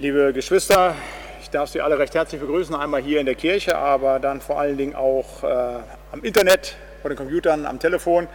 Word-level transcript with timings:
Liebe 0.00 0.32
Geschwister, 0.32 0.94
ich 1.42 1.50
darf 1.50 1.70
Sie 1.70 1.80
alle 1.80 1.98
recht 1.98 2.14
herzlich 2.14 2.40
begrüßen, 2.40 2.72
einmal 2.72 3.02
hier 3.02 3.18
in 3.18 3.26
der 3.26 3.34
Kirche, 3.34 3.76
aber 3.76 4.20
dann 4.20 4.40
vor 4.40 4.60
allen 4.60 4.76
Dingen 4.76 4.94
auch 4.94 5.42
äh, 5.42 5.80
am 6.12 6.22
Internet, 6.22 6.76
vor 7.02 7.10
den 7.10 7.16
Computern, 7.16 7.66
am 7.66 7.80
Telefon. 7.80 8.28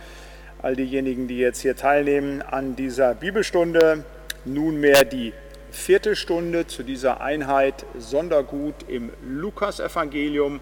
All 0.62 0.76
diejenigen, 0.76 1.30
die 1.30 1.38
jetzt 1.38 1.62
hier 1.62 1.78
teilnehmen 1.78 2.42
an 2.42 2.76
dieser 2.76 3.16
Bibelstunde, 3.16 4.04
nunmehr 4.44 5.06
die 5.06 5.32
vierte 5.72 6.18
Stunde 6.18 6.68
zu 6.68 6.84
dieser 6.84 7.22
Einheit 7.22 7.86
Sondergut 7.98 8.76
im 8.90 9.14
Lukasevangelium. 9.26 10.60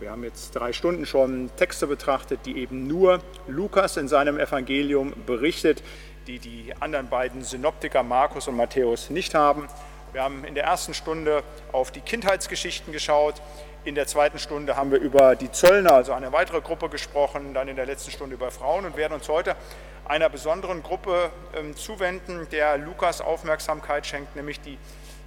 Wir 0.00 0.10
haben 0.10 0.24
jetzt 0.24 0.56
drei 0.56 0.72
Stunden 0.72 1.06
schon 1.06 1.50
Texte 1.56 1.86
betrachtet, 1.86 2.40
die 2.46 2.58
eben 2.58 2.88
nur 2.88 3.20
Lukas 3.46 3.96
in 3.96 4.08
seinem 4.08 4.40
Evangelium 4.40 5.12
berichtet, 5.24 5.84
die 6.26 6.40
die 6.40 6.74
anderen 6.80 7.08
beiden 7.08 7.44
Synoptiker 7.44 8.02
Markus 8.02 8.48
und 8.48 8.56
Matthäus 8.56 9.08
nicht 9.08 9.36
haben. 9.36 9.68
Wir 10.12 10.22
haben 10.22 10.44
in 10.44 10.54
der 10.54 10.64
ersten 10.64 10.92
Stunde 10.92 11.42
auf 11.72 11.90
die 11.90 12.02
Kindheitsgeschichten 12.02 12.92
geschaut. 12.92 13.40
In 13.84 13.94
der 13.94 14.06
zweiten 14.06 14.38
Stunde 14.38 14.76
haben 14.76 14.90
wir 14.90 15.00
über 15.00 15.36
die 15.36 15.50
Zöllner, 15.50 15.94
also 15.94 16.12
eine 16.12 16.32
weitere 16.32 16.60
Gruppe, 16.60 16.90
gesprochen. 16.90 17.54
Dann 17.54 17.66
in 17.66 17.76
der 17.76 17.86
letzten 17.86 18.10
Stunde 18.10 18.34
über 18.34 18.50
Frauen 18.50 18.84
und 18.84 18.94
werden 18.98 19.14
uns 19.14 19.26
heute 19.30 19.56
einer 20.04 20.28
besonderen 20.28 20.82
Gruppe 20.82 21.30
ähm, 21.56 21.74
zuwenden, 21.74 22.46
der 22.50 22.76
Lukas 22.76 23.22
Aufmerksamkeit 23.22 24.04
schenkt, 24.04 24.36
nämlich 24.36 24.60
die 24.60 24.76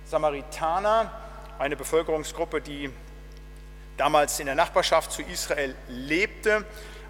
Samaritaner, 0.06 1.12
eine 1.58 1.76
Bevölkerungsgruppe, 1.76 2.62
die 2.62 2.92
damals 3.98 4.40
in 4.40 4.46
der 4.46 4.56
Nachbarschaft 4.56 5.12
zu 5.12 5.24
Israel 5.24 5.74
lebte, 5.88 6.64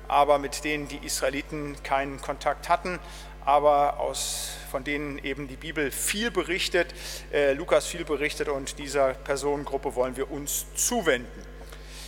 aber 0.08 0.38
mit 0.38 0.64
denen 0.64 0.88
die 0.88 1.06
Israeliten 1.06 1.76
keinen 1.84 2.22
Kontakt 2.22 2.70
hatten, 2.70 3.00
aber 3.46 4.00
aus, 4.00 4.52
von 4.72 4.84
denen 4.84 5.20
eben 5.20 5.48
die 5.48 5.56
Bibel 5.56 5.92
viel 5.92 6.32
berichtet, 6.32 6.94
äh, 7.32 7.54
Lukas 7.54 7.86
viel 7.86 8.04
berichtet 8.04 8.50
und 8.50 8.78
dieser 8.80 9.14
Personengruppe 9.14 9.96
wollen 9.96 10.18
wir 10.18 10.32
uns 10.32 10.66
zuwenden. 10.76 11.56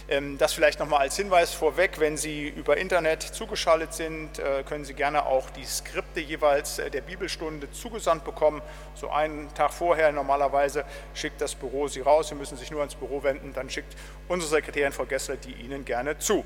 Ähm, 0.10 0.38
das 0.38 0.54
vielleicht 0.54 0.80
nochmal 0.80 1.02
als 1.02 1.18
Hinweis 1.18 1.54
vorweg, 1.54 2.00
wenn 2.00 2.16
Sie 2.16 2.48
über 2.48 2.78
Internet 2.78 3.22
zugeschaltet 3.24 3.94
sind, 3.94 4.40
äh, 4.40 4.64
können 4.64 4.86
Sie 4.86 4.94
gerne 4.94 5.26
auch 5.26 5.50
die 5.50 5.66
Skripte 5.66 6.22
jeweils 6.22 6.80
äh, 6.80 6.90
der 6.90 7.02
Bibelstunde 7.02 7.70
zugesandt 7.72 8.24
bekommen. 8.24 8.62
So 8.96 9.10
einen 9.10 9.54
Tag 9.54 9.74
vorher 9.74 10.12
normalerweise 10.14 10.86
schickt 11.14 11.42
das 11.42 11.56
Büro 11.56 11.88
Sie 11.90 12.00
raus, 12.00 12.30
Sie 12.30 12.36
müssen 12.36 12.58
sich 12.58 12.72
nur 12.72 12.80
ans 12.80 12.96
Büro 12.96 13.22
wenden, 13.24 13.54
dann 13.54 13.70
schickt 13.70 13.96
unsere 14.30 14.50
Sekretärin 14.50 14.94
Frau 14.94 15.06
Gessler 15.06 15.36
die 15.36 15.52
Ihnen 15.54 15.84
gerne 15.84 16.18
zu. 16.18 16.46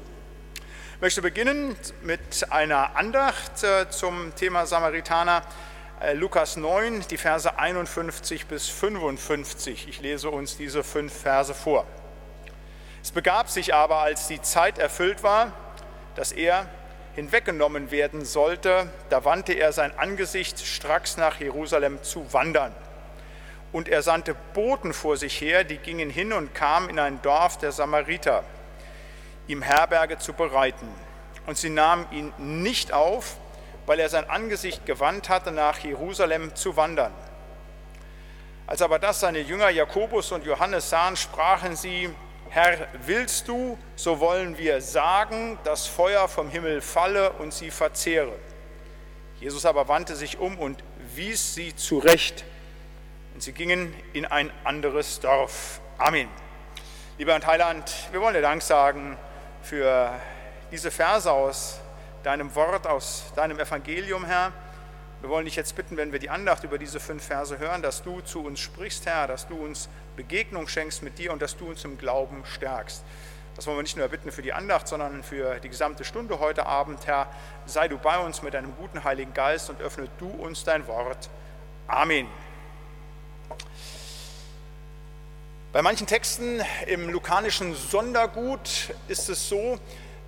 Ich 1.02 1.04
möchte 1.04 1.24
beginnen 1.24 1.76
mit 2.04 2.52
einer 2.52 2.96
Andacht 2.96 3.64
äh, 3.64 3.90
zum 3.90 4.36
Thema 4.36 4.68
Samaritaner. 4.68 5.42
Äh, 6.00 6.14
Lukas 6.14 6.58
9, 6.58 7.06
die 7.10 7.18
Verse 7.18 7.58
51 7.58 8.46
bis 8.46 8.70
55. 8.70 9.88
Ich 9.88 10.00
lese 10.00 10.30
uns 10.30 10.58
diese 10.58 10.84
fünf 10.84 11.12
Verse 11.12 11.56
vor. 11.56 11.88
Es 13.02 13.10
begab 13.10 13.50
sich 13.50 13.74
aber, 13.74 14.02
als 14.02 14.28
die 14.28 14.44
Zeit 14.44 14.78
erfüllt 14.78 15.24
war, 15.24 15.54
dass 16.14 16.32
er 16.32 16.68
hinweggenommen 17.16 17.90
werden 17.90 18.24
sollte, 18.24 18.88
da 19.10 19.26
wandte 19.26 19.54
er 19.54 19.74
sein 19.74 19.98
Angesicht 19.98 20.64
stracks 20.64 21.18
nach 21.18 21.40
Jerusalem 21.40 21.98
zu 22.04 22.32
wandern. 22.32 22.76
Und 23.72 23.90
er 23.90 24.04
sandte 24.04 24.36
Boten 24.54 24.94
vor 24.94 25.18
sich 25.18 25.42
her, 25.42 25.64
die 25.64 25.78
gingen 25.78 26.12
hin 26.12 26.32
und 26.32 26.54
kamen 26.54 26.92
in 26.92 27.00
ein 27.00 27.24
Dorf 27.24 27.58
der 27.58 27.72
Samariter 27.72 28.44
ihm 29.52 29.62
Herberge 29.62 30.18
zu 30.18 30.34
bereiten. 30.34 30.88
Und 31.46 31.58
sie 31.58 31.70
nahmen 31.70 32.08
ihn 32.12 32.34
nicht 32.38 32.94
auf, 32.94 33.38
weil 33.86 34.00
er 34.00 34.10
sein 34.10 34.30
Angesicht 34.30 34.86
gewandt 34.86 35.30
hatte, 35.30 35.52
nach 35.52 35.80
Jerusalem 35.80 36.56
zu 36.56 36.76
wandern. 36.78 37.14
Als 38.68 38.82
aber 38.82 39.00
das 39.00 39.20
seine 39.20 39.40
Jünger 39.40 39.70
Jakobus 39.70 40.32
und 40.32 40.46
Johannes 40.46 40.90
sahen, 40.90 41.18
sprachen 41.18 41.76
sie, 41.76 42.10
Herr, 42.50 42.88
willst 43.06 43.48
du, 43.48 43.78
so 43.96 44.20
wollen 44.20 44.58
wir 44.58 44.82
sagen, 44.82 45.58
dass 45.64 45.88
Feuer 45.88 46.28
vom 46.28 46.50
Himmel 46.50 46.82
falle 46.82 47.32
und 47.34 47.54
sie 47.54 47.72
verzehre. 47.72 48.34
Jesus 49.40 49.66
aber 49.66 49.88
wandte 49.88 50.16
sich 50.16 50.38
um 50.38 50.60
und 50.60 50.84
wies 51.16 51.56
sie 51.56 51.76
zurecht. 51.76 52.46
Und 53.34 53.42
sie 53.42 53.54
gingen 53.54 53.94
in 54.14 54.26
ein 54.26 54.52
anderes 54.64 55.20
Dorf. 55.20 55.82
Amen. 55.98 56.30
Lieber 57.18 57.40
Heiland, 57.46 57.92
wir 58.12 58.22
wollen 58.22 58.34
dir 58.34 58.42
Dank 58.42 58.62
sagen 58.62 59.18
für 59.64 60.12
diese 60.72 60.92
Verse 60.92 61.32
aus 61.32 61.80
deinem 62.24 62.54
Wort, 62.56 62.88
aus 62.88 63.32
deinem 63.36 63.60
Evangelium, 63.60 64.26
Herr. 64.26 64.52
Wir 65.22 65.30
wollen 65.30 65.46
dich 65.46 65.56
jetzt 65.56 65.76
bitten, 65.76 65.98
wenn 65.98 66.12
wir 66.12 66.20
die 66.20 66.30
Andacht 66.30 66.64
über 66.64 66.78
diese 66.78 67.00
fünf 67.00 67.24
Verse 67.24 67.60
hören, 67.60 67.82
dass 67.82 68.02
du 68.02 68.22
zu 68.22 68.44
uns 68.44 68.60
sprichst, 68.60 69.06
Herr, 69.06 69.28
dass 69.28 69.48
du 69.48 69.56
uns 69.56 69.90
Begegnung 70.16 70.68
schenkst 70.68 71.04
mit 71.04 71.20
dir 71.20 71.32
und 71.32 71.42
dass 71.42 71.58
du 71.58 71.70
uns 71.70 71.86
im 71.86 71.98
Glauben 71.98 72.44
stärkst. 72.46 73.04
Das 73.56 73.68
wollen 73.68 73.78
wir 73.78 73.84
nicht 73.84 73.98
nur 73.98 74.08
bitten 74.08 74.32
für 74.32 74.42
die 74.42 74.54
Andacht, 74.54 74.88
sondern 74.88 75.24
für 75.24 75.60
die 75.60 75.70
gesamte 75.70 76.06
Stunde 76.06 76.40
heute 76.40 76.66
Abend, 76.66 77.06
Herr. 77.06 77.28
Sei 77.66 77.88
du 77.88 77.98
bei 77.98 78.18
uns 78.18 78.42
mit 78.42 78.54
deinem 78.54 78.76
guten 78.78 79.04
Heiligen 79.04 79.34
Geist 79.34 79.70
und 79.70 79.82
öffne 79.82 80.08
du 80.18 80.28
uns 80.28 80.64
dein 80.64 80.88
Wort. 80.88 81.30
Amen. 81.88 82.28
Bei 85.74 85.82
manchen 85.82 86.06
Texten 86.06 86.62
im 86.86 87.08
lukanischen 87.08 87.74
Sondergut 87.76 88.94
ist 89.08 89.30
es 89.30 89.48
so, 89.48 89.80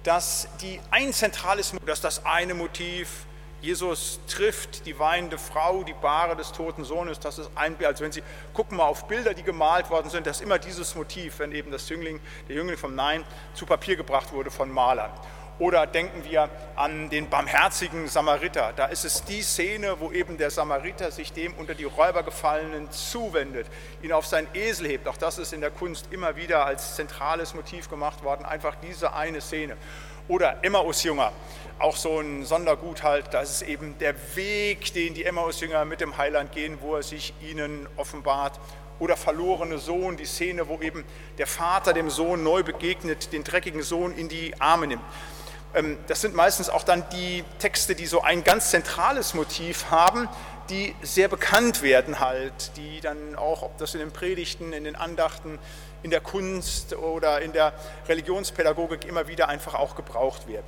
dass 0.04 0.48
die 0.62 0.80
ein 0.90 1.12
zentrales, 1.12 1.74
dass 1.86 2.00
das 2.00 2.26
eine 2.26 2.54
Motiv, 2.54 3.26
Jesus 3.60 4.22
trifft 4.26 4.86
die 4.86 4.98
weinende 5.00 5.38
Frau, 5.38 5.84
die 5.84 5.96
Bahre 5.96 6.38
des 6.38 6.54
toten 6.54 6.86
Sohnes, 6.86 7.20
das 7.20 7.40
ist 7.40 7.50
ein 7.56 7.76
Bild. 7.76 7.90
Also 7.90 8.06
wenn 8.06 8.14
Sie 8.14 8.24
gucken 8.54 8.78
mal 8.78 8.86
auf 8.86 9.06
Bilder, 9.10 9.34
die 9.34 9.44
gemalt 9.44 9.90
worden 9.90 10.10
sind, 10.10 10.28
das 10.28 10.38
ist 10.38 10.44
immer 10.44 10.60
dieses 10.60 10.96
Motiv, 10.96 11.40
wenn 11.40 11.52
eben 11.52 11.72
das 11.72 11.90
Jüngling, 11.90 12.22
der 12.48 12.56
Jüngling 12.56 12.78
vom 12.78 12.96
Nein 12.96 13.26
zu 13.54 13.66
Papier 13.66 13.98
gebracht 13.98 14.32
wurde 14.32 14.50
von 14.50 14.72
Malern. 14.72 15.12
Oder 15.60 15.86
denken 15.86 16.24
wir 16.24 16.50
an 16.76 17.10
den 17.10 17.30
barmherzigen 17.30 18.08
Samariter. 18.08 18.74
Da 18.76 18.88
ist 18.88 19.06
es 19.06 19.24
die 19.24 19.44
Szene, 19.44 20.00
wo 20.00 20.12
eben 20.12 20.38
der 20.38 20.50
Samariter 20.50 21.12
sich 21.12 21.32
dem 21.32 21.54
unter 21.54 21.76
die 21.76 21.84
Räuber 21.84 22.24
gefallenen 22.24 22.90
zuwendet, 22.92 23.68
ihn 24.02 24.12
auf 24.12 24.26
seinen 24.26 24.48
Esel 24.54 24.88
hebt. 24.88 25.08
Auch 25.08 25.18
das 25.18 25.38
ist 25.38 25.54
in 25.54 25.62
der 25.62 25.70
Kunst 25.70 26.08
immer 26.12 26.36
wieder 26.36 26.66
als 26.66 26.96
zentrales 26.96 27.54
Motiv 27.54 27.90
gemacht 27.90 28.24
worden, 28.24 28.46
einfach 28.46 28.76
diese 28.82 29.14
eine 29.14 29.42
Szene. 29.42 29.78
Oder 30.28 30.64
Emmaus-Jünger, 30.64 31.34
auch 31.80 31.98
so 31.98 32.20
ein 32.20 32.46
Sondergut 32.46 33.04
halt, 33.04 33.34
das 33.34 33.52
ist 33.52 33.62
eben 33.64 33.98
der 34.00 34.16
Weg, 34.36 34.94
den 34.94 35.14
die 35.14 35.26
Emmaus-Jünger 35.26 35.86
mit 35.86 36.02
dem 36.02 36.18
Heiland 36.18 36.52
gehen, 36.54 36.78
wo 36.82 36.96
er 36.96 37.04
sich 37.04 37.34
ihnen 37.42 37.88
offenbart 37.98 38.60
oder 39.00 39.18
verlorene 39.18 39.78
Sohn, 39.80 40.16
die 40.16 40.26
Szene, 40.26 40.70
wo 40.70 40.80
eben 40.80 41.04
der 41.38 41.48
Vater 41.48 41.92
dem 41.92 42.10
Sohn 42.10 42.42
neu 42.42 42.64
begegnet, 42.64 43.34
den 43.34 43.44
dreckigen 43.44 43.82
Sohn 43.82 44.16
in 44.16 44.30
die 44.30 44.54
Arme 44.60 44.88
nimmt. 44.88 45.04
Ähm, 45.74 45.98
das 46.08 46.22
sind 46.22 46.36
meistens 46.36 46.70
auch 46.70 46.84
dann 46.84 47.04
die 47.10 47.44
Texte, 47.60 47.96
die 47.96 48.06
so 48.06 48.22
ein 48.22 48.44
ganz 48.44 48.70
zentrales 48.70 49.34
Motiv 49.34 49.90
haben, 49.90 50.30
die 50.70 50.96
sehr 51.02 51.28
bekannt 51.28 51.82
werden 51.82 52.20
halt, 52.20 52.76
die 52.78 53.02
dann 53.02 53.36
auch, 53.36 53.64
ob 53.64 53.78
das 53.78 53.94
in 53.94 54.00
den 54.00 54.12
Predigten, 54.12 54.72
in 54.72 54.84
den 54.84 54.96
Andachten, 54.96 55.60
in 56.04 56.12
der 56.12 56.22
Kunst 56.22 56.94
oder 56.96 57.42
in 57.42 57.54
der 57.54 57.74
Religionspädagogik 58.08 59.06
immer 59.06 59.28
wieder 59.28 59.50
einfach 59.50 59.74
auch 59.74 59.96
gebraucht 59.96 60.48
werden. 60.48 60.66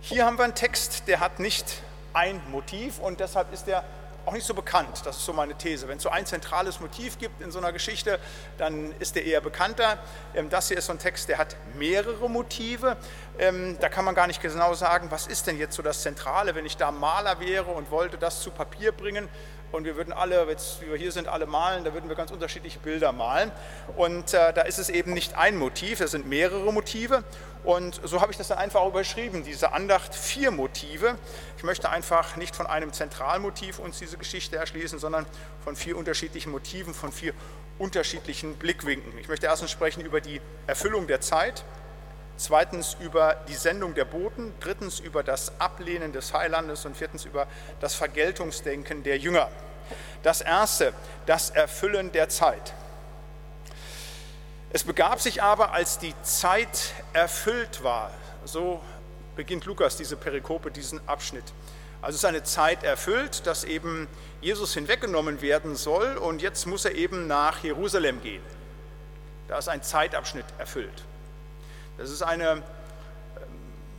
Hier 0.00 0.24
haben 0.24 0.38
wir 0.38 0.44
einen 0.44 0.54
Text, 0.54 1.04
der 1.06 1.20
hat 1.20 1.38
nicht 1.38 1.82
ein 2.12 2.40
Motiv 2.50 2.98
und 2.98 3.20
deshalb 3.20 3.52
ist 3.52 3.68
er 3.68 3.84
auch 4.24 4.32
nicht 4.32 4.46
so 4.46 4.54
bekannt. 4.54 5.00
Das 5.04 5.16
ist 5.16 5.24
so 5.24 5.32
meine 5.32 5.54
These. 5.54 5.88
Wenn 5.88 5.96
es 5.96 6.02
so 6.02 6.08
ein 6.08 6.26
zentrales 6.26 6.80
Motiv 6.80 7.18
gibt 7.18 7.40
in 7.40 7.50
so 7.50 7.58
einer 7.58 7.72
Geschichte, 7.72 8.18
dann 8.58 8.92
ist 8.98 9.16
der 9.16 9.24
eher 9.24 9.40
bekannter. 9.40 9.98
Ähm, 10.34 10.48
das 10.48 10.68
hier 10.68 10.78
ist 10.78 10.86
so 10.86 10.92
ein 10.92 10.98
Text, 10.98 11.28
der 11.28 11.38
hat 11.38 11.56
mehrere 11.74 12.28
Motive. 12.28 12.96
Ähm, 13.38 13.78
da 13.80 13.88
kann 13.88 14.04
man 14.04 14.14
gar 14.14 14.26
nicht 14.26 14.42
genau 14.42 14.74
sagen, 14.74 15.10
was 15.10 15.26
ist 15.26 15.46
denn 15.46 15.58
jetzt 15.58 15.74
so 15.74 15.82
das 15.82 16.02
Zentrale, 16.02 16.54
wenn 16.54 16.66
ich 16.66 16.76
da 16.76 16.90
Maler 16.90 17.40
wäre 17.40 17.70
und 17.70 17.90
wollte 17.90 18.18
das 18.18 18.42
zu 18.42 18.50
Papier 18.50 18.92
bringen 18.92 19.28
und 19.72 19.84
wir 19.84 19.96
würden 19.96 20.12
alle, 20.12 20.46
jetzt, 20.48 20.82
wie 20.82 20.90
wir 20.90 20.96
hier 20.96 21.12
sind, 21.12 21.28
alle 21.28 21.46
malen, 21.46 21.82
da 21.82 21.94
würden 21.94 22.08
wir 22.08 22.14
ganz 22.14 22.30
unterschiedliche 22.30 22.78
Bilder 22.78 23.10
malen. 23.12 23.50
Und 23.96 24.34
äh, 24.34 24.52
da 24.52 24.62
ist 24.62 24.78
es 24.78 24.90
eben 24.90 25.14
nicht 25.14 25.36
ein 25.36 25.56
Motiv, 25.56 26.00
es 26.00 26.10
sind 26.10 26.28
mehrere 26.28 26.72
Motive. 26.72 27.24
Und 27.64 28.00
so 28.04 28.20
habe 28.20 28.32
ich 28.32 28.38
das 28.38 28.48
dann 28.48 28.58
einfach 28.58 28.86
überschrieben, 28.86 29.44
diese 29.44 29.72
Andacht 29.72 30.14
vier 30.14 30.50
Motive. 30.50 31.16
Ich 31.56 31.62
möchte 31.62 31.88
einfach 31.88 32.36
nicht 32.36 32.54
von 32.54 32.66
einem 32.66 32.92
Zentralmotiv 32.92 33.78
uns 33.78 33.98
diese 33.98 34.18
Geschichte 34.18 34.56
erschließen, 34.56 34.98
sondern 34.98 35.26
von 35.64 35.74
vier 35.74 35.96
unterschiedlichen 35.96 36.52
Motiven, 36.52 36.92
von 36.92 37.10
vier 37.10 37.32
unterschiedlichen 37.78 38.56
Blickwinkeln. 38.56 39.16
Ich 39.18 39.28
möchte 39.28 39.46
erstens 39.46 39.70
sprechen 39.70 40.02
über 40.02 40.20
die 40.20 40.40
Erfüllung 40.66 41.06
der 41.06 41.22
Zeit, 41.22 41.64
zweitens 42.42 42.96
über 43.00 43.36
die 43.48 43.54
Sendung 43.54 43.94
der 43.94 44.04
Boten, 44.04 44.52
drittens 44.60 45.00
über 45.00 45.22
das 45.22 45.52
Ablehnen 45.60 46.12
des 46.12 46.34
Heilandes 46.34 46.84
und 46.84 46.96
viertens 46.96 47.24
über 47.24 47.46
das 47.80 47.94
Vergeltungsdenken 47.94 49.02
der 49.02 49.18
Jünger. 49.18 49.48
Das 50.22 50.40
erste, 50.40 50.92
das 51.26 51.50
Erfüllen 51.50 52.12
der 52.12 52.28
Zeit. 52.28 52.74
Es 54.72 54.84
begab 54.84 55.20
sich 55.20 55.42
aber, 55.42 55.72
als 55.72 55.98
die 55.98 56.14
Zeit 56.22 56.92
erfüllt 57.12 57.84
war, 57.84 58.10
so 58.44 58.80
beginnt 59.36 59.64
Lukas 59.64 59.96
diese 59.96 60.16
Perikope, 60.16 60.70
diesen 60.70 61.06
Abschnitt. 61.08 61.44
Also 62.00 62.16
ist 62.16 62.24
eine 62.24 62.42
Zeit 62.42 62.82
erfüllt, 62.82 63.46
dass 63.46 63.64
eben 63.64 64.08
Jesus 64.40 64.74
hinweggenommen 64.74 65.40
werden 65.40 65.76
soll 65.76 66.16
und 66.16 66.42
jetzt 66.42 66.66
muss 66.66 66.84
er 66.84 66.94
eben 66.94 67.26
nach 67.26 67.62
Jerusalem 67.62 68.20
gehen. 68.22 68.42
Da 69.46 69.58
ist 69.58 69.68
ein 69.68 69.82
Zeitabschnitt 69.82 70.46
erfüllt. 70.58 71.04
Das 71.98 72.10
ist 72.10 72.22
eine 72.22 72.52
ähm, 72.52 72.62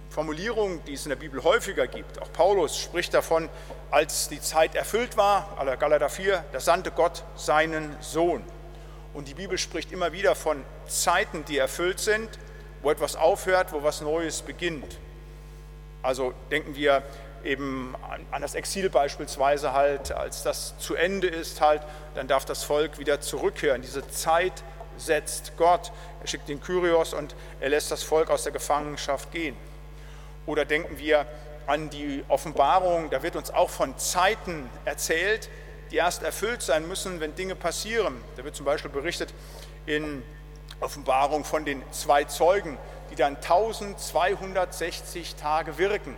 Formulierung, 0.09 0.83
die 0.85 0.93
es 0.93 1.05
in 1.05 1.09
der 1.09 1.15
Bibel 1.15 1.43
häufiger 1.43 1.87
gibt. 1.87 2.21
Auch 2.21 2.31
Paulus 2.33 2.77
spricht 2.77 3.13
davon, 3.13 3.49
als 3.91 4.29
die 4.29 4.41
Zeit 4.41 4.75
erfüllt 4.75 5.15
war, 5.15 5.55
aller 5.57 5.77
Galater 5.77 6.09
4, 6.09 6.43
da 6.51 6.59
sandte 6.59 6.91
Gott 6.91 7.23
seinen 7.35 7.95
Sohn. 8.01 8.43
Und 9.13 9.27
die 9.27 9.35
Bibel 9.35 9.59
spricht 9.59 9.91
immer 9.91 10.11
wieder 10.11 10.33
von 10.33 10.63
Zeiten, 10.87 11.45
die 11.45 11.57
erfüllt 11.57 11.99
sind, 11.99 12.29
wo 12.81 12.89
etwas 12.89 13.15
aufhört, 13.15 13.71
wo 13.71 13.83
was 13.83 14.01
Neues 14.01 14.41
beginnt. 14.41 14.97
Also 16.01 16.33
denken 16.49 16.75
wir 16.75 17.03
eben 17.43 17.95
an 18.31 18.41
das 18.41 18.55
Exil 18.55 18.89
beispielsweise 18.89 19.73
halt, 19.73 20.11
als 20.11 20.43
das 20.43 20.77
zu 20.79 20.95
Ende 20.95 21.27
ist 21.27 21.61
halt, 21.61 21.81
dann 22.15 22.27
darf 22.27 22.45
das 22.45 22.63
Volk 22.63 22.97
wieder 22.97 23.21
zurückkehren. 23.21 23.81
Diese 23.81 24.07
Zeit 24.09 24.63
setzt 24.97 25.53
Gott. 25.57 25.91
Er 26.21 26.27
schickt 26.27 26.49
den 26.49 26.61
Kyrios 26.61 27.13
und 27.13 27.35
er 27.59 27.69
lässt 27.69 27.91
das 27.91 28.03
Volk 28.03 28.29
aus 28.29 28.43
der 28.43 28.51
Gefangenschaft 28.51 29.31
gehen. 29.31 29.55
Oder 30.45 30.65
denken 30.65 30.97
wir 30.97 31.25
an 31.67 31.89
die 31.89 32.23
Offenbarung, 32.27 33.09
da 33.09 33.23
wird 33.23 33.35
uns 33.35 33.51
auch 33.51 33.69
von 33.69 33.97
Zeiten 33.97 34.69
erzählt, 34.85 35.49
die 35.91 35.97
erst 35.97 36.23
erfüllt 36.23 36.61
sein 36.61 36.87
müssen, 36.87 37.19
wenn 37.19 37.35
Dinge 37.35 37.55
passieren. 37.55 38.21
Da 38.35 38.43
wird 38.43 38.55
zum 38.55 38.65
Beispiel 38.65 38.91
berichtet 38.91 39.33
in 39.85 40.23
Offenbarung 40.79 41.45
von 41.45 41.65
den 41.65 41.81
zwei 41.91 42.25
Zeugen, 42.25 42.77
die 43.11 43.15
dann 43.15 43.35
1260 43.35 45.35
Tage 45.35 45.77
wirken. 45.77 46.15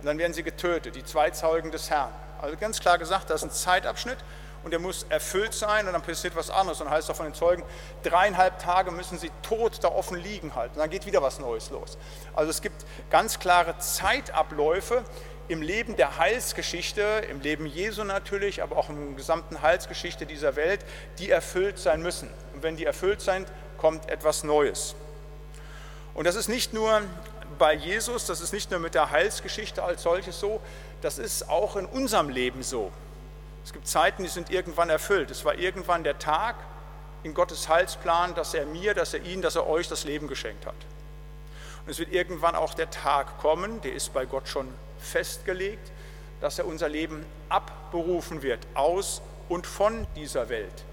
Und 0.00 0.06
dann 0.06 0.18
werden 0.18 0.34
sie 0.34 0.42
getötet, 0.42 0.94
die 0.94 1.04
zwei 1.04 1.30
Zeugen 1.30 1.72
des 1.72 1.90
Herrn. 1.90 2.12
Also 2.40 2.56
ganz 2.56 2.80
klar 2.80 2.98
gesagt, 2.98 3.30
das 3.30 3.42
ist 3.42 3.48
ein 3.48 3.52
Zeitabschnitt 3.52 4.18
und 4.66 4.72
der 4.72 4.80
muss 4.80 5.06
erfüllt 5.10 5.54
sein 5.54 5.86
und 5.86 5.92
dann 5.92 6.02
passiert 6.02 6.34
was 6.34 6.50
anderes. 6.50 6.80
Und 6.80 6.86
dann 6.86 6.94
heißt 6.94 7.08
auch 7.08 7.14
von 7.14 7.26
den 7.26 7.34
Zeugen, 7.34 7.62
dreieinhalb 8.02 8.58
Tage 8.58 8.90
müssen 8.90 9.16
sie 9.16 9.30
tot 9.40 9.78
da 9.80 9.92
offen 9.92 10.18
liegen 10.20 10.56
halt. 10.56 10.72
Und 10.72 10.78
dann 10.78 10.90
geht 10.90 11.06
wieder 11.06 11.22
was 11.22 11.38
Neues 11.38 11.70
los. 11.70 11.96
Also 12.34 12.50
es 12.50 12.60
gibt 12.60 12.84
ganz 13.08 13.38
klare 13.38 13.78
Zeitabläufe 13.78 15.04
im 15.46 15.62
Leben 15.62 15.94
der 15.94 16.18
Heilsgeschichte, 16.18 17.00
im 17.30 17.42
Leben 17.42 17.64
Jesu 17.66 18.02
natürlich, 18.02 18.60
aber 18.60 18.76
auch 18.76 18.88
der 18.88 18.96
gesamten 19.14 19.62
Heilsgeschichte 19.62 20.26
dieser 20.26 20.56
Welt, 20.56 20.84
die 21.20 21.30
erfüllt 21.30 21.78
sein 21.78 22.02
müssen. 22.02 22.28
Und 22.52 22.64
wenn 22.64 22.76
die 22.76 22.86
erfüllt 22.86 23.20
sind, 23.20 23.46
kommt 23.78 24.10
etwas 24.10 24.42
Neues. 24.42 24.96
Und 26.12 26.26
das 26.26 26.34
ist 26.34 26.48
nicht 26.48 26.72
nur 26.72 27.02
bei 27.56 27.72
Jesus, 27.72 28.26
das 28.26 28.40
ist 28.40 28.52
nicht 28.52 28.72
nur 28.72 28.80
mit 28.80 28.96
der 28.96 29.12
Heilsgeschichte 29.12 29.84
als 29.84 30.02
solches 30.02 30.40
so, 30.40 30.60
das 31.02 31.18
ist 31.18 31.48
auch 31.48 31.76
in 31.76 31.86
unserem 31.86 32.30
Leben 32.30 32.64
so. 32.64 32.90
Es 33.66 33.72
gibt 33.72 33.88
Zeiten, 33.88 34.22
die 34.22 34.28
sind 34.28 34.48
irgendwann 34.48 34.90
erfüllt. 34.90 35.28
Es 35.28 35.44
war 35.44 35.56
irgendwann 35.56 36.04
der 36.04 36.20
Tag 36.20 36.54
in 37.24 37.34
Gottes 37.34 37.68
Heilsplan, 37.68 38.32
dass 38.36 38.54
er 38.54 38.64
mir, 38.64 38.94
dass 38.94 39.12
er 39.12 39.24
Ihnen, 39.24 39.42
dass 39.42 39.56
er 39.56 39.66
euch 39.66 39.88
das 39.88 40.04
Leben 40.04 40.28
geschenkt 40.28 40.64
hat. 40.66 40.76
Und 41.84 41.90
es 41.90 41.98
wird 41.98 42.12
irgendwann 42.12 42.54
auch 42.54 42.74
der 42.74 42.90
Tag 42.92 43.38
kommen, 43.38 43.80
der 43.80 43.92
ist 43.92 44.14
bei 44.14 44.24
Gott 44.24 44.46
schon 44.46 44.72
festgelegt, 45.00 45.90
dass 46.40 46.60
er 46.60 46.66
unser 46.66 46.88
Leben 46.88 47.26
abberufen 47.48 48.42
wird 48.42 48.60
aus 48.74 49.20
und 49.48 49.66
von 49.66 50.06
dieser 50.14 50.48
Welt. 50.48 50.84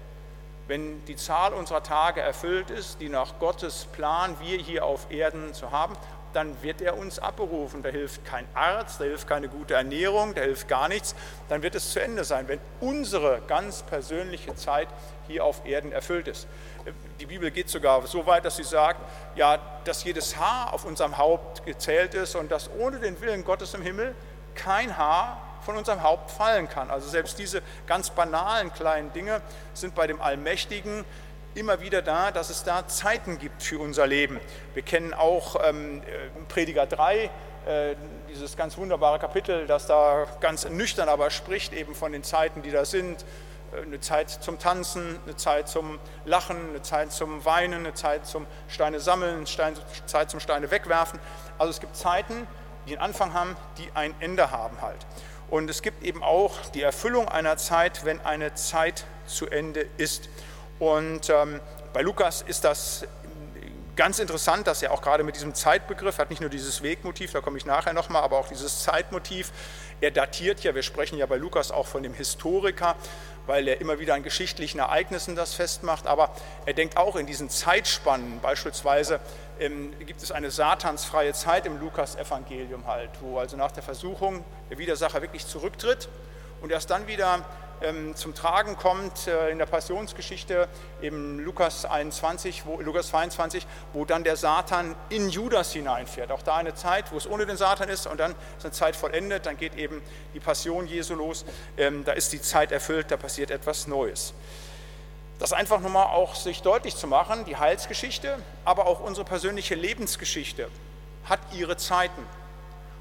Wenn 0.66 1.04
die 1.04 1.14
Zahl 1.14 1.52
unserer 1.52 1.84
Tage 1.84 2.22
erfüllt 2.22 2.70
ist, 2.70 3.00
die 3.00 3.08
nach 3.08 3.38
Gottes 3.38 3.86
Plan 3.92 4.34
wir 4.40 4.58
hier 4.58 4.84
auf 4.84 5.12
Erden 5.12 5.54
zu 5.54 5.70
haben, 5.70 5.94
dann 6.34 6.62
wird 6.62 6.80
er 6.80 6.98
uns 6.98 7.18
abberufen. 7.18 7.82
Da 7.82 7.88
hilft 7.88 8.24
kein 8.24 8.46
Arzt, 8.54 9.00
da 9.00 9.04
hilft 9.04 9.26
keine 9.26 9.48
gute 9.48 9.74
Ernährung, 9.74 10.34
da 10.34 10.42
hilft 10.42 10.68
gar 10.68 10.88
nichts. 10.88 11.14
Dann 11.48 11.62
wird 11.62 11.74
es 11.74 11.92
zu 11.92 12.02
Ende 12.02 12.24
sein, 12.24 12.48
wenn 12.48 12.60
unsere 12.80 13.40
ganz 13.46 13.82
persönliche 13.82 14.54
Zeit 14.54 14.88
hier 15.26 15.44
auf 15.44 15.64
Erden 15.64 15.92
erfüllt 15.92 16.28
ist. 16.28 16.46
Die 17.20 17.26
Bibel 17.26 17.50
geht 17.50 17.68
sogar 17.70 18.06
so 18.06 18.26
weit, 18.26 18.44
dass 18.44 18.56
sie 18.56 18.64
sagt, 18.64 19.00
ja, 19.36 19.58
dass 19.84 20.04
jedes 20.04 20.36
Haar 20.36 20.72
auf 20.74 20.84
unserem 20.84 21.16
Haupt 21.16 21.64
gezählt 21.64 22.14
ist 22.14 22.34
und 22.34 22.50
dass 22.50 22.68
ohne 22.78 22.98
den 22.98 23.20
Willen 23.20 23.44
Gottes 23.44 23.72
im 23.74 23.82
Himmel 23.82 24.14
kein 24.54 24.96
Haar 24.96 25.40
von 25.64 25.76
unserem 25.76 26.02
Haupt 26.02 26.30
fallen 26.30 26.68
kann. 26.68 26.90
Also 26.90 27.08
selbst 27.08 27.38
diese 27.38 27.62
ganz 27.86 28.10
banalen 28.10 28.72
kleinen 28.72 29.12
Dinge 29.12 29.40
sind 29.72 29.94
bei 29.94 30.06
dem 30.06 30.20
Allmächtigen 30.20 31.04
immer 31.54 31.80
wieder 31.80 32.02
da, 32.02 32.30
dass 32.30 32.50
es 32.50 32.64
da 32.64 32.86
Zeiten 32.86 33.38
gibt 33.38 33.62
für 33.62 33.78
unser 33.78 34.06
Leben. 34.06 34.40
Wir 34.74 34.82
kennen 34.82 35.14
auch 35.14 35.56
ähm, 35.64 36.02
äh, 36.02 36.44
Prediger 36.48 36.86
3, 36.86 37.30
äh, 37.66 37.96
dieses 38.28 38.56
ganz 38.56 38.76
wunderbare 38.76 39.18
Kapitel, 39.18 39.66
das 39.66 39.86
da 39.86 40.26
ganz 40.40 40.68
nüchtern 40.68 41.08
aber 41.08 41.30
spricht, 41.30 41.72
eben 41.72 41.94
von 41.94 42.12
den 42.12 42.22
Zeiten, 42.22 42.62
die 42.62 42.70
da 42.70 42.84
sind. 42.84 43.24
Äh, 43.72 43.82
eine 43.82 44.00
Zeit 44.00 44.30
zum 44.30 44.58
Tanzen, 44.58 45.18
eine 45.24 45.36
Zeit 45.36 45.68
zum 45.68 45.98
Lachen, 46.24 46.70
eine 46.70 46.82
Zeit 46.82 47.12
zum 47.12 47.44
Weinen, 47.44 47.80
eine 47.80 47.94
Zeit 47.94 48.26
zum 48.26 48.46
Steine 48.68 49.00
sammeln, 49.00 49.46
eine 49.46 49.74
Zeit 50.06 50.30
zum 50.30 50.40
Steine 50.40 50.70
wegwerfen. 50.70 51.20
Also 51.58 51.70
es 51.70 51.80
gibt 51.80 51.96
Zeiten, 51.96 52.46
die 52.86 52.92
einen 52.92 53.02
Anfang 53.02 53.32
haben, 53.32 53.56
die 53.78 53.88
ein 53.94 54.14
Ende 54.20 54.50
haben 54.50 54.82
halt. 54.82 55.06
Und 55.50 55.70
es 55.70 55.82
gibt 55.82 56.02
eben 56.02 56.22
auch 56.22 56.58
die 56.74 56.82
Erfüllung 56.82 57.28
einer 57.28 57.56
Zeit, 57.56 58.04
wenn 58.04 58.20
eine 58.20 58.54
Zeit 58.54 59.04
zu 59.26 59.46
Ende 59.46 59.86
ist. 59.98 60.28
Und 60.78 61.30
ähm, 61.30 61.60
bei 61.92 62.02
Lukas 62.02 62.42
ist 62.42 62.64
das 62.64 63.06
ganz 63.96 64.18
interessant, 64.18 64.66
dass 64.66 64.82
er 64.82 64.92
auch 64.92 65.02
gerade 65.02 65.22
mit 65.22 65.36
diesem 65.36 65.54
Zeitbegriff 65.54 66.18
hat 66.18 66.30
nicht 66.30 66.40
nur 66.40 66.50
dieses 66.50 66.82
Wegmotiv, 66.82 67.32
da 67.32 67.40
komme 67.40 67.58
ich 67.58 67.64
nachher 67.66 67.92
nochmal, 67.92 68.22
aber 68.22 68.38
auch 68.38 68.48
dieses 68.48 68.82
Zeitmotiv. 68.82 69.52
Er 70.00 70.10
datiert 70.10 70.60
ja, 70.64 70.74
wir 70.74 70.82
sprechen 70.82 71.18
ja 71.18 71.26
bei 71.26 71.36
Lukas 71.36 71.70
auch 71.70 71.86
von 71.86 72.02
dem 72.02 72.14
Historiker, 72.14 72.96
weil 73.46 73.68
er 73.68 73.80
immer 73.80 73.98
wieder 73.98 74.14
an 74.14 74.22
geschichtlichen 74.22 74.78
Ereignissen 74.78 75.36
das 75.36 75.54
festmacht, 75.54 76.06
aber 76.06 76.30
er 76.66 76.72
denkt 76.72 76.96
auch 76.96 77.16
in 77.16 77.26
diesen 77.26 77.50
Zeitspannen. 77.50 78.40
Beispielsweise 78.40 79.20
ähm, 79.60 79.92
gibt 80.00 80.22
es 80.22 80.32
eine 80.32 80.50
satansfreie 80.50 81.32
Zeit 81.32 81.66
im 81.66 81.78
Lukas-Evangelium 81.78 82.86
halt, 82.86 83.10
wo 83.20 83.38
also 83.38 83.56
nach 83.56 83.72
der 83.72 83.82
Versuchung 83.82 84.44
der 84.70 84.78
Widersacher 84.78 85.22
wirklich 85.22 85.46
zurücktritt 85.46 86.08
und 86.60 86.72
erst 86.72 86.90
dann 86.90 87.06
wieder 87.06 87.44
zum 88.14 88.34
Tragen 88.34 88.76
kommt 88.76 89.26
äh, 89.26 89.50
in 89.50 89.58
der 89.58 89.66
Passionsgeschichte 89.66 90.68
im 91.00 91.38
Lukas 91.40 91.84
21, 91.84 92.64
wo, 92.66 92.80
Lukas 92.80 93.08
22, 93.08 93.66
wo 93.92 94.04
dann 94.04 94.24
der 94.24 94.36
Satan 94.36 94.94
in 95.08 95.28
Judas 95.28 95.72
hineinfährt. 95.72 96.30
Auch 96.30 96.42
da 96.42 96.56
eine 96.56 96.74
Zeit, 96.74 97.12
wo 97.12 97.16
es 97.16 97.26
ohne 97.26 97.46
den 97.46 97.56
Satan 97.56 97.88
ist 97.88 98.06
und 98.06 98.18
dann 98.18 98.34
ist 98.56 98.64
eine 98.64 98.72
Zeit 98.72 98.96
vollendet, 98.96 99.46
dann 99.46 99.56
geht 99.56 99.74
eben 99.74 100.02
die 100.34 100.40
Passion 100.40 100.86
Jesu 100.86 101.14
los, 101.14 101.44
ähm, 101.76 102.04
da 102.04 102.12
ist 102.12 102.32
die 102.32 102.40
Zeit 102.40 102.72
erfüllt, 102.72 103.10
da 103.10 103.16
passiert 103.16 103.50
etwas 103.50 103.86
Neues. 103.86 104.34
Das 105.38 105.52
einfach 105.52 105.80
nochmal 105.80 106.06
auch 106.06 106.34
sich 106.34 106.62
deutlich 106.62 106.96
zu 106.96 107.06
machen, 107.06 107.44
die 107.44 107.56
Heilsgeschichte, 107.56 108.38
aber 108.64 108.86
auch 108.86 109.00
unsere 109.00 109.26
persönliche 109.26 109.74
Lebensgeschichte 109.74 110.68
hat 111.24 111.40
ihre 111.52 111.76
Zeiten, 111.76 112.24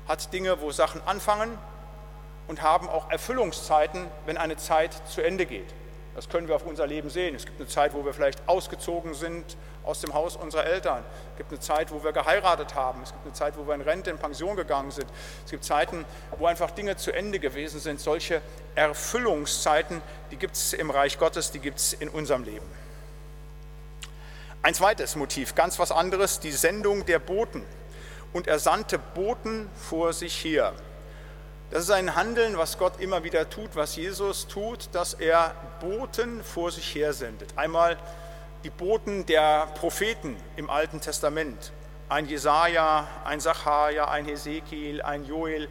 hat 0.08 0.34
Dinge, 0.34 0.60
wo 0.62 0.72
Sachen 0.72 1.02
anfangen 1.06 1.58
und 2.48 2.62
haben 2.62 2.90
auch 2.90 3.10
Erfüllungszeiten, 3.10 4.08
wenn 4.26 4.38
eine 4.38 4.58
Zeit 4.58 4.94
zu 5.08 5.22
Ende 5.22 5.46
geht. 5.46 5.74
Das 6.16 6.30
können 6.30 6.48
wir 6.48 6.56
auf 6.56 6.66
unser 6.66 6.86
Leben 6.86 7.10
sehen. 7.10 7.34
Es 7.36 7.46
gibt 7.46 7.60
eine 7.60 7.68
Zeit, 7.68 7.94
wo 7.94 8.06
wir 8.06 8.14
vielleicht 8.14 8.48
ausgezogen 8.48 9.16
sind 9.16 9.58
aus 9.84 10.00
dem 10.02 10.14
Haus 10.14 10.36
unserer 10.36 10.66
Eltern. 10.66 11.04
Es 11.32 11.38
gibt 11.38 11.52
eine 11.52 11.60
Zeit, 11.60 11.92
wo 11.92 12.04
wir 12.04 12.12
geheiratet 12.12 12.76
haben. 12.76 13.02
Es 13.02 13.12
gibt 13.12 13.26
eine 13.26 13.34
Zeit, 13.34 13.58
wo 13.58 13.66
wir 13.66 13.74
in 13.74 13.82
Rente, 13.82 14.12
in 14.12 14.20
Pension 14.20 14.56
gegangen 14.56 14.92
sind. 14.92 15.08
Es 15.44 15.52
gibt 15.52 15.64
Zeiten, 15.64 16.06
wo 16.38 16.46
einfach 16.46 16.70
Dinge 16.72 16.98
zu 16.98 17.12
Ende 17.12 17.40
gewesen 17.40 17.80
sind. 17.80 18.00
Solche 18.00 18.42
Erfüllungszeiten, 18.76 20.02
die 20.30 20.38
gibt 20.38 20.56
es 20.56 20.74
im 20.74 20.92
Reich 20.92 21.18
Gottes, 21.18 21.52
die 21.52 21.60
gibt 21.60 21.80
es 21.80 21.94
in 21.94 22.10
unserem 22.10 22.44
Leben. 22.44 22.66
Ein 24.62 24.76
zweites 24.76 25.16
Motiv, 25.16 25.56
ganz 25.56 25.80
was 25.80 25.92
anderes, 25.92 26.40
die 26.40 26.52
Sendung 26.52 27.06
der 27.06 27.20
Boten. 27.20 27.66
Und 28.34 28.48
er 28.48 28.60
sandte 28.60 29.00
Boten 29.00 29.70
vor 29.76 30.14
sich 30.14 30.44
her. 30.46 30.74
Das 31.72 31.84
ist 31.84 31.92
ein 31.92 32.16
Handeln, 32.16 32.58
was 32.58 32.78
Gott 32.78 33.00
immer 33.00 33.24
wieder 33.24 33.50
tut, 33.50 33.76
was 33.76 33.96
Jesus 33.96 34.48
tut, 34.48 34.90
dass 34.92 35.16
er 35.16 35.56
Boten 35.80 36.44
vor 36.44 36.72
sich 36.72 36.94
her 36.94 37.14
sendet. 37.14 37.58
Einmal 37.58 37.98
die 38.64 38.70
Boten 38.70 39.26
der 39.26 39.68
Propheten 39.80 40.38
im 40.56 40.70
Alten 40.70 41.02
Testament. 41.02 41.72
Ein 42.10 42.28
Jesaja, 42.28 43.08
ein 43.26 43.40
Sacharja, 43.40 44.08
ein 44.08 44.26
Hesekiel, 44.26 45.02
ein 45.02 45.26
Joel, 45.26 45.68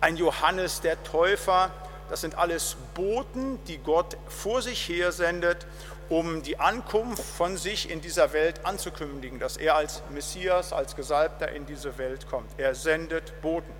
ein 0.00 0.16
Johannes 0.16 0.80
der 0.80 1.02
Täufer. 1.04 1.70
Das 2.10 2.20
sind 2.20 2.36
alles 2.36 2.76
Boten, 2.94 3.62
die 3.66 3.78
Gott 3.78 4.16
vor 4.28 4.62
sich 4.62 4.88
her 4.88 5.12
sendet, 5.12 5.66
um 6.08 6.42
die 6.42 6.58
Ankunft 6.58 7.22
von 7.22 7.56
sich 7.56 7.90
in 7.90 8.00
dieser 8.00 8.32
Welt 8.32 8.64
anzukündigen, 8.64 9.38
dass 9.38 9.56
er 9.56 9.76
als 9.76 10.02
Messias, 10.10 10.72
als 10.72 10.94
Gesalbter 10.94 11.50
in 11.52 11.66
diese 11.66 11.98
Welt 11.98 12.28
kommt. 12.28 12.50
Er 12.58 12.74
sendet 12.74 13.40
Boten 13.42 13.72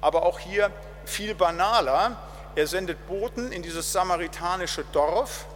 aber 0.00 0.24
auch 0.24 0.38
hier 0.38 0.70
viel 1.04 1.34
banaler. 1.34 2.16
Er 2.54 2.66
sendet 2.66 3.06
Boten 3.06 3.52
in 3.52 3.62
dieses 3.62 3.92
samaritanische 3.92 4.84
Dorf, 4.92 5.46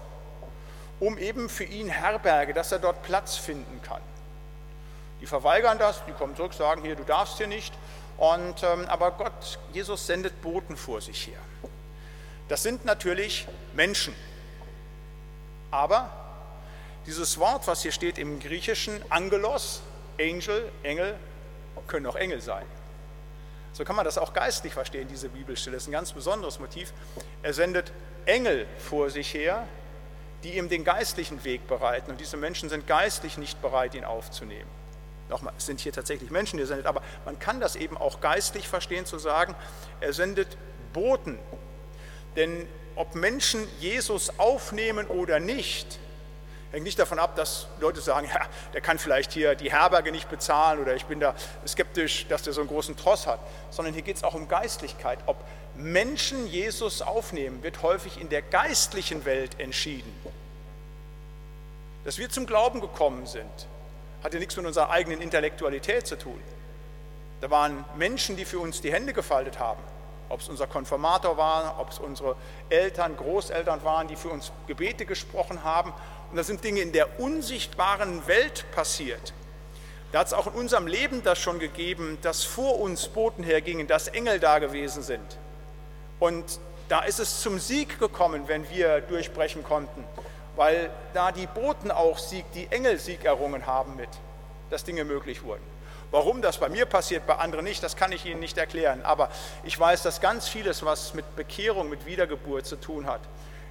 um 0.98 1.18
eben 1.18 1.48
für 1.48 1.64
ihn 1.64 1.88
Herberge, 1.88 2.52
dass 2.52 2.72
er 2.72 2.78
dort 2.78 3.02
Platz 3.02 3.36
finden 3.36 3.80
kann. 3.82 4.02
Die 5.20 5.26
verweigern 5.26 5.78
das, 5.78 6.04
die 6.06 6.12
kommen 6.12 6.34
zurück, 6.36 6.54
sagen 6.54 6.82
hier, 6.82 6.96
du 6.96 7.04
darfst 7.04 7.38
hier 7.38 7.46
nicht. 7.46 7.74
Und, 8.16 8.62
ähm, 8.62 8.86
aber 8.88 9.12
Gott, 9.12 9.58
Jesus 9.72 10.06
sendet 10.06 10.42
Boten 10.42 10.76
vor 10.76 11.00
sich 11.00 11.26
her. 11.26 11.38
Das 12.48 12.62
sind 12.62 12.84
natürlich 12.84 13.46
Menschen. 13.74 14.14
Aber 15.70 16.10
dieses 17.06 17.38
Wort, 17.38 17.66
was 17.66 17.82
hier 17.82 17.92
steht 17.92 18.18
im 18.18 18.40
Griechischen, 18.40 19.02
Angelos, 19.10 19.82
Angel, 20.18 20.70
Engel, 20.82 21.16
können 21.86 22.06
auch 22.06 22.16
Engel 22.16 22.40
sein. 22.40 22.66
So 23.72 23.84
kann 23.84 23.96
man 23.96 24.04
das 24.04 24.18
auch 24.18 24.32
geistlich 24.32 24.74
verstehen, 24.74 25.08
diese 25.08 25.28
Bibelstelle. 25.28 25.76
Das 25.76 25.84
ist 25.84 25.88
ein 25.88 25.92
ganz 25.92 26.12
besonderes 26.12 26.58
Motiv. 26.58 26.92
Er 27.42 27.54
sendet 27.54 27.92
Engel 28.26 28.66
vor 28.78 29.10
sich 29.10 29.32
her, 29.32 29.66
die 30.42 30.56
ihm 30.56 30.68
den 30.68 30.84
geistlichen 30.84 31.44
Weg 31.44 31.66
bereiten. 31.68 32.10
Und 32.10 32.20
diese 32.20 32.36
Menschen 32.36 32.68
sind 32.68 32.86
geistlich 32.86 33.38
nicht 33.38 33.60
bereit, 33.62 33.94
ihn 33.94 34.04
aufzunehmen. 34.04 34.68
Nochmal, 35.28 35.54
es 35.56 35.66
sind 35.66 35.80
hier 35.80 35.92
tatsächlich 35.92 36.30
Menschen, 36.30 36.56
die 36.56 36.64
er 36.64 36.66
sendet, 36.66 36.86
aber 36.86 37.02
man 37.24 37.38
kann 37.38 37.60
das 37.60 37.76
eben 37.76 37.96
auch 37.96 38.20
geistlich 38.20 38.66
verstehen, 38.66 39.06
zu 39.06 39.18
sagen, 39.18 39.54
er 40.00 40.12
sendet 40.12 40.56
Boten. 40.92 41.38
Denn 42.34 42.66
ob 42.96 43.14
Menschen 43.14 43.66
Jesus 43.78 44.38
aufnehmen 44.38 45.06
oder 45.06 45.38
nicht, 45.38 46.00
hängt 46.72 46.84
nicht 46.84 46.98
davon 46.98 47.18
ab, 47.18 47.36
dass 47.36 47.66
Leute 47.80 48.00
sagen, 48.00 48.28
ja, 48.32 48.40
der 48.72 48.80
kann 48.80 48.98
vielleicht 48.98 49.32
hier 49.32 49.54
die 49.54 49.72
Herberge 49.72 50.12
nicht 50.12 50.28
bezahlen 50.28 50.80
oder 50.80 50.94
ich 50.94 51.04
bin 51.06 51.20
da 51.20 51.34
skeptisch, 51.66 52.26
dass 52.28 52.42
der 52.42 52.52
so 52.52 52.60
einen 52.60 52.68
großen 52.68 52.96
Tross 52.96 53.26
hat, 53.26 53.40
sondern 53.70 53.94
hier 53.94 54.02
geht 54.02 54.16
es 54.16 54.24
auch 54.24 54.34
um 54.34 54.48
Geistlichkeit. 54.48 55.18
Ob 55.26 55.36
Menschen 55.74 56.46
Jesus 56.46 57.02
aufnehmen, 57.02 57.62
wird 57.62 57.82
häufig 57.82 58.20
in 58.20 58.28
der 58.28 58.42
geistlichen 58.42 59.24
Welt 59.24 59.58
entschieden. 59.58 60.12
Dass 62.04 62.18
wir 62.18 62.30
zum 62.30 62.46
Glauben 62.46 62.80
gekommen 62.80 63.26
sind, 63.26 63.66
hat 64.22 64.32
ja 64.32 64.38
nichts 64.38 64.56
mit 64.56 64.66
unserer 64.66 64.90
eigenen 64.90 65.20
Intellektualität 65.20 66.06
zu 66.06 66.16
tun. 66.16 66.40
Da 67.40 67.50
waren 67.50 67.84
Menschen, 67.96 68.36
die 68.36 68.44
für 68.44 68.58
uns 68.58 68.80
die 68.80 68.92
Hände 68.92 69.12
gefaltet 69.12 69.58
haben. 69.58 69.82
Ob 70.28 70.40
es 70.40 70.48
unser 70.48 70.66
Konfirmator 70.66 71.36
war, 71.36 71.80
ob 71.80 71.90
es 71.90 71.98
unsere 71.98 72.36
Eltern, 72.68 73.16
Großeltern 73.16 73.82
waren, 73.82 74.08
die 74.08 74.16
für 74.16 74.28
uns 74.28 74.52
Gebete 74.66 75.04
gesprochen 75.04 75.64
haben. 75.64 75.92
Und 76.30 76.36
da 76.36 76.44
sind 76.44 76.62
Dinge 76.62 76.80
in 76.80 76.92
der 76.92 77.20
unsichtbaren 77.20 78.26
Welt 78.26 78.64
passiert. 78.72 79.32
Da 80.12 80.20
hat 80.20 80.28
es 80.28 80.32
auch 80.32 80.46
in 80.48 80.54
unserem 80.54 80.86
Leben 80.86 81.22
das 81.22 81.38
schon 81.38 81.58
gegeben, 81.58 82.18
dass 82.22 82.44
vor 82.44 82.80
uns 82.80 83.08
Boten 83.08 83.44
hergingen, 83.44 83.86
dass 83.86 84.08
Engel 84.08 84.40
da 84.40 84.58
gewesen 84.58 85.02
sind. 85.02 85.38
Und 86.18 86.44
da 86.88 87.00
ist 87.00 87.20
es 87.20 87.40
zum 87.40 87.58
Sieg 87.58 87.98
gekommen, 87.98 88.44
wenn 88.46 88.68
wir 88.70 89.00
durchbrechen 89.00 89.62
konnten 89.62 90.04
weil 90.56 90.90
da 91.14 91.32
die 91.32 91.46
Boten 91.46 91.90
auch 91.90 92.18
Sieg, 92.18 92.44
die 92.52 92.66
Engel 92.70 92.98
Sieg 92.98 93.24
errungen 93.24 93.66
haben 93.66 93.96
mit, 93.96 94.10
dass 94.68 94.84
Dinge 94.84 95.04
möglich 95.04 95.42
wurden. 95.42 95.62
Warum 96.10 96.42
das 96.42 96.58
bei 96.58 96.68
mir 96.68 96.86
passiert, 96.86 97.26
bei 97.26 97.36
anderen 97.36 97.64
nicht, 97.64 97.82
das 97.82 97.96
kann 97.96 98.10
ich 98.10 98.26
Ihnen 98.26 98.40
nicht 98.40 98.58
erklären. 98.58 99.00
Aber 99.02 99.30
ich 99.62 99.78
weiß, 99.78 100.02
dass 100.02 100.20
ganz 100.20 100.48
vieles, 100.48 100.84
was 100.84 101.14
mit 101.14 101.36
Bekehrung, 101.36 101.88
mit 101.88 102.04
Wiedergeburt 102.04 102.66
zu 102.66 102.76
tun 102.76 103.06
hat, 103.06 103.20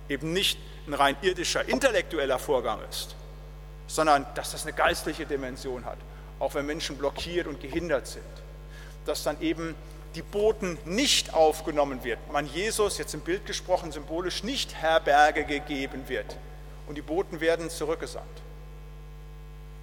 eben 0.10 0.34
nicht 0.34 0.60
ein 0.88 0.94
rein 0.94 1.16
irdischer, 1.22 1.68
intellektueller 1.68 2.39
Vorgang 2.39 2.80
ist, 2.89 3.16
sondern 3.88 4.25
dass 4.36 4.51
das 4.51 4.63
eine 4.63 4.74
geistliche 4.74 5.25
Dimension 5.25 5.86
hat, 5.86 5.98
auch 6.39 6.56
wenn 6.56 6.66
Menschen 6.66 6.98
blockiert 6.98 7.48
und 7.48 7.62
gehindert 7.62 8.08
sind. 8.08 8.24
Dass 9.06 9.24
dann 9.24 9.39
eben 9.42 9.75
die 10.16 10.22
Boten 10.22 10.78
nicht 10.86 11.34
aufgenommen 11.34 12.04
wird, 12.04 12.20
man 12.32 12.48
Jesus, 12.48 12.98
jetzt 12.98 13.13
im 13.13 13.22
Bild 13.22 13.46
gesprochen, 13.46 13.92
symbolisch 13.92 14.44
nicht 14.44 14.75
Herberge 14.75 15.46
gegeben 15.46 16.08
wird, 16.08 16.36
und 16.88 16.96
die 16.96 17.01
Boten 17.04 17.39
werden 17.39 17.70
zurückgesandt. 17.70 18.25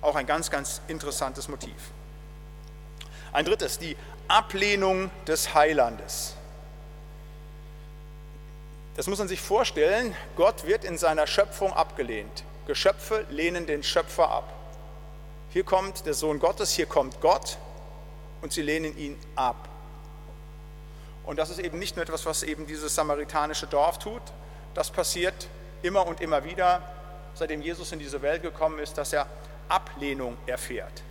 Auch 0.00 0.16
ein 0.16 0.26
ganz, 0.26 0.50
ganz 0.50 0.80
interessantes 0.88 1.48
Motiv. 1.48 1.76
Ein 3.32 3.44
drittes, 3.44 3.78
die 3.78 3.96
Ablehnung 4.28 5.10
des 5.26 5.54
Heilandes. 5.54 6.35
Das 8.96 9.06
muss 9.06 9.18
man 9.18 9.28
sich 9.28 9.40
vorstellen, 9.40 10.16
Gott 10.36 10.66
wird 10.66 10.82
in 10.84 10.96
seiner 10.96 11.26
Schöpfung 11.26 11.72
abgelehnt. 11.74 12.44
Geschöpfe 12.66 13.26
lehnen 13.28 13.66
den 13.66 13.82
Schöpfer 13.82 14.30
ab. 14.30 14.52
Hier 15.50 15.64
kommt 15.64 16.06
der 16.06 16.14
Sohn 16.14 16.38
Gottes, 16.38 16.72
hier 16.72 16.86
kommt 16.86 17.20
Gott 17.20 17.58
und 18.40 18.54
sie 18.54 18.62
lehnen 18.62 18.96
ihn 18.96 19.18
ab. 19.36 19.68
Und 21.24 21.38
das 21.38 21.50
ist 21.50 21.58
eben 21.58 21.78
nicht 21.78 21.96
nur 21.96 22.04
etwas, 22.04 22.24
was 22.24 22.42
eben 22.42 22.66
dieses 22.66 22.94
samaritanische 22.94 23.66
Dorf 23.66 23.98
tut. 23.98 24.22
Das 24.74 24.90
passiert 24.90 25.48
immer 25.82 26.06
und 26.06 26.20
immer 26.22 26.44
wieder 26.44 26.82
seitdem 27.34 27.60
Jesus 27.60 27.92
in 27.92 27.98
diese 27.98 28.22
Welt 28.22 28.42
gekommen 28.42 28.78
ist, 28.78 28.96
dass 28.96 29.12
er 29.12 29.26
Ablehnung 29.68 30.38
erfährt. 30.46 31.02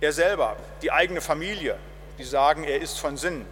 Er 0.00 0.12
selber, 0.12 0.56
die 0.80 0.90
eigene 0.90 1.20
Familie, 1.20 1.76
die 2.16 2.24
sagen, 2.24 2.64
er 2.64 2.80
ist 2.80 2.98
von 2.98 3.18
Sinn. 3.18 3.44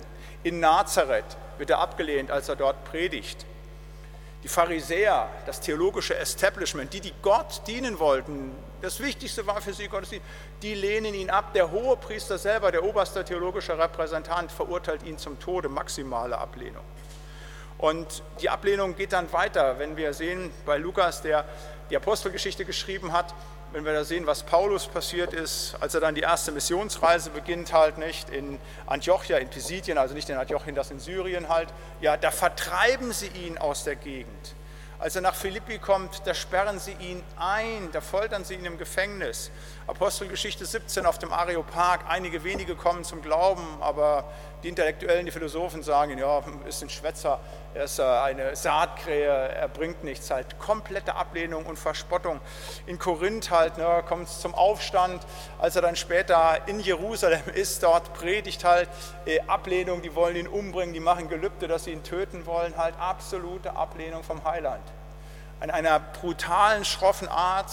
In 0.42 0.60
Nazareth 0.60 1.36
wird 1.58 1.70
er 1.70 1.78
abgelehnt, 1.78 2.30
als 2.30 2.48
er 2.48 2.56
dort 2.56 2.84
predigt. 2.84 3.46
Die 4.44 4.48
Pharisäer, 4.48 5.28
das 5.46 5.60
theologische 5.60 6.16
Establishment, 6.16 6.92
die, 6.92 7.00
die 7.00 7.12
Gott 7.22 7.62
dienen 7.66 7.98
wollten, 7.98 8.52
das 8.80 9.00
Wichtigste 9.00 9.46
war 9.46 9.60
für 9.60 9.72
sie 9.72 9.88
Gottesdienst, 9.88 10.24
die 10.62 10.74
lehnen 10.74 11.12
ihn 11.14 11.30
ab. 11.30 11.52
Der 11.54 11.72
hohe 11.72 11.96
Priester 11.96 12.38
selber, 12.38 12.70
der 12.70 12.84
oberste 12.84 13.24
theologische 13.24 13.76
Repräsentant, 13.76 14.52
verurteilt 14.52 15.02
ihn 15.02 15.18
zum 15.18 15.40
Tode, 15.40 15.68
maximale 15.68 16.38
Ablehnung. 16.38 16.84
Und 17.78 18.22
die 18.40 18.50
Ablehnung 18.50 18.94
geht 18.96 19.12
dann 19.12 19.32
weiter, 19.32 19.78
wenn 19.78 19.96
wir 19.96 20.12
sehen 20.12 20.52
bei 20.64 20.78
Lukas, 20.78 21.22
der 21.22 21.44
die 21.90 21.96
Apostelgeschichte 21.96 22.64
geschrieben 22.64 23.12
hat, 23.12 23.34
wenn 23.72 23.84
wir 23.84 23.92
da 23.92 24.04
sehen, 24.04 24.26
was 24.26 24.42
Paulus 24.42 24.86
passiert 24.86 25.34
ist, 25.34 25.76
als 25.80 25.94
er 25.94 26.00
dann 26.00 26.14
die 26.14 26.22
erste 26.22 26.52
Missionsreise 26.52 27.30
beginnt, 27.30 27.72
halt 27.72 27.98
nicht 27.98 28.30
in 28.30 28.58
Antiochia, 28.86 29.36
in 29.38 29.48
Pisidien, 29.48 29.98
also 29.98 30.14
nicht 30.14 30.30
in 30.30 30.36
Antiochien, 30.36 30.74
das 30.74 30.90
in 30.90 31.00
Syrien 31.00 31.48
halt, 31.48 31.68
ja, 32.00 32.16
da 32.16 32.30
vertreiben 32.30 33.12
sie 33.12 33.28
ihn 33.28 33.58
aus 33.58 33.84
der 33.84 33.96
Gegend. 33.96 34.54
Als 34.98 35.14
er 35.14 35.22
nach 35.22 35.34
Philippi 35.34 35.78
kommt, 35.78 36.26
da 36.26 36.34
sperren 36.34 36.80
sie 36.80 36.96
ihn 36.98 37.22
ein, 37.36 37.90
da 37.92 38.00
foltern 38.00 38.44
sie 38.44 38.54
ihn 38.54 38.64
im 38.64 38.78
Gefängnis. 38.78 39.50
Apostelgeschichte 39.88 40.66
17 40.66 41.06
auf 41.06 41.18
dem 41.18 41.32
Areopag, 41.32 42.00
einige 42.08 42.44
wenige 42.44 42.76
kommen 42.76 43.04
zum 43.04 43.22
Glauben, 43.22 43.64
aber 43.80 44.24
die 44.62 44.68
Intellektuellen, 44.68 45.24
die 45.24 45.32
Philosophen 45.32 45.82
sagen, 45.82 46.18
ja, 46.18 46.42
ist 46.66 46.82
ein 46.82 46.90
Schwätzer, 46.90 47.40
er 47.72 47.84
ist 47.84 47.98
äh, 47.98 48.02
eine 48.02 48.54
Saatkrähe, 48.54 49.26
er 49.26 49.66
bringt 49.68 50.04
nichts, 50.04 50.30
halt 50.30 50.58
komplette 50.58 51.14
Ablehnung 51.14 51.64
und 51.64 51.78
Verspottung. 51.78 52.38
In 52.84 52.98
Korinth 52.98 53.50
halt 53.50 53.78
ne, 53.78 54.04
kommt 54.06 54.28
es 54.28 54.40
zum 54.40 54.54
Aufstand, 54.54 55.26
als 55.58 55.74
er 55.74 55.80
dann 55.80 55.96
später 55.96 56.68
in 56.68 56.80
Jerusalem 56.80 57.40
ist, 57.54 57.82
dort 57.82 58.12
predigt 58.12 58.64
halt 58.64 58.90
äh, 59.24 59.40
Ablehnung, 59.46 60.02
die 60.02 60.14
wollen 60.14 60.36
ihn 60.36 60.48
umbringen, 60.48 60.92
die 60.92 61.00
machen 61.00 61.30
Gelübde, 61.30 61.66
dass 61.66 61.84
sie 61.84 61.92
ihn 61.92 62.02
töten 62.02 62.44
wollen, 62.44 62.76
halt 62.76 62.94
absolute 63.00 63.74
Ablehnung 63.74 64.22
vom 64.22 64.44
Heiland. 64.44 64.84
In 65.62 65.70
einer 65.70 65.98
brutalen, 65.98 66.84
schroffen 66.84 67.26
Art, 67.26 67.70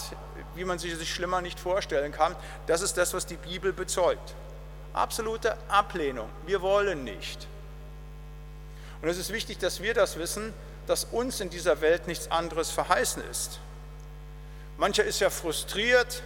wie 0.56 0.64
man 0.64 0.78
sich 0.78 0.94
sich 0.96 1.12
schlimmer 1.12 1.40
nicht 1.40 1.60
vorstellen 1.60 2.12
kann. 2.12 2.34
Das 2.66 2.82
ist 2.82 2.96
das, 2.96 3.14
was 3.14 3.26
die 3.26 3.36
Bibel 3.36 3.72
bezeugt. 3.72 4.34
Absolute 4.92 5.56
Ablehnung. 5.68 6.28
Wir 6.46 6.62
wollen 6.62 7.04
nicht. 7.04 7.46
Und 9.02 9.08
es 9.08 9.18
ist 9.18 9.32
wichtig, 9.32 9.58
dass 9.58 9.82
wir 9.82 9.94
das 9.94 10.18
wissen, 10.18 10.54
dass 10.86 11.04
uns 11.04 11.40
in 11.40 11.50
dieser 11.50 11.80
Welt 11.80 12.06
nichts 12.06 12.30
anderes 12.30 12.70
verheißen 12.70 13.22
ist. 13.30 13.60
Mancher 14.78 15.04
ist 15.04 15.20
ja 15.20 15.30
frustriert, 15.30 16.22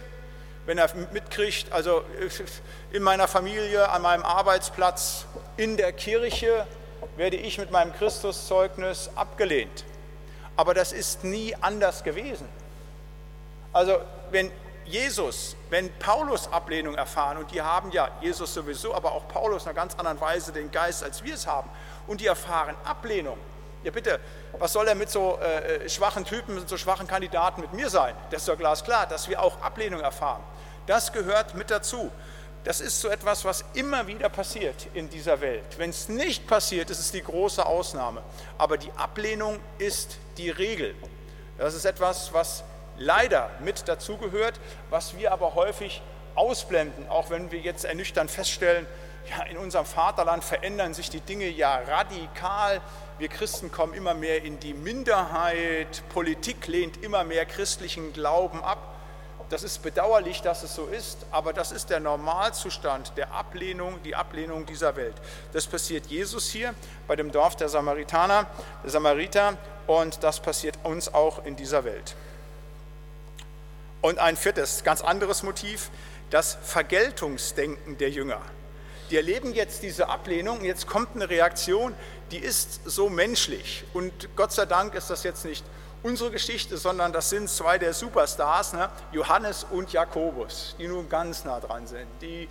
wenn 0.65 0.77
er 0.77 0.89
mitkriegt, 1.11 1.71
also 1.71 2.03
in 2.91 3.01
meiner 3.01 3.27
Familie, 3.27 3.89
an 3.89 4.01
meinem 4.01 4.23
Arbeitsplatz, 4.23 5.25
in 5.57 5.77
der 5.77 5.91
Kirche 5.91 6.67
werde 7.17 7.37
ich 7.37 7.57
mit 7.57 7.71
meinem 7.71 7.93
Christuszeugnis 7.93 9.09
abgelehnt. 9.15 9.83
Aber 10.55 10.73
das 10.73 10.93
ist 10.93 11.23
nie 11.23 11.55
anders 11.55 12.03
gewesen. 12.03 12.47
Also 13.73 13.99
wenn 14.31 14.51
Jesus, 14.85 15.55
wenn 15.69 15.91
Paulus 15.99 16.51
Ablehnung 16.51 16.95
erfahren, 16.95 17.37
und 17.37 17.51
die 17.51 17.61
haben 17.61 17.91
ja 17.91 18.09
Jesus 18.19 18.53
sowieso, 18.53 18.93
aber 18.93 19.11
auch 19.11 19.27
Paulus 19.27 19.63
in 19.63 19.69
einer 19.69 19.75
ganz 19.75 19.95
anderen 19.95 20.19
Weise 20.19 20.51
den 20.51 20.71
Geist, 20.71 21.03
als 21.03 21.23
wir 21.23 21.35
es 21.35 21.47
haben, 21.47 21.69
und 22.07 22.19
die 22.19 22.27
erfahren 22.27 22.75
Ablehnung. 22.83 23.37
Ja 23.83 23.91
bitte, 23.91 24.19
was 24.59 24.73
soll 24.73 24.87
er 24.87 24.95
mit 24.95 25.09
so 25.09 25.39
äh, 25.39 25.89
schwachen 25.89 26.25
Typen, 26.25 26.55
mit 26.55 26.69
so 26.69 26.77
schwachen 26.77 27.07
Kandidaten 27.07 27.61
mit 27.61 27.73
mir 27.73 27.89
sein? 27.89 28.13
Das 28.29 28.41
ist 28.41 28.47
doch 28.47 28.57
glasklar, 28.57 29.07
dass 29.07 29.27
wir 29.27 29.41
auch 29.41 29.61
Ablehnung 29.61 30.01
erfahren. 30.01 30.43
Das 30.85 31.11
gehört 31.11 31.55
mit 31.55 31.71
dazu. 31.71 32.11
Das 32.63 32.79
ist 32.79 33.01
so 33.01 33.07
etwas, 33.07 33.43
was 33.43 33.65
immer 33.73 34.05
wieder 34.05 34.29
passiert 34.29 34.87
in 34.93 35.09
dieser 35.09 35.41
Welt. 35.41 35.65
Wenn 35.77 35.89
es 35.89 36.09
nicht 36.09 36.45
passiert, 36.45 36.91
ist 36.91 36.99
es 36.99 37.11
die 37.11 37.23
große 37.23 37.65
Ausnahme. 37.65 38.21
Aber 38.59 38.77
die 38.77 38.91
Ablehnung 38.97 39.59
ist 39.79 40.17
die 40.37 40.51
Regel. 40.51 40.93
Das 41.57 41.73
ist 41.73 41.85
etwas, 41.85 42.31
was 42.33 42.63
leider 43.01 43.49
mit 43.59 43.87
dazugehört, 43.87 44.59
was 44.89 45.17
wir 45.17 45.31
aber 45.31 45.55
häufig 45.55 46.01
ausblenden, 46.35 47.09
auch 47.09 47.29
wenn 47.29 47.51
wir 47.51 47.59
jetzt 47.59 47.85
ernüchternd 47.85 48.31
feststellen, 48.31 48.85
ja, 49.29 49.43
in 49.43 49.57
unserem 49.57 49.85
Vaterland 49.85 50.43
verändern 50.43 50.93
sich 50.93 51.09
die 51.09 51.19
Dinge 51.19 51.47
ja 51.47 51.75
radikal. 51.87 52.81
Wir 53.19 53.27
Christen 53.27 53.71
kommen 53.71 53.93
immer 53.93 54.13
mehr 54.15 54.43
in 54.43 54.59
die 54.59 54.73
Minderheit. 54.73 56.01
Politik 56.09 56.67
lehnt 56.67 57.03
immer 57.03 57.23
mehr 57.23 57.45
christlichen 57.45 58.13
Glauben 58.13 58.63
ab. 58.63 58.79
Das 59.49 59.63
ist 59.63 59.83
bedauerlich, 59.83 60.41
dass 60.41 60.63
es 60.63 60.73
so 60.73 60.85
ist, 60.85 61.25
aber 61.29 61.51
das 61.51 61.73
ist 61.73 61.89
der 61.89 61.99
Normalzustand 61.99 63.11
der 63.17 63.33
Ablehnung, 63.33 64.01
die 64.01 64.15
Ablehnung 64.15 64.65
dieser 64.65 64.95
Welt. 64.95 65.15
Das 65.51 65.67
passiert 65.67 66.05
Jesus 66.07 66.49
hier 66.49 66.73
bei 67.05 67.17
dem 67.17 67.33
Dorf 67.33 67.57
der 67.57 67.67
Samaritaner, 67.67 68.47
der 68.81 68.89
Samariter, 68.89 69.57
und 69.87 70.23
das 70.23 70.39
passiert 70.39 70.79
uns 70.83 71.13
auch 71.13 71.43
in 71.43 71.57
dieser 71.57 71.83
Welt. 71.83 72.15
Und 74.01 74.19
ein 74.19 74.35
viertes, 74.35 74.83
ganz 74.83 75.01
anderes 75.01 75.43
Motiv, 75.43 75.89
das 76.29 76.57
Vergeltungsdenken 76.63 77.97
der 77.97 78.09
Jünger. 78.09 78.41
Die 79.11 79.17
erleben 79.17 79.53
jetzt 79.53 79.83
diese 79.83 80.09
Ablehnung, 80.09 80.63
jetzt 80.63 80.87
kommt 80.87 81.15
eine 81.15 81.29
Reaktion, 81.29 81.93
die 82.31 82.37
ist 82.37 82.81
so 82.85 83.09
menschlich. 83.09 83.83
Und 83.93 84.35
Gott 84.35 84.53
sei 84.53 84.65
Dank 84.65 84.95
ist 84.95 85.09
das 85.09 85.23
jetzt 85.23 85.43
nicht 85.43 85.65
unsere 86.03 86.31
Geschichte, 86.31 86.77
sondern 86.77 87.13
das 87.13 87.29
sind 87.29 87.49
zwei 87.49 87.77
der 87.77 87.93
Superstars, 87.93 88.73
ne? 88.73 88.89
Johannes 89.11 89.65
und 89.69 89.93
Jakobus, 89.93 90.75
die 90.79 90.87
nun 90.87 91.07
ganz 91.09 91.45
nah 91.45 91.59
dran 91.59 91.85
sind, 91.85 92.07
die 92.21 92.47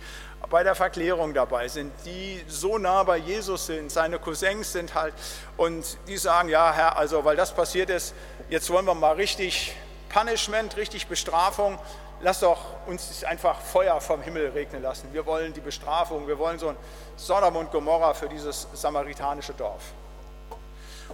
bei 0.49 0.63
der 0.63 0.75
Verklärung 0.75 1.33
dabei 1.33 1.67
sind, 1.67 1.91
die 2.05 2.41
so 2.47 2.77
nah 2.77 3.03
bei 3.03 3.17
Jesus 3.17 3.65
sind, 3.65 3.91
seine 3.91 4.19
Cousins 4.19 4.71
sind 4.71 4.93
halt 4.95 5.13
und 5.57 5.97
die 6.07 6.17
sagen, 6.17 6.49
ja 6.49 6.71
Herr, 6.73 6.97
also 6.97 7.25
weil 7.25 7.35
das 7.35 7.53
passiert 7.53 7.89
ist, 7.89 8.13
jetzt 8.49 8.69
wollen 8.69 8.85
wir 8.85 8.95
mal 8.95 9.15
richtig 9.15 9.75
Punishment, 10.11 10.75
richtig 10.77 11.07
Bestrafung, 11.07 11.79
lass 12.21 12.41
doch 12.41 12.59
uns 12.85 13.23
einfach 13.23 13.61
Feuer 13.61 13.99
vom 14.01 14.21
Himmel 14.21 14.49
regnen 14.49 14.81
lassen. 14.81 15.07
Wir 15.13 15.25
wollen 15.25 15.53
die 15.53 15.61
Bestrafung, 15.61 16.27
wir 16.27 16.37
wollen 16.37 16.59
so 16.59 16.69
ein 16.69 16.75
Sodom 17.15 17.55
und 17.55 17.71
Gomorra 17.71 18.13
für 18.13 18.27
dieses 18.27 18.67
samaritanische 18.73 19.53
Dorf. 19.53 19.81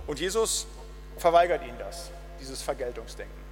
Und 0.07 0.19
Jesus 0.19 0.67
verweigert 1.17 1.63
ihnen 1.63 1.77
das 1.77 2.09
dieses 2.39 2.61
Vergeltungsdenken. 2.61 3.47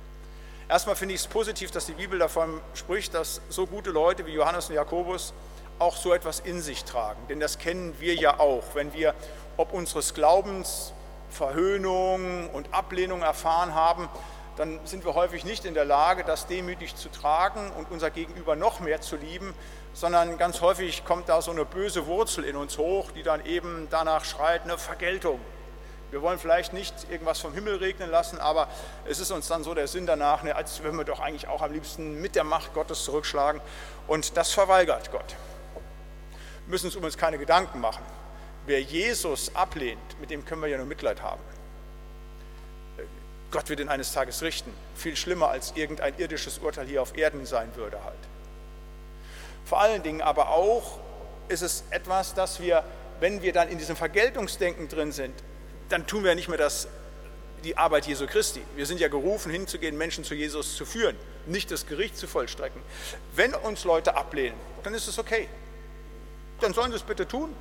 Erstmal 0.68 0.96
finde 0.96 1.14
ich 1.14 1.22
es 1.22 1.28
positiv, 1.28 1.70
dass 1.72 1.86
die 1.86 1.94
Bibel 1.94 2.18
davon 2.18 2.60
spricht, 2.74 3.14
dass 3.14 3.42
so 3.50 3.68
gute 3.68 3.92
Leute 3.92 4.26
wie 4.26 4.32
Johannes 4.32 4.70
und 4.70 4.76
Jakobus 4.76 5.34
auch 5.78 5.96
so 5.96 6.14
etwas 6.14 6.40
in 6.40 6.62
sich 6.62 6.84
tragen. 6.86 7.20
Denn 7.28 7.40
das 7.40 7.60
kennen 7.60 7.96
wir 8.00 8.16
ja 8.16 8.40
auch, 8.40 8.64
wenn 8.74 8.94
wir 8.94 9.14
ob 9.58 9.74
unseres 9.74 10.14
Glaubens 10.14 10.94
Verhöhnung 11.30 12.50
und 12.52 12.74
Ablehnung 12.74 13.22
erfahren 13.22 13.76
haben, 13.76 14.10
dann 14.58 14.80
sind 14.86 15.06
wir 15.06 15.16
häufig 15.16 15.46
nicht 15.46 15.66
in 15.66 15.74
der 15.74 15.86
Lage, 15.86 16.24
das 16.24 16.48
demütig 16.48 16.96
zu 16.96 17.10
tragen 17.10 17.72
und 17.72 17.92
unser 17.92 18.10
Gegenüber 18.10 18.56
noch 18.56 18.80
mehr 18.80 19.02
zu 19.02 19.16
lieben, 19.16 19.54
sondern 19.94 20.38
ganz 20.38 20.62
häufig 20.62 21.06
kommt 21.06 21.30
da 21.30 21.42
so 21.42 21.52
eine 21.52 21.66
böse 21.66 22.06
Wurzel 22.08 22.44
in 22.44 22.56
uns 22.56 22.78
hoch, 22.78 23.12
die 23.12 23.24
dann 23.24 23.46
eben 23.46 23.88
danach 23.90 24.26
schreit, 24.26 24.64
eine 24.64 24.78
Vergeltung. 24.78 25.40
Wir 26.12 26.22
wollen 26.22 26.40
vielleicht 26.40 26.72
nicht 26.72 26.94
irgendwas 27.10 27.40
vom 27.40 27.54
Himmel 27.54 27.76
regnen 27.78 28.10
lassen, 28.10 28.40
aber 28.40 28.70
es 29.06 29.20
ist 29.20 29.32
uns 29.32 29.48
dann 29.48 29.64
so 29.64 29.74
der 29.74 29.88
Sinn 29.88 30.06
danach, 30.06 30.44
ne, 30.44 30.56
als 30.56 30.82
würden 30.84 30.98
wir 30.98 31.04
doch 31.04 31.20
eigentlich 31.20 31.48
auch 31.48 31.62
am 31.62 31.74
liebsten 31.74 32.22
mit 32.22 32.36
der 32.36 32.44
Macht 32.44 32.74
Gottes 32.74 33.04
zurückschlagen. 33.04 33.60
Und 34.08 34.38
das 34.38 34.52
verweigert 34.52 35.12
Gott. 35.12 35.36
Wir 36.66 36.72
müssen 36.72 36.86
uns 36.86 36.96
übrigens 36.96 37.18
keine 37.18 37.38
Gedanken 37.38 37.80
machen. 37.80 38.04
Wer 38.66 38.82
Jesus 38.82 39.56
ablehnt, 39.56 40.20
mit 40.20 40.30
dem 40.30 40.46
können 40.46 40.62
wir 40.62 40.70
ja 40.70 40.78
nur 40.78 40.86
Mitleid 40.86 41.22
haben. 41.22 41.42
Gott 43.56 43.70
wird 43.70 43.80
ihn 43.80 43.88
eines 43.88 44.12
Tages 44.12 44.42
richten. 44.42 44.74
Viel 44.98 45.16
schlimmer 45.16 45.48
als 45.48 45.72
irgendein 45.76 46.14
irdisches 46.18 46.58
Urteil 46.58 46.88
hier 46.88 47.02
auf 47.02 47.18
Erden 47.18 47.46
sein 47.46 47.74
würde 47.76 48.04
halt. 48.04 48.18
Vor 49.64 49.80
allen 49.80 50.04
Dingen 50.04 50.20
aber 50.20 50.50
auch 50.50 51.00
ist 51.48 51.62
es 51.62 51.86
etwas, 51.90 52.34
dass 52.34 52.60
wir, 52.60 52.84
wenn 53.22 53.42
wir 53.42 53.54
dann 53.54 53.70
in 53.70 53.78
diesem 53.78 53.96
Vergeltungsdenken 53.96 54.90
drin 54.90 55.14
sind, 55.14 55.34
dann 55.88 56.06
tun 56.06 56.26
wir 56.26 56.36
nicht 56.36 56.50
mehr 56.50 56.58
das, 56.58 56.90
die 57.64 57.78
Arbeit 57.78 58.08
Jesu 58.08 58.28
Christi. 58.28 58.62
Wir 58.76 58.86
sind 58.86 59.00
ja 59.00 59.08
gerufen, 59.08 59.50
hinzugehen, 59.54 59.98
Menschen 59.98 60.26
zu 60.26 60.36
Jesus 60.36 60.76
zu 60.76 60.86
führen, 60.86 61.16
nicht 61.46 61.72
das 61.72 61.88
Gericht 61.88 62.18
zu 62.18 62.28
vollstrecken. 62.28 62.82
Wenn 63.36 63.54
uns 63.54 63.86
Leute 63.86 64.18
ablehnen, 64.18 64.58
dann 64.84 64.94
ist 64.94 65.08
es 65.08 65.18
okay. 65.18 65.48
Dann 66.60 66.74
sollen 66.74 66.92
sie 66.92 66.98
es 66.98 67.04
bitte 67.04 67.26
tun. 67.26 67.56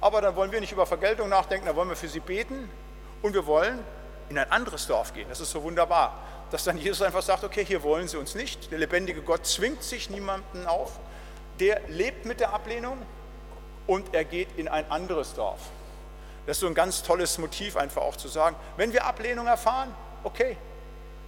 Aber 0.00 0.20
dann 0.20 0.34
wollen 0.34 0.50
wir 0.50 0.60
nicht 0.60 0.72
über 0.72 0.84
Vergeltung 0.84 1.28
nachdenken, 1.28 1.66
dann 1.66 1.76
wollen 1.76 1.90
wir 1.90 1.96
für 1.96 2.08
sie 2.08 2.18
beten 2.18 2.68
und 3.22 3.34
wir 3.34 3.46
wollen 3.46 3.84
in 4.28 4.38
ein 4.38 4.50
anderes 4.50 4.86
Dorf 4.86 5.14
gehen. 5.14 5.28
Das 5.28 5.40
ist 5.40 5.50
so 5.50 5.62
wunderbar, 5.62 6.22
dass 6.50 6.64
dann 6.64 6.78
Jesus 6.78 7.02
einfach 7.02 7.22
sagt, 7.22 7.44
okay, 7.44 7.64
hier 7.64 7.82
wollen 7.82 8.08
sie 8.08 8.16
uns 8.16 8.34
nicht. 8.34 8.70
Der 8.70 8.78
lebendige 8.78 9.22
Gott 9.22 9.46
zwingt 9.46 9.82
sich 9.82 10.10
niemanden 10.10 10.66
auf. 10.66 10.98
Der 11.60 11.80
lebt 11.88 12.24
mit 12.24 12.40
der 12.40 12.52
Ablehnung 12.52 12.98
und 13.86 14.14
er 14.14 14.24
geht 14.24 14.48
in 14.56 14.68
ein 14.68 14.90
anderes 14.90 15.34
Dorf. 15.34 15.60
Das 16.46 16.56
ist 16.56 16.60
so 16.60 16.66
ein 16.66 16.74
ganz 16.74 17.02
tolles 17.02 17.36
Motiv, 17.38 17.76
einfach 17.76 18.02
auch 18.02 18.16
zu 18.16 18.28
sagen, 18.28 18.56
wenn 18.76 18.92
wir 18.92 19.04
Ablehnung 19.04 19.46
erfahren, 19.46 19.94
okay, 20.24 20.56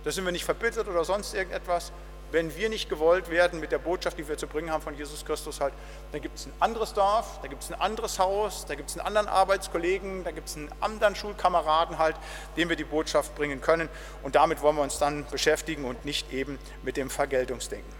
da 0.04 0.10
sind 0.10 0.24
wir 0.24 0.32
nicht 0.32 0.44
verbittert 0.44 0.88
oder 0.88 1.04
sonst 1.04 1.34
irgendetwas. 1.34 1.92
Wenn 2.32 2.56
wir 2.56 2.68
nicht 2.68 2.88
gewollt 2.88 3.30
werden 3.30 3.60
mit 3.60 3.72
der 3.72 3.78
Botschaft, 3.78 4.18
die 4.18 4.28
wir 4.28 4.38
zu 4.38 4.46
bringen 4.46 4.70
haben 4.70 4.82
von 4.82 4.96
Jesus 4.96 5.24
Christus, 5.24 5.60
halt, 5.60 5.74
dann 6.12 6.20
gibt 6.20 6.38
es 6.38 6.46
ein 6.46 6.52
anderes 6.60 6.92
Dorf, 6.92 7.40
da 7.42 7.48
gibt 7.48 7.62
es 7.62 7.72
ein 7.72 7.80
anderes 7.80 8.18
Haus, 8.18 8.66
da 8.66 8.74
gibt 8.74 8.90
es 8.90 8.96
einen 8.96 9.06
anderen 9.06 9.28
Arbeitskollegen, 9.28 10.24
da 10.24 10.30
gibt 10.30 10.48
es 10.48 10.56
einen 10.56 10.70
anderen 10.80 11.14
Schulkameraden 11.14 11.98
halt, 11.98 12.16
dem 12.56 12.68
wir 12.68 12.76
die 12.76 12.84
Botschaft 12.84 13.34
bringen 13.34 13.60
können. 13.60 13.88
Und 14.22 14.34
damit 14.34 14.62
wollen 14.62 14.76
wir 14.76 14.82
uns 14.82 14.98
dann 14.98 15.26
beschäftigen 15.30 15.84
und 15.84 16.04
nicht 16.04 16.32
eben 16.32 16.58
mit 16.82 16.96
dem 16.96 17.10
Vergeltungsdenken. 17.10 17.99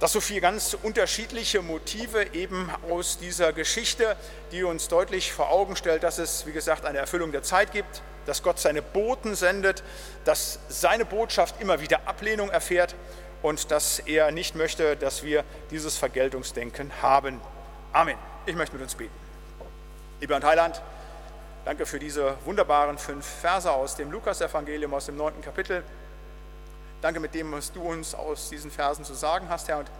Das 0.00 0.12
so 0.12 0.22
viele 0.22 0.40
ganz 0.40 0.74
unterschiedliche 0.82 1.60
Motive 1.60 2.32
eben 2.32 2.70
aus 2.90 3.18
dieser 3.18 3.52
Geschichte, 3.52 4.16
die 4.50 4.64
uns 4.64 4.88
deutlich 4.88 5.30
vor 5.30 5.50
Augen 5.50 5.76
stellt, 5.76 6.02
dass 6.02 6.16
es, 6.16 6.46
wie 6.46 6.52
gesagt, 6.52 6.86
eine 6.86 6.96
Erfüllung 6.96 7.32
der 7.32 7.42
Zeit 7.42 7.70
gibt, 7.70 8.00
dass 8.24 8.42
Gott 8.42 8.58
seine 8.58 8.80
Boten 8.80 9.34
sendet, 9.34 9.82
dass 10.24 10.58
seine 10.70 11.04
Botschaft 11.04 11.60
immer 11.60 11.82
wieder 11.82 12.08
Ablehnung 12.08 12.48
erfährt 12.48 12.94
und 13.42 13.70
dass 13.70 13.98
er 13.98 14.30
nicht 14.30 14.54
möchte, 14.54 14.96
dass 14.96 15.22
wir 15.22 15.44
dieses 15.70 15.98
Vergeltungsdenken 15.98 16.90
haben. 17.02 17.38
Amen. 17.92 18.16
Ich 18.46 18.56
möchte 18.56 18.76
mit 18.76 18.82
uns 18.82 18.94
beten. 18.94 19.12
Lieber 20.18 20.36
und 20.36 20.44
Heiland, 20.44 20.80
danke 21.66 21.84
für 21.84 21.98
diese 21.98 22.38
wunderbaren 22.46 22.96
fünf 22.96 23.26
Verse 23.26 23.70
aus 23.70 23.96
dem 23.96 24.10
Lukas-Evangelium, 24.10 24.94
aus 24.94 25.06
dem 25.06 25.16
neunten 25.16 25.42
Kapitel. 25.42 25.84
Danke 27.02 27.20
mit 27.20 27.34
dem, 27.34 27.52
was 27.52 27.72
du 27.72 27.82
uns 27.82 28.14
aus 28.14 28.50
diesen 28.50 28.70
Versen 28.70 29.04
zu 29.04 29.14
sagen 29.14 29.48
hast, 29.48 29.68
Herr. 29.68 29.78
Und 29.78 29.90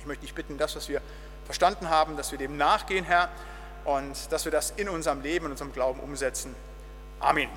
ich 0.00 0.06
möchte 0.06 0.22
dich 0.22 0.34
bitten, 0.34 0.58
das, 0.58 0.74
was 0.74 0.88
wir 0.88 1.00
verstanden 1.44 1.88
haben, 1.88 2.16
dass 2.16 2.32
wir 2.32 2.38
dem 2.38 2.56
nachgehen, 2.56 3.04
Herr, 3.04 3.28
und 3.84 4.32
dass 4.32 4.44
wir 4.44 4.52
das 4.52 4.72
in 4.72 4.88
unserem 4.88 5.20
Leben, 5.20 5.46
in 5.46 5.52
unserem 5.52 5.72
Glauben 5.72 6.00
umsetzen. 6.00 6.54
Amen. 7.20 7.48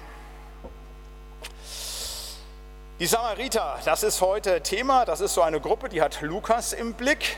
Die 3.00 3.06
Samariter, 3.06 3.80
das 3.86 4.04
ist 4.04 4.22
heute 4.22 4.62
Thema. 4.62 5.06
Das 5.06 5.22
ist 5.22 5.34
so 5.34 5.42
eine 5.42 5.60
Gruppe, 5.60 5.90
die 5.90 6.02
hat 6.02 6.22
Lukas 6.22 6.74
im 6.74 6.94
Blick. 6.94 7.38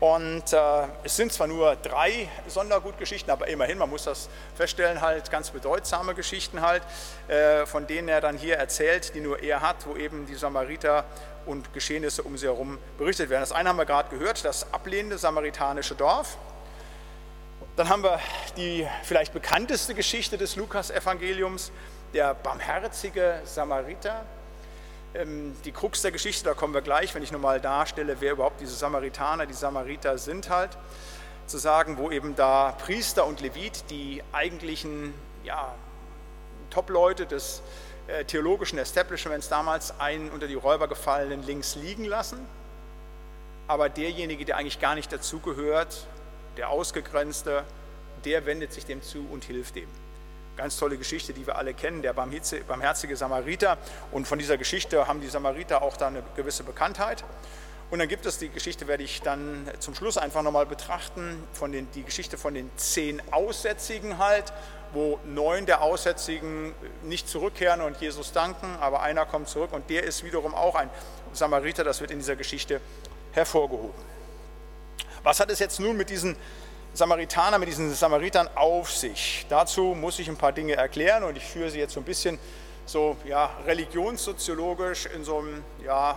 Und 0.00 0.52
äh, 0.52 0.58
es 1.04 1.16
sind 1.16 1.32
zwar 1.32 1.46
nur 1.46 1.76
drei 1.76 2.28
Sondergutgeschichten, 2.48 3.30
aber 3.30 3.48
immerhin, 3.48 3.78
man 3.78 3.88
muss 3.88 4.04
das 4.04 4.28
feststellen, 4.56 5.00
halt 5.00 5.30
ganz 5.30 5.50
bedeutsame 5.50 6.14
Geschichten 6.14 6.60
halt, 6.60 6.82
äh, 7.28 7.64
von 7.64 7.86
denen 7.86 8.08
er 8.08 8.20
dann 8.20 8.36
hier 8.36 8.56
erzählt, 8.56 9.14
die 9.14 9.20
nur 9.20 9.40
er 9.40 9.60
hat, 9.60 9.86
wo 9.86 9.96
eben 9.96 10.26
die 10.26 10.34
Samariter 10.34 11.04
und 11.46 11.72
Geschehnisse 11.72 12.22
um 12.22 12.36
sie 12.36 12.46
herum 12.46 12.78
berichtet 12.98 13.30
werden. 13.30 13.42
Das 13.42 13.52
eine 13.52 13.68
haben 13.68 13.76
wir 13.76 13.86
gerade 13.86 14.10
gehört, 14.10 14.44
das 14.44 14.72
ablehnende 14.72 15.16
samaritanische 15.16 15.94
Dorf. 15.94 16.36
Dann 17.76 17.88
haben 17.88 18.02
wir 18.02 18.20
die 18.56 18.86
vielleicht 19.02 19.32
bekannteste 19.32 19.94
Geschichte 19.94 20.38
des 20.38 20.56
Lukas-Evangeliums, 20.56 21.72
der 22.12 22.34
barmherzige 22.34 23.40
Samariter. 23.44 24.24
Ähm, 25.14 25.54
die 25.64 25.70
Krux 25.70 26.02
der 26.02 26.10
Geschichte, 26.10 26.44
da 26.44 26.54
kommen 26.54 26.74
wir 26.74 26.82
gleich, 26.82 27.14
wenn 27.14 27.22
ich 27.22 27.30
nochmal 27.30 27.60
darstelle, 27.60 28.16
wer 28.20 28.32
überhaupt 28.32 28.60
diese 28.60 28.74
Samaritaner, 28.74 29.46
die 29.46 29.54
Samariter 29.54 30.18
sind 30.18 30.50
halt, 30.50 30.76
zu 31.46 31.58
sagen, 31.58 31.98
wo 31.98 32.10
eben 32.10 32.34
da 32.34 32.72
Priester 32.72 33.24
und 33.24 33.40
Levit, 33.40 33.84
die 33.90 34.22
eigentlichen 34.32 35.14
ja, 35.44 35.74
Top-Leute 36.70 37.26
des 37.26 37.62
äh, 38.08 38.24
theologischen 38.24 38.78
Establishments 38.78 39.48
damals, 39.48 39.98
einen 40.00 40.30
unter 40.30 40.48
die 40.48 40.54
Räuber 40.54 40.88
gefallenen 40.88 41.44
links 41.44 41.76
liegen 41.76 42.06
lassen, 42.06 42.38
aber 43.68 43.88
derjenige, 43.88 44.44
der 44.44 44.56
eigentlich 44.56 44.80
gar 44.80 44.96
nicht 44.96 45.12
dazugehört, 45.12 46.06
der 46.56 46.70
Ausgegrenzte, 46.70 47.64
der 48.24 48.46
wendet 48.46 48.72
sich 48.72 48.84
dem 48.84 49.02
zu 49.02 49.26
und 49.30 49.44
hilft 49.44 49.76
dem. 49.76 49.88
Ganz 50.56 50.76
tolle 50.76 50.96
Geschichte, 50.96 51.32
die 51.32 51.46
wir 51.46 51.56
alle 51.56 51.74
kennen, 51.74 52.02
der 52.02 52.12
barmherzige 52.12 53.16
Samariter. 53.16 53.76
Und 54.12 54.28
von 54.28 54.38
dieser 54.38 54.56
Geschichte 54.56 55.08
haben 55.08 55.20
die 55.20 55.28
Samariter 55.28 55.82
auch 55.82 55.96
da 55.96 56.08
eine 56.08 56.22
gewisse 56.36 56.62
Bekanntheit. 56.62 57.24
Und 57.90 57.98
dann 57.98 58.08
gibt 58.08 58.26
es 58.26 58.38
die 58.38 58.48
Geschichte, 58.48 58.88
werde 58.88 59.02
ich 59.02 59.22
dann 59.22 59.68
zum 59.78 59.94
Schluss 59.94 60.16
einfach 60.16 60.42
nochmal 60.42 60.66
betrachten, 60.66 61.42
von 61.52 61.70
den, 61.70 61.88
die 61.92 62.02
Geschichte 62.02 62.38
von 62.38 62.54
den 62.54 62.70
zehn 62.76 63.20
Aussätzigen 63.32 64.18
halt, 64.18 64.52
wo 64.92 65.18
neun 65.24 65.66
der 65.66 65.82
Aussätzigen 65.82 66.72
nicht 67.02 67.28
zurückkehren 67.28 67.80
und 67.80 68.00
Jesus 68.00 68.32
danken, 68.32 68.76
aber 68.80 69.02
einer 69.02 69.26
kommt 69.26 69.48
zurück 69.48 69.72
und 69.72 69.90
der 69.90 70.04
ist 70.04 70.24
wiederum 70.24 70.54
auch 70.54 70.76
ein 70.76 70.88
Samariter, 71.32 71.84
das 71.84 72.00
wird 72.00 72.10
in 72.10 72.18
dieser 72.18 72.36
Geschichte 72.36 72.80
hervorgehoben. 73.32 74.14
Was 75.22 75.40
hat 75.40 75.50
es 75.50 75.58
jetzt 75.58 75.80
nun 75.80 75.96
mit 75.96 76.10
diesen 76.10 76.36
Samaritaner, 76.94 77.58
mit 77.58 77.68
diesen 77.68 77.92
Samaritern 77.92 78.48
auf 78.54 78.90
sich. 78.90 79.46
Dazu 79.48 79.96
muss 79.96 80.20
ich 80.20 80.28
ein 80.28 80.36
paar 80.36 80.52
Dinge 80.52 80.76
erklären 80.76 81.24
und 81.24 81.36
ich 81.36 81.44
führe 81.44 81.68
sie 81.68 81.80
jetzt 81.80 81.94
so 81.94 82.00
ein 82.00 82.04
bisschen 82.04 82.38
so 82.86 83.16
ja, 83.24 83.50
religionssoziologisch 83.66 85.06
in 85.06 85.24
so 85.24 85.38
einem 85.38 85.64
ja, 85.84 86.16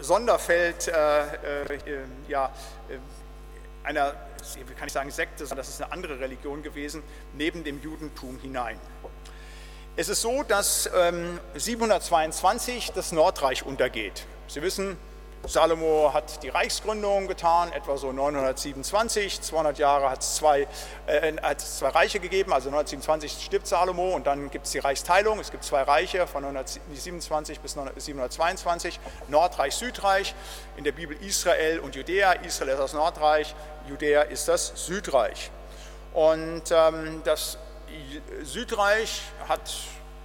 Sonderfeld 0.00 0.86
äh, 0.86 1.22
äh, 1.64 1.78
ja, 2.28 2.52
einer, 3.82 4.14
wie 4.66 4.74
kann 4.74 4.86
ich 4.86 4.92
sagen, 4.92 5.10
Sekte, 5.10 5.46
sondern 5.46 5.64
das 5.64 5.68
ist 5.68 5.82
eine 5.82 5.92
andere 5.92 6.20
Religion 6.20 6.62
gewesen, 6.62 7.02
neben 7.34 7.64
dem 7.64 7.82
Judentum 7.82 8.38
hinein. 8.38 8.78
Es 9.96 10.08
ist 10.08 10.22
so, 10.22 10.44
dass 10.44 10.88
ähm, 10.96 11.40
722 11.54 12.92
das 12.94 13.10
Nordreich 13.10 13.66
untergeht. 13.66 14.26
Sie 14.46 14.62
wissen, 14.62 14.96
Salomo 15.44 16.12
hat 16.14 16.42
die 16.42 16.48
Reichsgründung 16.48 17.26
getan, 17.26 17.72
etwa 17.72 17.96
so 17.96 18.12
927, 18.12 19.40
200 19.40 19.78
Jahre 19.78 20.10
hat 20.10 20.22
es 20.22 20.36
zwei, 20.36 20.68
äh, 21.06 21.56
zwei 21.56 21.88
Reiche 21.88 22.20
gegeben, 22.20 22.52
also 22.52 22.70
927 22.70 23.44
stirbt 23.44 23.66
Salomo 23.66 24.14
und 24.14 24.26
dann 24.26 24.50
gibt 24.50 24.66
es 24.66 24.72
die 24.72 24.78
Reichsteilung, 24.78 25.40
es 25.40 25.50
gibt 25.50 25.64
zwei 25.64 25.82
Reiche 25.82 26.26
von 26.26 26.42
927 26.42 27.60
bis 27.60 27.72
722, 27.72 29.00
Nordreich, 29.28 29.74
Südreich, 29.74 30.34
in 30.76 30.84
der 30.84 30.92
Bibel 30.92 31.16
Israel 31.20 31.80
und 31.80 31.96
Judäa, 31.96 32.32
Israel 32.32 32.74
ist 32.74 32.80
das 32.80 32.92
Nordreich, 32.92 33.54
Judäa 33.88 34.22
ist 34.22 34.46
das 34.46 34.72
Südreich. 34.86 35.50
Und 36.12 36.62
ähm, 36.70 37.22
das 37.24 37.58
Südreich 38.42 39.22
hat 39.48 39.72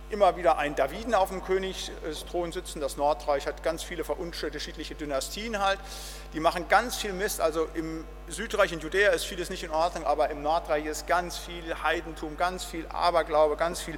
immer 0.10 0.38
wieder 0.38 0.58
ein 0.58 0.76
Daviden 0.76 1.14
auf 1.14 1.30
dem 1.30 1.44
Königsthron 1.44 2.52
sitzen. 2.52 2.80
Das 2.80 2.98
Nordreich 2.98 3.46
hat 3.46 3.64
ganz 3.64 3.84
viele 3.84 4.04
unterschiedliche 4.04 4.96
Dynastien 4.96 5.60
halt. 5.60 5.80
Die 6.34 6.40
machen 6.40 6.68
ganz 6.70 6.98
viel 6.98 7.14
Mist. 7.14 7.42
Also 7.42 7.68
im 7.74 8.06
Südreich 8.28 8.72
in 8.72 8.80
Judäa 8.80 9.12
ist 9.12 9.26
vieles 9.26 9.50
nicht 9.50 9.64
in 9.64 9.72
Ordnung, 9.72 10.06
aber 10.06 10.30
im 10.30 10.42
Nordreich 10.42 10.86
ist 10.86 11.08
ganz 11.08 11.38
viel 11.38 11.64
Heidentum, 11.84 12.38
ganz 12.38 12.64
viel 12.64 12.86
Aberglaube, 12.88 13.58
ganz 13.58 13.82
viel 13.82 13.98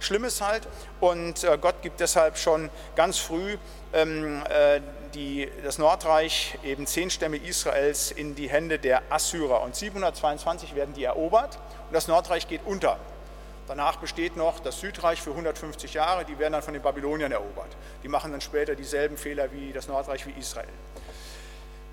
Schlimmes 0.00 0.40
halt. 0.40 0.66
Und 1.00 1.44
äh, 1.44 1.58
Gott 1.60 1.82
gibt 1.82 2.00
deshalb 2.00 2.38
schon 2.38 2.70
ganz 2.96 3.18
früh 3.18 3.56
ähm, 3.92 4.42
äh, 4.48 4.80
die, 5.14 5.48
das 5.64 5.78
Nordreich, 5.78 6.58
eben 6.62 6.86
zehn 6.86 7.10
Stämme 7.10 7.36
Israels, 7.36 8.10
in 8.10 8.34
die 8.34 8.48
Hände 8.48 8.78
der 8.78 9.02
Assyrer. 9.10 9.62
Und 9.62 9.74
722 9.74 10.74
werden 10.74 10.94
die 10.94 11.04
erobert 11.04 11.56
und 11.88 11.94
das 11.94 12.08
Nordreich 12.08 12.48
geht 12.48 12.60
unter. 12.64 12.98
Danach 13.68 13.96
besteht 13.96 14.36
noch 14.36 14.60
das 14.60 14.80
Südreich 14.80 15.20
für 15.20 15.30
150 15.30 15.94
Jahre, 15.94 16.24
die 16.24 16.38
werden 16.38 16.54
dann 16.54 16.62
von 16.62 16.72
den 16.72 16.82
Babyloniern 16.82 17.30
erobert. 17.30 17.76
Die 18.02 18.08
machen 18.08 18.32
dann 18.32 18.40
später 18.40 18.74
dieselben 18.74 19.16
Fehler 19.16 19.52
wie 19.52 19.72
das 19.72 19.86
Nordreich 19.86 20.26
wie 20.26 20.32
Israel. 20.32 20.68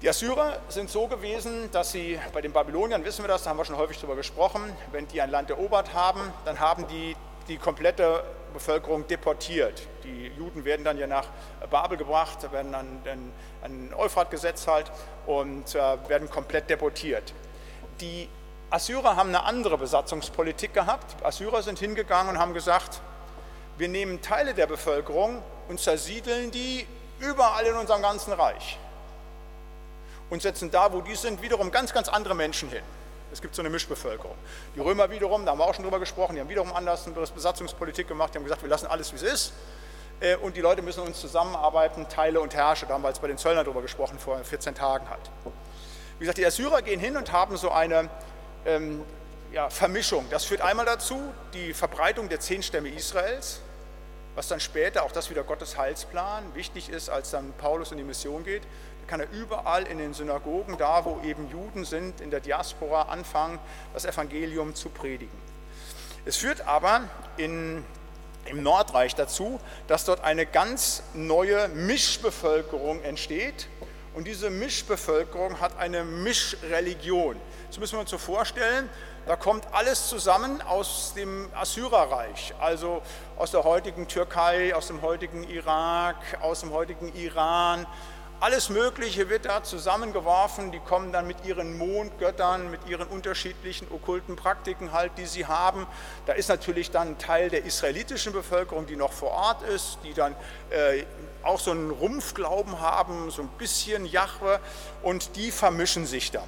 Die 0.02 0.10
Assyrer 0.10 0.60
sind 0.70 0.90
so 0.90 1.08
gewesen, 1.08 1.70
dass 1.72 1.92
sie 1.92 2.20
bei 2.34 2.42
den 2.42 2.54
Babyloniern, 2.54 3.04
wissen 3.04 3.24
wir 3.24 3.28
das, 3.28 3.44
da 3.44 3.50
haben 3.50 3.58
wir 3.58 3.66
schon 3.66 3.78
häufig 3.78 3.98
darüber 3.98 4.16
gesprochen, 4.16 4.62
wenn 4.92 5.08
die 5.08 5.22
ein 5.22 5.30
Land 5.30 5.50
erobert 5.50 5.94
haben, 5.94 6.22
dann 6.46 6.60
haben 6.60 6.88
die 6.88 7.16
die 7.48 7.58
komplette 7.58 8.24
Bevölkerung 8.54 9.08
deportiert. 9.08 9.88
Die 10.04 10.28
Juden 10.38 10.66
werden 10.66 10.84
dann 10.84 10.98
ja 10.98 11.08
nach 11.08 11.28
Babel 11.70 11.98
gebracht, 11.98 12.52
werden 12.52 12.74
an 12.74 12.88
den, 13.04 13.94
Euphrat 13.94 14.32
gesetzt 14.32 14.68
halt 14.68 14.92
und 15.26 15.76
äh, 15.76 15.80
werden 16.08 16.30
komplett 16.30 16.70
deportiert. 16.70 17.34
Die 18.00 18.30
Assyrer 18.70 19.16
haben 19.16 19.30
eine 19.30 19.44
andere 19.44 19.78
Besatzungspolitik 19.78 20.74
gehabt. 20.74 21.24
Assyrer 21.24 21.62
sind 21.62 21.80
hingegangen 21.80 22.36
und 22.36 22.40
haben 22.40 22.54
gesagt, 22.54 23.02
wir 23.78 23.88
nehmen 23.88 24.22
Teile 24.22 24.54
der 24.54 24.68
Bevölkerung 24.68 25.42
und 25.68 25.80
zersiedeln 25.80 26.52
die 26.52 26.88
überall 27.20 27.66
in 27.66 27.76
unserem 27.76 28.02
ganzen 28.02 28.34
Reich 28.34 28.78
und 30.30 30.42
setzen 30.42 30.72
da, 30.72 30.92
wo 30.92 31.02
die 31.02 31.16
sind, 31.16 31.42
wiederum 31.42 31.72
ganz, 31.72 31.94
ganz 31.94 32.10
andere 32.10 32.36
Menschen 32.36 32.70
hin. 32.70 32.84
Es 33.32 33.42
gibt 33.42 33.56
so 33.56 33.62
eine 33.62 33.70
Mischbevölkerung. 33.70 34.36
Die 34.76 34.80
Römer 34.80 35.10
wiederum, 35.10 35.46
da 35.46 35.52
haben 35.52 35.60
wir 35.60 35.66
auch 35.66 35.74
schon 35.74 35.84
drüber 35.84 36.00
gesprochen, 36.00 36.36
die 36.36 36.42
haben 36.42 36.50
wiederum 36.50 36.74
anders 36.74 37.06
eine 37.06 37.16
Besatzungspolitik 37.16 38.08
gemacht, 38.08 38.34
die 38.34 38.38
haben 38.38 38.44
gesagt, 38.44 38.62
wir 38.62 38.70
lassen 38.70 38.88
alles, 38.88 39.12
wie 39.12 39.18
es 39.18 39.24
ist 39.24 39.54
äh, 40.22 40.36
und 40.38 40.56
die 40.56 40.62
Leute 40.62 40.82
müssen 40.82 41.02
uns 41.02 41.20
zusammenarbeiten, 41.20 42.08
Teile 42.08 42.40
und 42.40 42.54
Herrsche. 42.56 42.86
Da 42.86 42.94
haben 42.94 43.02
wir 43.02 43.10
jetzt 43.10 43.22
bei 43.22 43.28
den 43.28 43.38
Zöllnern 43.38 43.66
drüber 43.66 43.82
gesprochen, 43.82 44.18
vor 44.20 44.38
14 44.38 44.76
Tagen 44.76 45.10
halt. 45.10 45.30
Wie 46.18 46.24
gesagt, 46.24 46.38
die 46.38 46.46
Assyrer 46.46 46.82
gehen 46.82 47.00
hin 47.00 47.18
und 47.18 47.32
haben 47.32 47.58
so 47.58 47.72
eine 47.72 48.10
ähm, 48.66 49.02
ja, 49.52 49.70
Vermischung. 49.70 50.26
Das 50.30 50.46
führt 50.46 50.62
einmal 50.62 50.86
dazu, 50.86 51.20
die 51.54 51.74
Verbreitung 51.74 52.30
der 52.30 52.40
zehn 52.40 52.62
Stämme 52.62 52.90
Israels, 52.90 53.62
was 54.36 54.48
dann 54.48 54.60
später, 54.60 55.04
auch 55.04 55.12
das 55.12 55.30
wieder 55.30 55.44
Gottes 55.44 55.78
Heilsplan, 55.78 56.44
wichtig 56.56 56.90
ist, 56.90 57.10
als 57.10 57.32
dann 57.32 57.54
Paulus 57.58 57.92
in 57.92 57.98
die 57.98 58.04
Mission 58.04 58.44
geht. 58.44 58.64
Da 58.64 59.08
kann 59.08 59.20
er 59.22 59.30
überall 59.32 59.84
in 59.84 59.98
den 59.98 60.14
Synagogen, 60.14 60.78
da 60.78 61.06
wo 61.06 61.22
eben 61.24 61.50
Juden 61.50 61.86
sind, 61.86 62.20
in 62.20 62.32
der 62.32 62.42
Diaspora 62.42 63.04
anfangen, 63.04 63.60
das 63.94 64.04
Evangelium 64.04 64.76
zu 64.76 64.90
predigen. 64.90 65.38
Es 66.26 66.38
führt 66.38 66.68
aber 66.68 67.04
in, 67.38 67.86
im 68.46 68.64
Nordreich 68.64 69.16
dazu, 69.16 69.60
dass 69.88 70.06
dort 70.06 70.24
eine 70.24 70.46
ganz 70.46 71.04
neue 71.14 71.68
Mischbevölkerung 71.70 73.04
entsteht. 73.04 73.68
Und 74.16 74.28
diese 74.28 74.50
Mischbevölkerung 74.50 75.60
hat 75.60 75.78
eine 75.78 76.06
Mischreligion. 76.06 77.36
Das 77.68 77.78
müssen 77.80 77.96
wir 77.96 78.00
uns 78.00 78.10
so 78.10 78.18
vorstellen. 78.18 78.90
Da 79.26 79.36
kommt 79.36 79.68
alles 79.74 80.08
zusammen 80.08 80.62
aus 80.62 81.14
dem 81.16 81.50
Assyrerreich, 81.54 82.54
also 82.62 83.02
aus 83.36 83.52
der 83.52 83.66
heutigen 83.66 84.08
Türkei, 84.08 84.74
aus 84.74 84.88
dem 84.88 85.02
heutigen 85.02 85.44
Irak, 85.44 86.16
aus 86.40 86.62
dem 86.62 86.72
heutigen 86.72 87.14
Iran. 87.14 87.86
Alles 88.42 88.70
Mögliche 88.70 89.30
wird 89.30 89.46
da 89.46 89.64
zusammengeworfen. 89.64 90.72
Die 90.72 90.80
kommen 90.80 91.14
dann 91.14 91.26
mit 91.26 91.46
ihren 91.46 91.78
Mondgöttern, 91.78 92.70
mit 92.70 92.86
ihren 92.88 93.08
unterschiedlichen 93.08 93.88
okkulten 93.90 94.36
Praktiken 94.36 94.92
halt, 94.92 95.14
die 95.18 95.26
sie 95.26 95.46
haben. 95.46 95.88
Da 96.26 96.34
ist 96.34 96.50
natürlich 96.50 96.92
dann 96.92 97.10
ein 97.10 97.18
Teil 97.18 97.50
der 97.50 97.64
israelitischen 97.64 98.34
Bevölkerung, 98.34 98.88
die 98.88 98.98
noch 98.98 99.14
vor 99.14 99.32
Ort 99.32 99.64
ist, 99.64 100.00
die 100.04 100.14
dann 100.14 100.36
äh, 100.70 101.06
auch 101.44 101.60
so 101.60 101.72
einen 101.72 101.92
Rumpfglauben 101.92 102.82
haben, 102.82 103.32
so 103.32 103.42
ein 103.42 103.50
bisschen 103.58 104.06
Jahwe, 104.06 104.60
und 105.02 105.38
die 105.38 105.52
vermischen 105.52 106.06
sich 106.06 106.32
dann. 106.32 106.48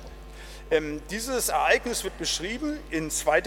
Ähm, 0.70 1.02
dieses 1.10 1.48
Ereignis 1.48 2.04
wird 2.04 2.18
beschrieben 2.18 2.78
in 2.90 3.10
2. 3.10 3.42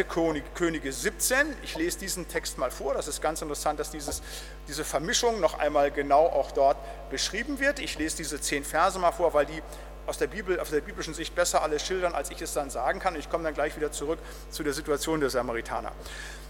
Könige 0.54 0.90
17. 0.90 1.54
Ich 1.62 1.76
lese 1.76 1.98
diesen 1.98 2.28
Text 2.28 2.56
mal 2.56 2.70
vor. 2.70 2.94
Das 2.94 3.08
ist 3.08 3.20
ganz 3.20 3.42
interessant, 3.42 3.78
dass 3.78 3.90
dieses, 3.90 4.22
diese 4.68 4.84
Vermischung 4.84 5.38
noch 5.38 5.58
einmal 5.58 5.90
genau 5.90 6.26
auch 6.26 6.50
dort 6.50 6.78
beschrieben 7.10 7.60
wird. 7.60 7.78
Ich 7.78 7.98
lese 7.98 8.16
diese 8.16 8.40
zehn 8.40 8.64
Verse 8.64 8.98
mal 8.98 9.12
vor, 9.12 9.34
weil 9.34 9.44
die 9.44 9.62
aus 10.06 10.16
der 10.16 10.28
Bibel, 10.28 10.58
aus 10.58 10.70
der 10.70 10.80
biblischen 10.80 11.12
Sicht 11.12 11.34
besser 11.34 11.62
alles 11.62 11.86
schildern, 11.86 12.14
als 12.14 12.30
ich 12.30 12.40
es 12.40 12.54
dann 12.54 12.70
sagen 12.70 13.00
kann. 13.00 13.14
Ich 13.16 13.28
komme 13.28 13.44
dann 13.44 13.54
gleich 13.54 13.76
wieder 13.76 13.92
zurück 13.92 14.18
zu 14.50 14.62
der 14.62 14.72
Situation 14.72 15.20
der 15.20 15.28
Samaritaner. 15.28 15.92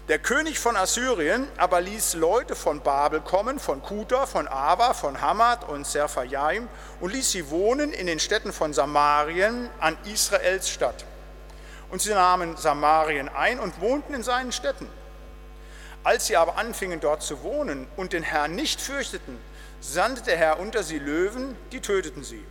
Der 0.07 0.17
König 0.17 0.57
von 0.57 0.75
Assyrien 0.75 1.47
aber 1.57 1.79
ließ 1.79 2.15
Leute 2.15 2.55
von 2.55 2.81
Babel 2.81 3.21
kommen, 3.21 3.59
von 3.59 3.83
Kuta, 3.83 4.25
von 4.25 4.47
Ava, 4.47 4.95
von 4.95 5.21
Hamad 5.21 5.69
und 5.69 5.85
Serphajaim 5.85 6.67
und 6.99 7.13
ließ 7.13 7.31
sie 7.31 7.51
wohnen 7.51 7.93
in 7.93 8.07
den 8.07 8.19
Städten 8.19 8.51
von 8.51 8.73
Samarien 8.73 9.69
an 9.79 9.95
Israels 10.11 10.69
Stadt. 10.69 11.05
Und 11.91 12.01
sie 12.01 12.13
nahmen 12.13 12.57
Samarien 12.57 13.29
ein 13.29 13.59
und 13.59 13.79
wohnten 13.79 14.15
in 14.15 14.23
seinen 14.23 14.51
Städten. 14.51 14.89
Als 16.03 16.25
sie 16.25 16.35
aber 16.35 16.57
anfingen 16.57 16.99
dort 16.99 17.21
zu 17.21 17.43
wohnen 17.43 17.87
und 17.95 18.13
den 18.13 18.23
Herrn 18.23 18.55
nicht 18.55 18.81
fürchteten, 18.81 19.37
sandte 19.81 20.23
der 20.23 20.37
Herr 20.37 20.59
unter 20.59 20.81
sie 20.81 20.97
Löwen, 20.97 21.55
die 21.71 21.79
töteten 21.79 22.23
sie. 22.23 22.43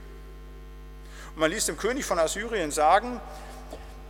Und 1.35 1.41
man 1.41 1.51
ließ 1.51 1.67
dem 1.67 1.77
König 1.77 2.05
von 2.05 2.21
Assyrien 2.21 2.71
sagen, 2.71 3.21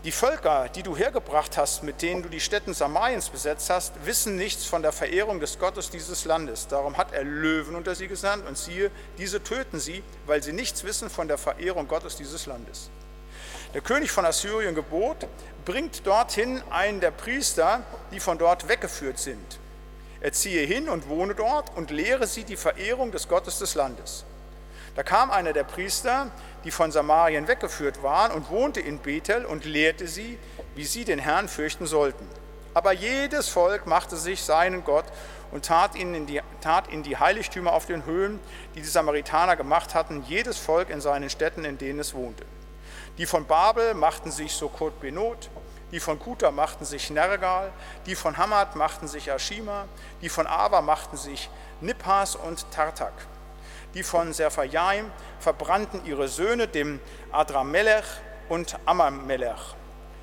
die 0.05 0.13
Völker, 0.13 0.69
die 0.75 0.83
du 0.83 0.97
hergebracht 0.97 1.59
hast, 1.59 1.83
mit 1.83 2.01
denen 2.01 2.23
du 2.23 2.31
die 2.31 2.41
Städten 2.41 2.73
Samariens 2.73 3.29
besetzt 3.29 3.69
hast, 3.69 3.93
wissen 4.07 4.37
nichts 4.37 4.65
von 4.65 4.81
der 4.81 4.93
Verehrung 4.93 5.41
des 5.41 5.59
Gottes 5.59 5.91
dieses 5.91 6.25
Landes. 6.25 6.69
Darum 6.69 6.97
hat 6.97 7.13
er 7.13 7.23
Löwen 7.23 7.75
unter 7.75 7.95
sie 7.95 8.09
gesandt 8.09 8.47
und 8.49 8.57
siehe, 8.57 8.91
diese 9.19 9.43
töten 9.43 9.79
sie, 9.79 10.03
weil 10.27 10.43
sie 10.43 10.55
nichts 10.55 10.85
wissen 10.85 11.11
von 11.11 11.29
der 11.29 11.37
Verehrung 11.37 11.87
Gottes 11.87 12.17
dieses 12.17 12.47
Landes. 12.47 12.89
Der 13.75 13.83
König 13.83 14.11
von 14.11 14.25
Assyrien 14.25 14.75
gebot, 14.75 15.27
bringt 15.67 16.07
dorthin 16.07 16.63
einen 16.71 17.01
der 17.01 17.11
Priester, 17.11 17.83
die 18.11 18.21
von 18.21 18.39
dort 18.39 18.69
weggeführt 18.69 19.19
sind. 19.19 19.61
Er 20.23 20.33
ziehe 20.33 20.67
hin 20.67 20.89
und 20.89 21.09
wohne 21.09 21.35
dort 21.35 21.77
und 21.77 21.91
lehre 21.91 22.27
sie 22.27 22.45
die 22.45 22.57
Verehrung 22.57 23.13
des 23.13 23.29
Gottes 23.29 23.59
des 23.59 23.75
Landes. 23.75 24.25
Da 24.96 25.03
kam 25.03 25.31
einer 25.31 25.53
der 25.53 25.64
Priester, 25.64 26.31
die 26.64 26.70
von 26.70 26.92
Samarien 26.92 27.48
weggeführt 27.48 28.03
waren, 28.03 28.33
und 28.33 28.50
wohnte 28.50 28.81
in 28.81 28.98
Bethel 28.98 29.44
und 29.44 29.64
lehrte 29.64 30.09
sie, 30.09 30.38
wie 30.74 30.85
sie 30.85 31.05
den 31.05 31.18
Herrn 31.18 31.48
fürchten 31.48 31.87
sollten. 31.87 32.26
Aber 32.74 32.92
jedes 32.92 33.48
Volk 33.48 33.87
machte 33.87 34.16
sich 34.16 34.42
seinen 34.42 34.85
Gott 34.85 35.07
und 35.50 35.64
tat 35.64 35.96
ihn 35.96 36.14
in 36.14 36.26
die, 36.26 36.40
tat 36.61 36.88
in 36.88 37.03
die 37.03 37.16
Heiligtümer 37.16 37.72
auf 37.72 37.87
den 37.87 38.05
Höhen, 38.05 38.38
die 38.74 38.81
die 38.81 38.87
Samaritaner 38.87 39.57
gemacht 39.57 39.94
hatten, 39.94 40.24
jedes 40.29 40.59
Volk 40.59 40.90
in 40.90 41.00
seinen 41.00 41.31
Städten, 41.31 41.64
in 41.64 41.79
denen 41.79 41.98
es 41.98 42.14
wohnte. 42.14 42.44
Die 43.18 43.26
von 43.26 43.46
Babel 43.46 43.94
machten 43.94 44.31
sich 44.31 44.53
Sokot 44.53 45.00
Benot, 45.00 45.50
die 45.90 46.00
von 46.00 46.18
Kuta 46.20 46.53
machten 46.53 46.85
sich 46.85 47.11
Nergal, 47.11 47.72
die 48.07 48.14
von 48.14 48.37
Hamad 48.37 48.76
machten 48.76 49.09
sich 49.09 49.31
Ashima, 49.31 49.87
die 50.22 50.29
von 50.29 50.46
Ava 50.46 50.81
machten 50.81 51.16
sich 51.16 51.50
Nippas 51.81 52.37
und 52.37 52.70
Tartak. 52.70 53.12
Die 53.94 54.03
von 54.03 54.33
Serphajaim 54.33 55.11
verbrannten 55.40 56.05
ihre 56.05 56.29
Söhne 56.29 56.68
dem 56.68 57.00
Adramelech 57.33 58.05
und 58.48 58.79
Amamelech, 58.85 59.74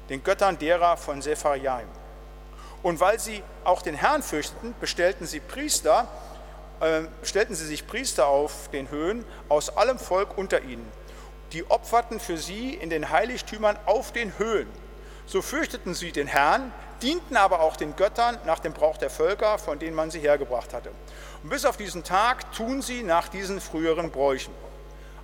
den 0.10 0.24
Göttern 0.24 0.58
derer 0.58 0.98
von 0.98 1.22
Sepharjaim. 1.22 1.88
Und 2.84 3.00
weil 3.00 3.20
sie 3.20 3.44
auch 3.64 3.82
den 3.82 3.96
Herrn 3.96 4.24
fürchteten, 4.24 4.74
bestellten 4.80 5.26
sie 5.26 5.40
Priester 5.40 6.08
äh, 6.80 7.04
stellten 7.24 7.56
sie 7.56 7.66
sich 7.66 7.88
Priester 7.88 8.28
auf 8.28 8.70
den 8.72 8.92
Höhen 8.92 9.26
aus 9.50 9.76
allem 9.76 9.98
Volk 9.98 10.38
unter 10.38 10.62
ihnen. 10.62 10.88
Die 11.54 11.70
opferten 11.70 12.20
für 12.20 12.38
sie 12.38 12.74
in 12.74 12.90
den 12.90 13.10
Heiligtümern 13.10 13.78
auf 13.86 14.12
den 14.12 14.38
Höhen. 14.38 14.68
So 15.26 15.42
fürchteten 15.42 15.96
sie 15.96 16.12
den 16.12 16.28
Herrn, 16.28 16.72
dienten 17.02 17.36
aber 17.36 17.62
auch 17.62 17.78
den 17.78 17.96
Göttern 17.96 18.38
nach 18.46 18.60
dem 18.60 18.74
Brauch 18.74 18.98
der 18.98 19.10
Völker, 19.10 19.58
von 19.58 19.80
denen 19.80 19.96
man 19.96 20.12
sie 20.12 20.20
hergebracht 20.20 20.74
hatte. 20.74 20.92
Und 21.44 21.50
bis 21.50 21.66
auf 21.66 21.78
diesen 21.78 22.04
Tag 22.04 22.52
tun 22.54 22.82
sie 22.82 23.04
nach 23.04 23.28
diesen 23.28 23.62
früheren 23.62 24.12
Bräuchen. 24.12 24.54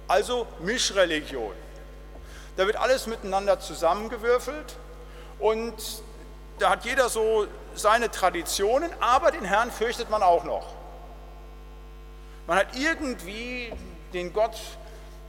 Also 0.08 0.48
Mischreligion. 0.60 1.54
Da 2.56 2.68
wird 2.68 2.76
alles 2.76 3.08
miteinander 3.08 3.60
zusammengewürfelt 3.60 4.78
und 5.40 5.74
da 6.60 6.70
hat 6.70 6.86
jeder 6.86 7.10
so 7.10 7.48
seine 7.74 8.12
Traditionen, 8.12 8.92
aber 9.00 9.32
den 9.32 9.44
Herrn 9.44 9.72
fürchtet 9.72 10.10
man 10.10 10.22
auch 10.22 10.44
noch. 10.44 10.68
Man 12.46 12.58
hat 12.58 12.76
irgendwie 12.76 13.74
den 14.14 14.34
Gott 14.34 14.60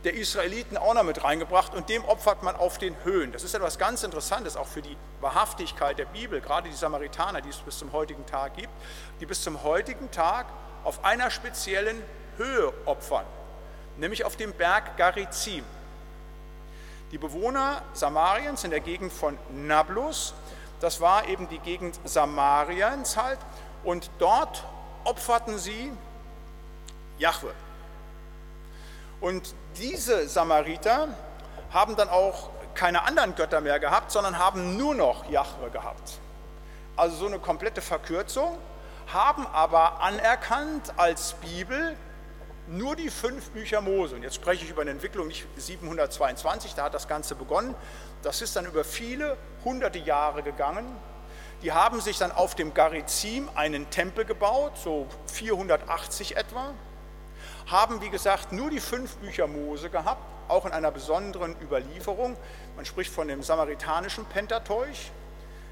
der 0.04 0.14
Israeliten 0.14 0.76
auch 0.76 0.92
noch 0.92 1.02
mit 1.02 1.24
reingebracht 1.24 1.74
und 1.74 1.88
dem 1.88 2.04
opfert 2.04 2.42
man 2.42 2.56
auf 2.56 2.76
den 2.76 2.94
Höhen. 3.04 3.32
Das 3.32 3.42
ist 3.42 3.54
etwas 3.54 3.78
ganz 3.78 4.02
Interessantes, 4.02 4.56
auch 4.56 4.66
für 4.66 4.82
die 4.82 4.96
Wahrhaftigkeit 5.20 5.98
der 5.98 6.04
Bibel, 6.04 6.42
gerade 6.42 6.68
die 6.68 6.74
Samaritaner, 6.74 7.40
die 7.40 7.48
es 7.48 7.56
bis 7.56 7.78
zum 7.78 7.92
heutigen 7.92 8.26
Tag 8.26 8.56
gibt, 8.56 8.72
die 9.20 9.26
bis 9.26 9.42
zum 9.42 9.62
heutigen 9.62 10.10
Tag 10.10 10.46
auf 10.84 11.04
einer 11.04 11.30
speziellen 11.30 12.02
Höhe 12.36 12.72
opfern, 12.84 13.24
nämlich 13.96 14.24
auf 14.24 14.36
dem 14.36 14.52
Berg 14.52 14.96
Garizim. 14.96 15.64
Die 17.10 17.18
Bewohner 17.18 17.82
Samariens 17.92 18.64
in 18.64 18.70
der 18.70 18.80
Gegend 18.80 19.12
von 19.12 19.38
Nablus, 19.50 20.34
das 20.80 21.00
war 21.00 21.28
eben 21.28 21.48
die 21.48 21.58
Gegend 21.58 21.98
Samariens 22.04 23.16
halt, 23.16 23.38
und 23.84 24.10
dort 24.18 24.64
opferten 25.04 25.58
sie 25.58 25.92
Jahwe. 27.18 27.52
Und 29.20 29.54
diese 29.76 30.28
Samariter 30.28 31.08
haben 31.70 31.96
dann 31.96 32.08
auch 32.08 32.50
keine 32.74 33.02
anderen 33.02 33.34
Götter 33.34 33.60
mehr 33.60 33.78
gehabt, 33.78 34.10
sondern 34.10 34.38
haben 34.38 34.76
nur 34.76 34.94
noch 34.94 35.28
Jahwe 35.30 35.70
gehabt. 35.70 36.18
Also 36.96 37.16
so 37.16 37.26
eine 37.26 37.38
komplette 37.38 37.80
Verkürzung, 37.80 38.58
haben 39.12 39.46
aber 39.46 40.00
anerkannt 40.00 40.92
als 40.96 41.34
Bibel 41.34 41.96
nur 42.66 42.96
die 42.96 43.10
fünf 43.10 43.50
Bücher 43.50 43.80
Mose. 43.80 44.14
Und 44.16 44.22
jetzt 44.22 44.36
spreche 44.36 44.64
ich 44.64 44.70
über 44.70 44.82
eine 44.82 44.90
Entwicklung 44.90 45.28
nicht 45.28 45.46
722, 45.56 46.74
da 46.74 46.84
hat 46.84 46.94
das 46.94 47.08
Ganze 47.08 47.34
begonnen. 47.34 47.74
Das 48.22 48.40
ist 48.40 48.56
dann 48.56 48.66
über 48.66 48.84
viele 48.84 49.36
hunderte 49.64 49.98
Jahre 49.98 50.42
gegangen. 50.42 50.86
Die 51.62 51.72
haben 51.72 52.00
sich 52.00 52.18
dann 52.18 52.32
auf 52.32 52.54
dem 52.54 52.74
Garizim 52.74 53.48
einen 53.54 53.88
Tempel 53.90 54.24
gebaut, 54.24 54.72
so 54.76 55.06
480 55.26 56.36
etwa, 56.36 56.74
haben, 57.66 58.00
wie 58.02 58.10
gesagt, 58.10 58.52
nur 58.52 58.70
die 58.70 58.80
fünf 58.80 59.16
Bücher 59.16 59.46
Mose 59.46 59.88
gehabt, 59.88 60.22
auch 60.48 60.66
in 60.66 60.72
einer 60.72 60.90
besonderen 60.90 61.56
Überlieferung. 61.62 62.36
Man 62.76 62.84
spricht 62.84 63.10
von 63.10 63.28
dem 63.28 63.42
samaritanischen 63.42 64.26
Pentateuch. 64.26 65.10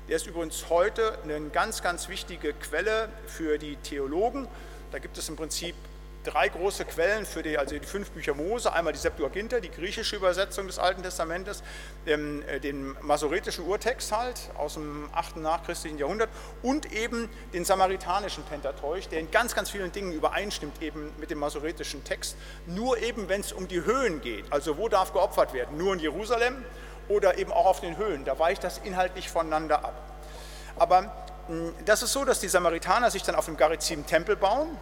Der 0.08 0.16
ist 0.16 0.26
übrigens 0.26 0.68
heute 0.68 1.16
eine 1.22 1.40
ganz, 1.50 1.80
ganz 1.80 2.08
wichtige 2.08 2.54
Quelle 2.54 3.08
für 3.26 3.56
die 3.58 3.76
Theologen. 3.76 4.48
Da 4.90 4.98
gibt 4.98 5.16
es 5.16 5.28
im 5.28 5.36
Prinzip 5.36 5.76
drei 6.24 6.48
große 6.48 6.84
Quellen 6.84 7.24
für 7.24 7.42
die, 7.42 7.56
also 7.56 7.78
die 7.78 7.86
fünf 7.86 8.10
Bücher 8.10 8.34
Mose, 8.34 8.72
einmal 8.72 8.92
die 8.92 8.98
Septuaginta, 8.98 9.60
die 9.60 9.70
griechische 9.70 10.16
Übersetzung 10.16 10.66
des 10.66 10.78
Alten 10.78 11.02
Testamentes, 11.02 11.62
den, 12.06 12.42
äh, 12.48 12.58
den 12.58 12.96
masoretischen 13.00 13.64
Urtext 13.64 14.12
halt 14.12 14.50
aus 14.56 14.74
dem 14.74 15.08
8. 15.12 15.36
nachchristlichen 15.36 15.98
Jahrhundert 15.98 16.30
und 16.62 16.92
eben 16.92 17.28
den 17.52 17.64
samaritanischen 17.64 18.42
Pentateuch, 18.44 19.08
der 19.08 19.20
in 19.20 19.30
ganz, 19.30 19.54
ganz 19.54 19.70
vielen 19.70 19.92
Dingen 19.92 20.12
übereinstimmt 20.12 20.82
eben 20.82 21.10
mit 21.18 21.30
dem 21.30 21.38
masoretischen 21.38 22.02
Text, 22.04 22.36
nur 22.66 22.98
eben 22.98 23.28
wenn 23.28 23.40
es 23.40 23.52
um 23.52 23.68
die 23.68 23.84
Höhen 23.84 24.20
geht, 24.20 24.44
also 24.52 24.78
wo 24.78 24.88
darf 24.88 25.12
geopfert 25.12 25.54
werden, 25.54 25.76
nur 25.76 25.94
in 25.94 26.00
Jerusalem 26.00 26.64
oder 27.08 27.38
eben 27.38 27.52
auch 27.52 27.66
auf 27.66 27.80
den 27.80 27.96
Höhen, 27.96 28.24
da 28.24 28.38
weicht 28.38 28.64
das 28.64 28.78
inhaltlich 28.78 29.28
voneinander 29.28 29.84
ab. 29.84 29.94
Aber 30.78 31.12
das 31.84 32.02
ist 32.02 32.12
so, 32.12 32.24
dass 32.24 32.40
die 32.40 32.48
Samaritaner 32.48 33.10
sich 33.10 33.22
dann 33.22 33.34
auf 33.34 33.46
dem 33.46 33.56
Garizim 33.56 34.06
Tempel 34.06 34.36
bauen, 34.36 34.76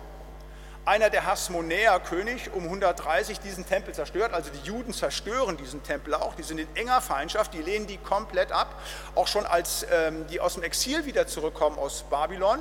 einer 0.85 1.11
der 1.11 1.27
Hasmonäer-König 1.27 2.53
um 2.55 2.65
130 2.65 3.41
diesen 3.41 3.67
Tempel 3.67 3.95
zerstört. 3.95 4.33
Also 4.33 4.51
die 4.51 4.67
Juden 4.67 4.93
zerstören 4.93 5.57
diesen 5.57 5.83
Tempel 5.83 6.15
auch. 6.15 6.35
Die 6.35 6.43
sind 6.43 6.59
in 6.59 6.75
enger 6.75 7.01
Feindschaft, 7.01 7.53
die 7.53 7.63
lehnen 7.63 7.87
die 7.87 7.99
komplett 7.99 8.51
ab. 8.51 8.75
Auch 9.15 9.27
schon 9.27 9.47
als 9.47 9.87
ähm, 9.93 10.27
die 10.29 10.41
aus 10.41 10.55
dem 10.55 10.63
Exil 10.63 11.05
wieder 11.05 11.27
zurückkommen 11.27 11.79
aus 11.79 12.05
Babylon 12.09 12.61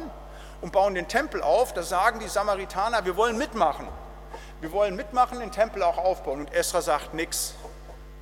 und 0.62 0.72
bauen 0.74 0.96
den 0.96 1.08
Tempel 1.08 1.42
auf, 1.42 1.74
da 1.74 1.84
sagen 1.84 2.20
die 2.20 2.28
Samaritaner, 2.28 3.06
wir 3.06 3.16
wollen 3.16 3.38
mitmachen. 3.38 3.88
Wir 4.60 4.72
wollen 4.74 4.96
mitmachen, 4.96 5.40
den 5.40 5.52
Tempel 5.52 5.82
auch 5.84 5.98
aufbauen. 5.98 6.42
Und 6.42 6.54
Esra 6.54 6.82
sagt 6.82 7.14
nichts. 7.14 7.56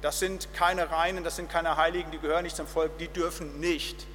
Das 0.08 0.20
sind 0.20 0.54
keine 0.54 0.90
Reinen, 0.90 1.26
das 1.26 1.36
sind 1.36 1.50
keine 1.50 1.76
Heiligen, 1.76 2.12
die 2.12 2.18
gehören 2.18 2.44
nicht 2.44 2.56
zum 2.56 2.66
Volk, 2.66 2.98
die 2.98 3.10
dürfen 3.10 3.60
nicht. 3.60 4.08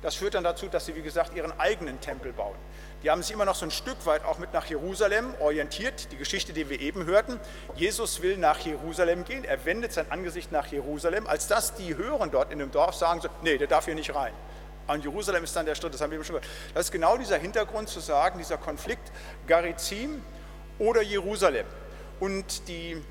Das 0.00 0.14
führt 0.14 0.34
dann 0.34 0.44
dazu, 0.44 0.68
dass 0.68 0.86
sie, 0.86 0.94
wie 0.94 1.02
gesagt, 1.02 1.34
ihren 1.34 1.50
eigenen 1.58 2.00
Tempel 2.00 2.32
bauen. 2.32 2.54
Die 3.02 3.10
haben 3.10 3.24
sich 3.24 3.32
immer 3.32 3.44
noch 3.44 3.56
so 3.56 3.66
ein 3.66 3.72
Stück 3.72 4.06
weit 4.06 4.24
auch 4.24 4.38
mit 4.38 4.52
nach 4.52 4.66
Jerusalem 4.66 5.34
orientiert. 5.40 6.12
Die 6.12 6.16
Geschichte, 6.16 6.52
die 6.52 6.70
wir 6.70 6.78
eben 6.78 7.06
hörten. 7.06 7.40
Jesus 7.74 8.22
will 8.22 8.36
nach 8.36 8.60
Jerusalem 8.60 9.24
gehen. 9.24 9.44
Er 9.44 9.64
wendet 9.64 9.92
sein 9.92 10.12
Angesicht 10.12 10.52
nach 10.52 10.68
Jerusalem. 10.68 11.26
Als 11.26 11.48
das 11.48 11.74
die 11.74 11.96
hören 11.96 12.30
dort 12.30 12.52
in 12.52 12.60
dem 12.60 12.70
Dorf, 12.70 12.94
sagen 12.94 13.20
so, 13.20 13.28
nee, 13.42 13.58
der 13.58 13.66
darf 13.66 13.86
hier 13.86 13.96
nicht 13.96 14.14
rein. 14.14 14.32
An 14.86 15.02
Jerusalem 15.02 15.42
ist 15.42 15.56
dann 15.56 15.66
der 15.66 15.74
Schritt, 15.74 15.92
das 15.92 16.00
haben 16.02 16.12
wir 16.12 16.18
eben 16.18 16.24
schon 16.24 16.36
gehört. 16.36 16.48
Das 16.72 16.84
ist 16.84 16.92
genau 16.92 17.16
dieser 17.16 17.38
Hintergrund 17.38 17.88
zu 17.88 17.98
sagen, 17.98 18.38
dieser 18.38 18.58
Konflikt 18.58 19.10
Garizim 19.48 20.22
oder 20.78 21.02
Jerusalem. 21.02 21.66
Und 22.20 22.68
die 22.68 23.02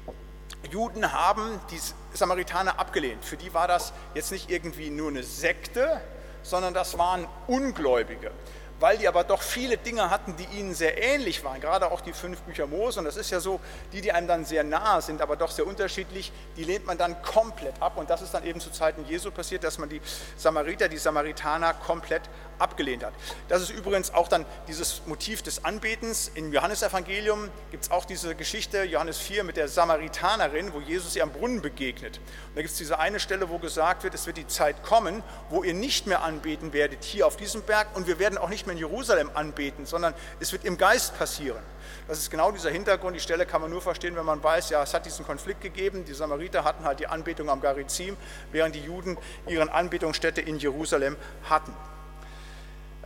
Juden 0.66 1.12
haben 1.12 1.60
die 1.72 1.80
Samaritaner 2.14 2.80
abgelehnt. 2.80 3.24
Für 3.24 3.38
die 3.38 3.54
war 3.54 3.68
das 3.68 3.94
jetzt 4.14 4.32
nicht 4.32 4.50
irgendwie 4.50 4.90
nur 4.90 5.10
eine 5.10 5.24
Sekte, 5.24 6.02
sondern 6.44 6.74
das 6.74 6.98
waren 6.98 7.28
Ungläubige 7.48 8.32
weil 8.80 8.98
die 8.98 9.08
aber 9.08 9.24
doch 9.24 9.42
viele 9.42 9.78
Dinge 9.78 10.10
hatten, 10.10 10.36
die 10.36 10.60
ihnen 10.60 10.74
sehr 10.74 11.02
ähnlich 11.02 11.44
waren, 11.44 11.62
gerade 11.62 11.92
auch 11.92 12.02
die 12.02 12.14
fünf 12.14 12.42
Bücher 12.42 12.68
Mose. 12.68 13.00
Und 13.00 13.06
das 13.06 13.16
ist 13.16 13.32
ja 13.32 13.40
so, 13.40 13.60
die, 13.94 14.02
die 14.02 14.12
einem 14.12 14.28
dann 14.28 14.46
sehr 14.46 14.64
nahe 14.64 15.02
sind, 15.02 15.22
aber 15.22 15.36
doch 15.36 15.52
sehr 15.52 15.66
unterschiedlich, 15.66 16.32
die 16.58 16.64
lehnt 16.64 16.86
man 16.86 16.98
dann 16.98 17.22
komplett 17.22 17.82
ab. 17.82 17.98
Und 17.98 18.10
das 18.10 18.22
ist 18.22 18.34
dann 18.34 18.46
eben 18.46 18.60
zu 18.60 18.72
Zeiten 18.72 19.06
Jesu 19.06 19.32
passiert, 19.32 19.64
dass 19.64 19.78
man 19.78 19.90
die 19.90 20.02
Samariter, 20.36 20.90
die 20.90 20.98
Samaritaner 20.98 21.74
komplett 21.74 22.24
abgelehnt 22.60 23.04
hat. 23.04 23.14
Das 23.48 23.62
ist 23.62 23.70
übrigens 23.70 24.14
auch 24.14 24.28
dann 24.28 24.46
dieses 24.68 25.02
Motiv 25.06 25.42
des 25.42 25.66
Anbetens. 25.66 26.32
Im 26.34 26.52
Johannesevangelium 26.52 27.50
gibt 27.72 27.84
es 27.84 27.92
auch 27.92 28.06
diese 28.06 28.36
Geschichte, 28.36 28.84
Johannes 28.84 29.18
4, 29.20 29.44
mit 29.44 29.58
der 29.58 29.68
Samaritanerin, 29.68 30.74
wo 30.74 30.80
Jesus 30.80 31.16
ihr 31.16 31.24
am 31.24 31.32
Brunnen 31.32 31.62
begegnet. 31.62 32.18
Und 32.18 32.56
da 32.56 32.62
gibt 32.62 32.72
es 32.72 32.78
diese 32.78 33.00
eine 33.00 33.20
Stelle, 33.20 33.50
wo 33.50 33.60
gesagt 33.60 34.04
wird, 34.04 34.14
es 34.14 34.26
wird 34.28 34.38
die 34.38 34.48
Zeit 34.48 34.84
kommen, 34.84 35.24
wo 35.50 35.64
ihr 35.64 35.74
nicht 35.74 36.08
mehr 36.08 36.24
anbeten 36.24 36.74
werdet 36.74 37.04
hier 37.04 37.28
auf 37.28 37.38
diesem 37.38 37.62
Berg 37.62 37.88
und 37.96 38.08
wir 38.08 38.20
werden 38.20 38.38
auch 38.38 38.50
nicht 38.50 38.66
mehr 38.66 38.74
in 38.74 38.80
Jerusalem 38.80 39.30
anbeten, 39.34 39.86
sondern 39.86 40.14
es 40.40 40.52
wird 40.52 40.66
im 40.66 40.78
Geist 40.78 41.18
passieren. 41.18 41.64
Das 42.08 42.20
ist 42.20 42.30
genau 42.30 42.52
dieser 42.52 42.70
Hintergrund. 42.70 43.16
Die 43.16 43.20
Stelle 43.20 43.46
kann 43.46 43.62
man 43.62 43.72
nur 43.72 43.82
verstehen, 43.82 44.16
wenn 44.16 44.26
man 44.26 44.44
weiß, 44.44 44.70
ja, 44.70 44.84
es 44.84 44.94
hat 44.94 45.06
diesen 45.06 45.26
Konflikt 45.26 45.62
gegeben. 45.62 46.06
Die 46.06 46.14
Samariter 46.14 46.64
hatten 46.64 46.84
halt 46.84 47.00
die 47.00 47.08
Anbetung 47.08 47.50
am 47.50 47.62
Garizim, 47.62 48.18
während 48.52 48.76
die 48.76 48.82
Juden 48.82 49.18
ihren 49.48 49.70
Anbetungsstätte 49.70 50.42
in 50.42 50.58
Jerusalem 50.58 51.16
hatten. 51.50 51.74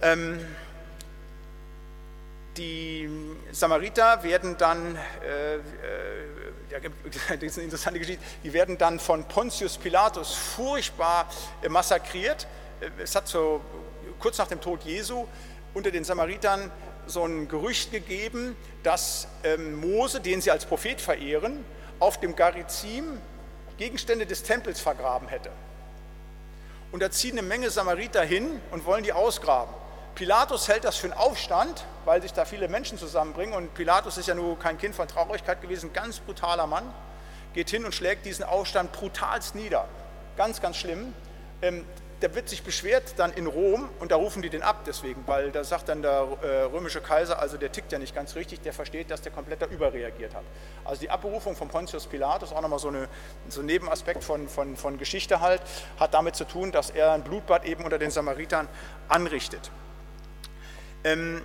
Ähm, 0.01 0.39
die 2.57 3.09
Samariter 3.51 4.23
werden 4.23 4.57
dann, 4.57 4.97
äh, 5.23 5.55
äh, 5.55 5.61
das 7.27 7.41
ist 7.41 7.57
eine 7.57 7.65
interessante 7.65 7.99
Geschichte, 7.99 8.23
die 8.43 8.53
werden 8.53 8.77
dann 8.77 8.99
von 8.99 9.23
Pontius 9.25 9.77
Pilatus 9.77 10.33
furchtbar 10.33 11.29
äh, 11.61 11.69
massakriert. 11.69 12.47
Äh, 12.79 12.89
es 13.01 13.15
hat 13.15 13.27
so 13.27 13.61
kurz 14.19 14.37
nach 14.37 14.47
dem 14.47 14.61
Tod 14.61 14.83
Jesu 14.83 15.27
unter 15.73 15.91
den 15.91 16.03
Samaritern 16.03 16.71
so 17.07 17.25
ein 17.25 17.47
Gerücht 17.47 17.91
gegeben, 17.91 18.55
dass 18.83 19.27
ähm, 19.43 19.75
Mose, 19.75 20.21
den 20.21 20.41
sie 20.41 20.51
als 20.51 20.65
Prophet 20.65 21.01
verehren, 21.01 21.63
auf 21.99 22.19
dem 22.19 22.35
Garizim 22.35 23.19
Gegenstände 23.77 24.25
des 24.25 24.43
Tempels 24.43 24.79
vergraben 24.79 25.27
hätte. 25.27 25.49
Und 26.91 27.01
da 27.01 27.11
ziehen 27.11 27.37
eine 27.37 27.47
Menge 27.47 27.69
Samariter 27.69 28.23
hin 28.23 28.59
und 28.71 28.85
wollen 28.85 29.03
die 29.03 29.13
ausgraben. 29.13 29.73
Pilatus 30.19 30.67
hält 30.67 30.83
das 30.83 30.97
für 30.97 31.05
einen 31.07 31.13
Aufstand, 31.13 31.85
weil 32.03 32.21
sich 32.21 32.33
da 32.33 32.43
viele 32.43 32.67
Menschen 32.67 32.97
zusammenbringen. 32.97 33.55
Und 33.55 33.73
Pilatus 33.73 34.17
ist 34.17 34.27
ja 34.27 34.35
nur 34.35 34.59
kein 34.59 34.77
Kind 34.77 34.93
von 34.93 35.07
Traurigkeit 35.07 35.61
gewesen, 35.61 35.93
ganz 35.93 36.19
brutaler 36.19 36.67
Mann. 36.67 36.93
Geht 37.53 37.69
hin 37.69 37.85
und 37.85 37.95
schlägt 37.95 38.25
diesen 38.25 38.43
Aufstand 38.43 38.91
brutalst 38.91 39.55
nieder. 39.55 39.87
Ganz, 40.35 40.59
ganz 40.59 40.75
schlimm. 40.75 41.13
Ähm, 41.61 41.85
der 42.21 42.35
wird 42.35 42.49
sich 42.49 42.63
beschwert 42.63 43.13
dann 43.15 43.31
in 43.31 43.47
Rom 43.47 43.87
und 44.01 44.11
da 44.11 44.17
rufen 44.17 44.41
die 44.41 44.49
den 44.49 44.61
ab 44.61 44.81
deswegen, 44.85 45.23
weil 45.25 45.51
da 45.51 45.63
sagt 45.63 45.87
dann 45.87 46.01
der 46.01 46.27
äh, 46.41 46.63
römische 46.63 46.99
Kaiser, 46.99 47.39
also 47.39 47.55
der 47.55 47.71
tickt 47.71 47.93
ja 47.93 47.97
nicht 47.97 48.13
ganz 48.13 48.35
richtig, 48.35 48.59
der 48.59 48.73
versteht, 48.73 49.09
dass 49.11 49.21
der 49.21 49.31
komplett 49.31 49.61
da 49.61 49.67
überreagiert 49.67 50.35
hat. 50.35 50.43
Also 50.83 50.99
die 50.99 51.09
Abberufung 51.09 51.55
von 51.55 51.69
Pontius 51.69 52.07
Pilatus, 52.07 52.51
auch 52.51 52.61
nochmal 52.61 52.79
so, 52.79 52.89
eine, 52.89 53.07
so 53.47 53.61
ein 53.61 53.67
Nebenaspekt 53.67 54.21
von, 54.25 54.49
von, 54.49 54.75
von 54.75 54.97
Geschichte 54.97 55.39
halt, 55.39 55.61
hat 55.97 56.13
damit 56.13 56.35
zu 56.35 56.43
tun, 56.43 56.73
dass 56.73 56.89
er 56.89 57.13
ein 57.13 57.23
Blutbad 57.23 57.63
eben 57.63 57.85
unter 57.85 57.97
den 57.97 58.11
Samaritern 58.11 58.67
anrichtet. 59.07 59.71
Ähm, 61.03 61.41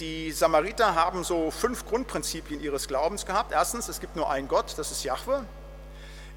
die 0.00 0.32
Samariter 0.32 0.94
haben 0.94 1.24
so 1.24 1.50
fünf 1.50 1.86
Grundprinzipien 1.86 2.60
ihres 2.60 2.88
Glaubens 2.88 3.24
gehabt. 3.24 3.52
Erstens, 3.52 3.88
es 3.88 4.00
gibt 4.00 4.16
nur 4.16 4.30
einen 4.30 4.48
Gott, 4.48 4.74
das 4.76 4.90
ist 4.90 5.04
Jahwe. 5.04 5.44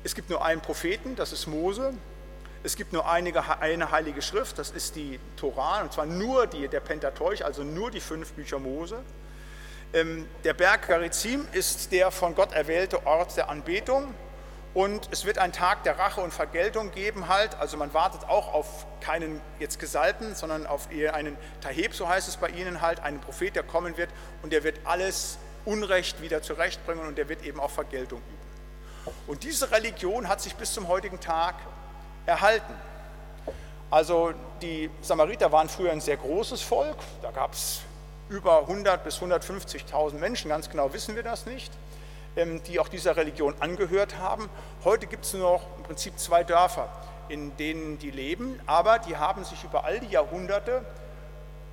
Es 0.03 0.13
gibt 0.13 0.29
nur 0.29 0.45
einen 0.45 0.61
Propheten, 0.61 1.15
das 1.15 1.33
ist 1.33 1.47
Mose. 1.47 1.93
Es 2.63 2.75
gibt 2.75 2.93
nur 2.93 3.09
einige, 3.09 3.43
eine 3.59 3.91
heilige 3.91 4.21
Schrift, 4.21 4.57
das 4.57 4.71
ist 4.71 4.95
die 4.95 5.19
Torah, 5.37 5.81
und 5.81 5.93
zwar 5.93 6.05
nur 6.05 6.47
die, 6.47 6.67
der 6.67 6.79
Pentateuch, 6.79 7.45
also 7.45 7.63
nur 7.63 7.91
die 7.91 7.99
fünf 7.99 8.33
Bücher 8.33 8.59
Mose. 8.59 9.03
Ähm, 9.93 10.27
der 10.43 10.53
Berg 10.53 10.87
Garizim 10.87 11.47
ist 11.51 11.91
der 11.91 12.11
von 12.11 12.35
Gott 12.35 12.53
erwählte 12.53 13.05
Ort 13.05 13.37
der 13.37 13.49
Anbetung. 13.49 14.13
Und 14.75 15.07
es 15.11 15.23
wird 15.23 15.37
einen 15.37 15.53
Tag 15.53 15.83
der 15.83 15.97
Rache 15.97 16.19
und 16.19 16.33
Vergeltung 16.33 16.91
geben 16.91 17.29
halt. 17.29 17.55
Also 17.55 17.77
man 17.77 17.93
wartet 17.93 18.25
auch 18.25 18.53
auf 18.53 18.85
keinen 18.99 19.41
jetzt 19.57 19.79
Gesalbten, 19.79 20.35
sondern 20.35 20.67
auf 20.67 20.89
einen 20.89 21.37
Taheb, 21.61 21.95
so 21.95 22.09
heißt 22.09 22.27
es 22.27 22.35
bei 22.35 22.49
ihnen 22.49 22.81
halt, 22.81 22.99
einen 22.99 23.21
Prophet, 23.21 23.55
der 23.55 23.63
kommen 23.63 23.95
wird 23.95 24.09
und 24.43 24.51
der 24.51 24.65
wird 24.65 24.81
alles 24.83 25.37
Unrecht 25.63 26.21
wieder 26.21 26.41
zurechtbringen 26.41 27.07
und 27.07 27.17
der 27.17 27.29
wird 27.29 27.45
eben 27.45 27.61
auch 27.61 27.71
Vergeltung 27.71 28.19
üben. 28.19 29.13
Und 29.27 29.43
diese 29.43 29.71
Religion 29.71 30.27
hat 30.27 30.41
sich 30.41 30.55
bis 30.55 30.73
zum 30.73 30.89
heutigen 30.89 31.21
Tag 31.21 31.55
erhalten. 32.25 32.73
Also 33.89 34.33
die 34.61 34.89
Samariter 35.01 35.53
waren 35.53 35.69
früher 35.69 35.93
ein 35.93 36.01
sehr 36.01 36.17
großes 36.17 36.61
Volk, 36.61 36.97
da 37.21 37.31
gab 37.31 37.53
es 37.53 37.79
über 38.27 38.59
100 38.61 39.05
bis 39.05 39.19
150.000 39.19 40.15
Menschen, 40.15 40.49
ganz 40.49 40.69
genau 40.69 40.91
wissen 40.91 41.15
wir 41.15 41.23
das 41.23 41.45
nicht. 41.45 41.71
Ähm, 42.35 42.61
die 42.63 42.81
auch 42.81 42.89
dieser 42.89 43.15
Religion 43.15 43.55
angehört 43.61 44.17
haben. 44.17 44.49
Heute 44.83 45.07
gibt 45.07 45.23
es 45.23 45.33
nur 45.33 45.53
noch 45.53 45.77
im 45.77 45.83
Prinzip 45.83 46.19
zwei 46.19 46.43
Dörfer, 46.43 46.89
in 47.29 47.55
denen 47.55 47.97
die 47.97 48.11
leben, 48.11 48.59
aber 48.65 48.99
die 48.99 49.15
haben 49.15 49.45
sich 49.45 49.63
über 49.63 49.85
all 49.85 50.01
die 50.01 50.09
Jahrhunderte 50.09 50.83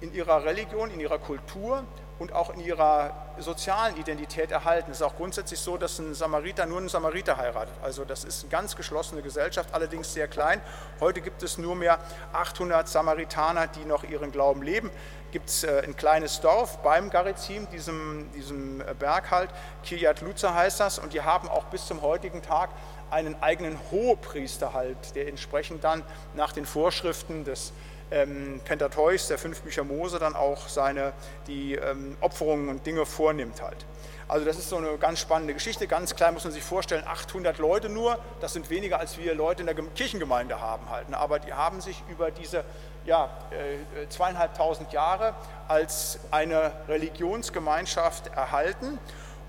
in 0.01 0.15
ihrer 0.15 0.45
Religion, 0.45 0.91
in 0.91 1.01
ihrer 1.01 1.19
Kultur 1.19 1.83
und 2.21 2.33
auch 2.33 2.55
in 2.55 2.61
ihrer 2.61 3.13
sozialen 3.39 3.97
Identität 3.97 4.53
erhalten. 4.53 4.93
Es 4.93 4.99
ist 4.99 5.03
auch 5.03 5.17
grundsätzlich 5.17 5.59
so, 5.59 5.77
dass 5.77 5.99
ein 5.99 6.15
Samariter 6.15 6.65
nur 6.67 6.79
einen 6.79 6.89
Samariter 6.89 7.37
heiratet. 7.37 7.75
Also 7.83 8.05
das 8.05 8.23
ist 8.23 8.43
eine 8.43 8.51
ganz 8.51 8.77
geschlossene 8.77 9.23
Gesellschaft, 9.23 9.71
allerdings 9.73 10.15
sehr 10.15 10.29
klein. 10.29 10.61
Heute 11.01 11.21
gibt 11.21 11.43
es 11.43 11.59
nur 11.59 11.75
mehr 11.75 11.99
800 12.33 12.87
Samaritaner, 12.87 13.67
die 13.67 13.85
noch 13.85 14.05
ihren 14.05 14.31
Glauben 14.31 14.63
leben. 14.63 14.93
Gibt 15.33 15.49
es 15.49 15.65
äh, 15.65 15.83
ein 15.83 15.97
kleines 15.97 16.41
Dorf 16.41 16.79
beim 16.83 17.09
Garizim, 17.09 17.67
diesem, 17.71 18.31
diesem 18.33 18.83
äh, 18.83 18.95
Berg 18.97 19.31
halt, 19.31 19.49
Kiryat 19.83 20.21
Luza 20.21 20.55
heißt 20.55 20.79
das, 20.79 20.99
und 20.99 21.15
die 21.15 21.23
haben 21.23 21.49
auch 21.49 21.65
bis 21.65 21.87
zum 21.87 22.03
heutigen 22.03 22.43
Tag 22.43 22.69
einen 23.11 23.43
eigenen 23.43 23.79
Hohepriester 23.91 24.75
halt, 24.75 25.15
der 25.15 25.29
entsprechend 25.29 25.85
dann 25.85 26.03
nach 26.35 26.53
den 26.53 26.67
Vorschriften 26.67 27.45
des 27.45 27.73
ähm, 28.13 28.61
Pentateuchs, 28.65 29.29
der 29.29 29.39
fünf 29.39 29.63
Bücher 29.63 29.85
Mose, 29.85 30.19
dann 30.19 30.37
auch 30.37 30.69
seine, 30.69 31.13
die 31.47 31.75
ähm, 31.75 32.17
Opferungen 32.21 32.69
und 32.69 32.87
Dinge 32.87 33.07
vornimmt 33.07 33.63
halt. 33.63 33.87
Also 34.29 34.47
das 34.47 34.57
ist 34.59 34.71
so 34.71 34.77
eine 34.77 34.97
ganz 34.99 35.21
spannende 35.21 35.53
Geschichte. 35.53 35.87
Ganz 35.87 36.15
klein 36.15 36.33
muss 36.35 36.45
man 36.45 36.53
sich 36.53 36.63
vorstellen, 36.63 37.05
800 37.07 37.59
Leute 37.59 37.89
nur, 37.89 38.19
das 38.41 38.53
sind 38.53 38.71
weniger 38.71 38.99
als 38.99 39.19
wir 39.19 39.35
Leute 39.35 39.63
in 39.63 39.67
der 39.67 39.75
Kirchengemeinde 39.75 40.61
haben 40.61 40.89
halt. 40.89 41.09
Ne? 41.09 41.19
Aber 41.19 41.39
die 41.39 41.53
haben 41.53 41.81
sich 41.81 42.03
über 42.09 42.31
diese 42.31 42.65
ja, 43.05 43.31
äh, 43.51 44.09
zweieinhalbtausend 44.09 44.93
Jahre 44.93 45.35
als 45.69 46.21
eine 46.31 46.73
Religionsgemeinschaft 46.89 48.29
erhalten. 48.29 48.99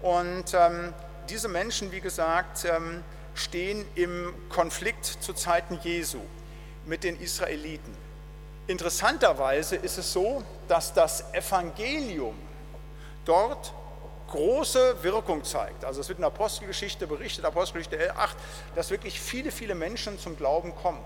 Und 0.01 0.53
ähm, 0.53 0.93
diese 1.29 1.47
Menschen, 1.47 1.91
wie 1.91 2.01
gesagt, 2.01 2.65
ähm, 2.65 3.03
stehen 3.35 3.85
im 3.95 4.33
Konflikt 4.49 5.05
zu 5.05 5.33
Zeiten 5.33 5.79
Jesu 5.81 6.19
mit 6.85 7.03
den 7.03 7.19
Israeliten. 7.19 8.02
Interessanterweise 8.67 9.75
ist 9.75 9.97
es 9.97 10.13
so, 10.13 10.43
dass 10.67 10.93
das 10.93 11.33
Evangelium 11.33 12.35
dort 13.25 13.73
große 14.27 15.03
Wirkung 15.03 15.43
zeigt. 15.43 15.83
Also 15.83 16.01
es 16.01 16.07
wird 16.07 16.19
in 16.19 16.23
der 16.23 16.31
Apostelgeschichte 16.31 17.05
berichtet, 17.05 17.45
Apostelgeschichte 17.45 18.15
8, 18.15 18.37
dass 18.75 18.89
wirklich 18.89 19.19
viele, 19.19 19.51
viele 19.51 19.75
Menschen 19.75 20.17
zum 20.17 20.37
Glauben 20.37 20.73
kommen. 20.75 21.03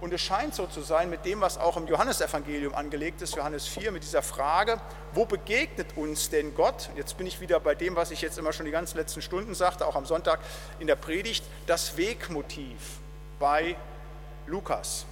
Und 0.00 0.12
es 0.12 0.20
scheint 0.20 0.54
so 0.54 0.66
zu 0.66 0.82
sein 0.82 1.10
mit 1.10 1.24
dem, 1.24 1.40
was 1.40 1.58
auch 1.58 1.76
im 1.76 1.88
Johannesevangelium 1.88 2.72
angelegt 2.72 3.20
ist, 3.20 3.34
Johannes 3.34 3.66
4, 3.66 3.90
mit 3.90 4.04
dieser 4.04 4.22
Frage, 4.22 4.80
wo 5.12 5.24
begegnet 5.24 5.96
uns 5.96 6.30
denn 6.30 6.54
Gott? 6.54 6.90
Jetzt 6.94 7.16
bin 7.16 7.26
ich 7.26 7.40
wieder 7.40 7.58
bei 7.58 7.74
dem, 7.74 7.96
was 7.96 8.12
ich 8.12 8.20
jetzt 8.20 8.38
immer 8.38 8.52
schon 8.52 8.66
die 8.66 8.70
ganzen 8.70 8.96
letzten 8.96 9.22
Stunden 9.22 9.54
sagte, 9.54 9.84
auch 9.86 9.96
am 9.96 10.06
Sonntag 10.06 10.38
in 10.78 10.86
der 10.86 10.94
Predigt, 10.94 11.44
das 11.66 11.96
Wegmotiv 11.96 12.78
bei 13.40 13.74
Lukas. 14.46 15.04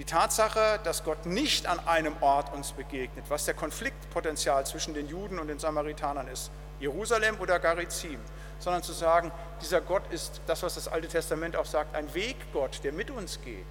Die 0.00 0.06
Tatsache, 0.06 0.80
dass 0.82 1.04
Gott 1.04 1.26
nicht 1.26 1.66
an 1.66 1.78
einem 1.80 2.14
Ort 2.22 2.54
uns 2.54 2.72
begegnet, 2.72 3.26
was 3.28 3.44
der 3.44 3.52
Konfliktpotenzial 3.52 4.64
zwischen 4.64 4.94
den 4.94 5.06
Juden 5.06 5.38
und 5.38 5.48
den 5.48 5.58
Samaritanern 5.58 6.26
ist, 6.28 6.50
Jerusalem 6.78 7.38
oder 7.38 7.58
Garizim, 7.58 8.18
sondern 8.60 8.82
zu 8.82 8.94
sagen, 8.94 9.30
dieser 9.60 9.82
Gott 9.82 10.10
ist 10.10 10.40
das, 10.46 10.62
was 10.62 10.76
das 10.76 10.88
Alte 10.88 11.06
Testament 11.06 11.54
auch 11.54 11.66
sagt, 11.66 11.94
ein 11.94 12.14
Weggott, 12.14 12.82
der 12.82 12.94
mit 12.94 13.10
uns 13.10 13.42
geht. 13.42 13.66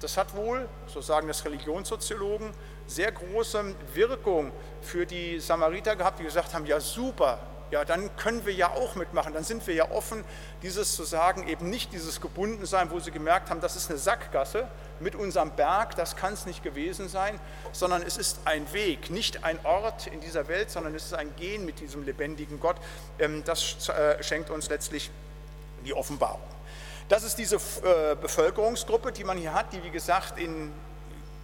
Das 0.00 0.18
hat 0.18 0.36
wohl, 0.36 0.68
so 0.86 1.00
sagen 1.00 1.28
das 1.28 1.42
Religionssoziologen, 1.46 2.52
sehr 2.86 3.10
große 3.10 3.74
Wirkung 3.94 4.52
für 4.82 5.06
die 5.06 5.40
Samariter 5.40 5.96
gehabt, 5.96 6.18
die 6.18 6.24
gesagt 6.24 6.52
haben, 6.52 6.66
ja 6.66 6.78
super, 6.78 7.38
ja, 7.70 7.84
dann 7.84 8.14
können 8.16 8.46
wir 8.46 8.54
ja 8.54 8.70
auch 8.70 8.94
mitmachen, 8.94 9.34
dann 9.34 9.44
sind 9.44 9.66
wir 9.66 9.74
ja 9.74 9.90
offen, 9.90 10.24
dieses 10.62 10.94
zu 10.94 11.04
sagen, 11.04 11.46
eben 11.48 11.68
nicht 11.68 11.92
dieses 11.92 12.20
Gebundensein, 12.20 12.90
wo 12.90 12.98
sie 13.00 13.10
gemerkt 13.10 13.50
haben, 13.50 13.60
das 13.60 13.76
ist 13.76 13.90
eine 13.90 13.98
Sackgasse 13.98 14.68
mit 15.00 15.14
unserem 15.14 15.50
Berg, 15.50 15.94
das 15.96 16.16
kann 16.16 16.32
es 16.32 16.46
nicht 16.46 16.62
gewesen 16.62 17.08
sein, 17.08 17.38
sondern 17.72 18.02
es 18.02 18.16
ist 18.16 18.40
ein 18.44 18.72
Weg, 18.72 19.10
nicht 19.10 19.44
ein 19.44 19.58
Ort 19.64 20.06
in 20.06 20.20
dieser 20.20 20.48
Welt, 20.48 20.70
sondern 20.70 20.94
es 20.94 21.06
ist 21.06 21.14
ein 21.14 21.34
Gehen 21.36 21.64
mit 21.64 21.80
diesem 21.80 22.04
lebendigen 22.04 22.58
Gott. 22.60 22.76
Ähm, 23.18 23.44
das 23.44 23.88
äh, 23.88 24.22
schenkt 24.22 24.50
uns 24.50 24.68
letztlich 24.68 25.10
die 25.84 25.94
Offenbarung. 25.94 26.42
Das 27.08 27.22
ist 27.22 27.36
diese 27.36 27.56
äh, 27.56 28.16
Bevölkerungsgruppe, 28.20 29.12
die 29.12 29.24
man 29.24 29.38
hier 29.38 29.54
hat, 29.54 29.72
die 29.72 29.82
wie 29.82 29.90
gesagt 29.90 30.38
in 30.38 30.72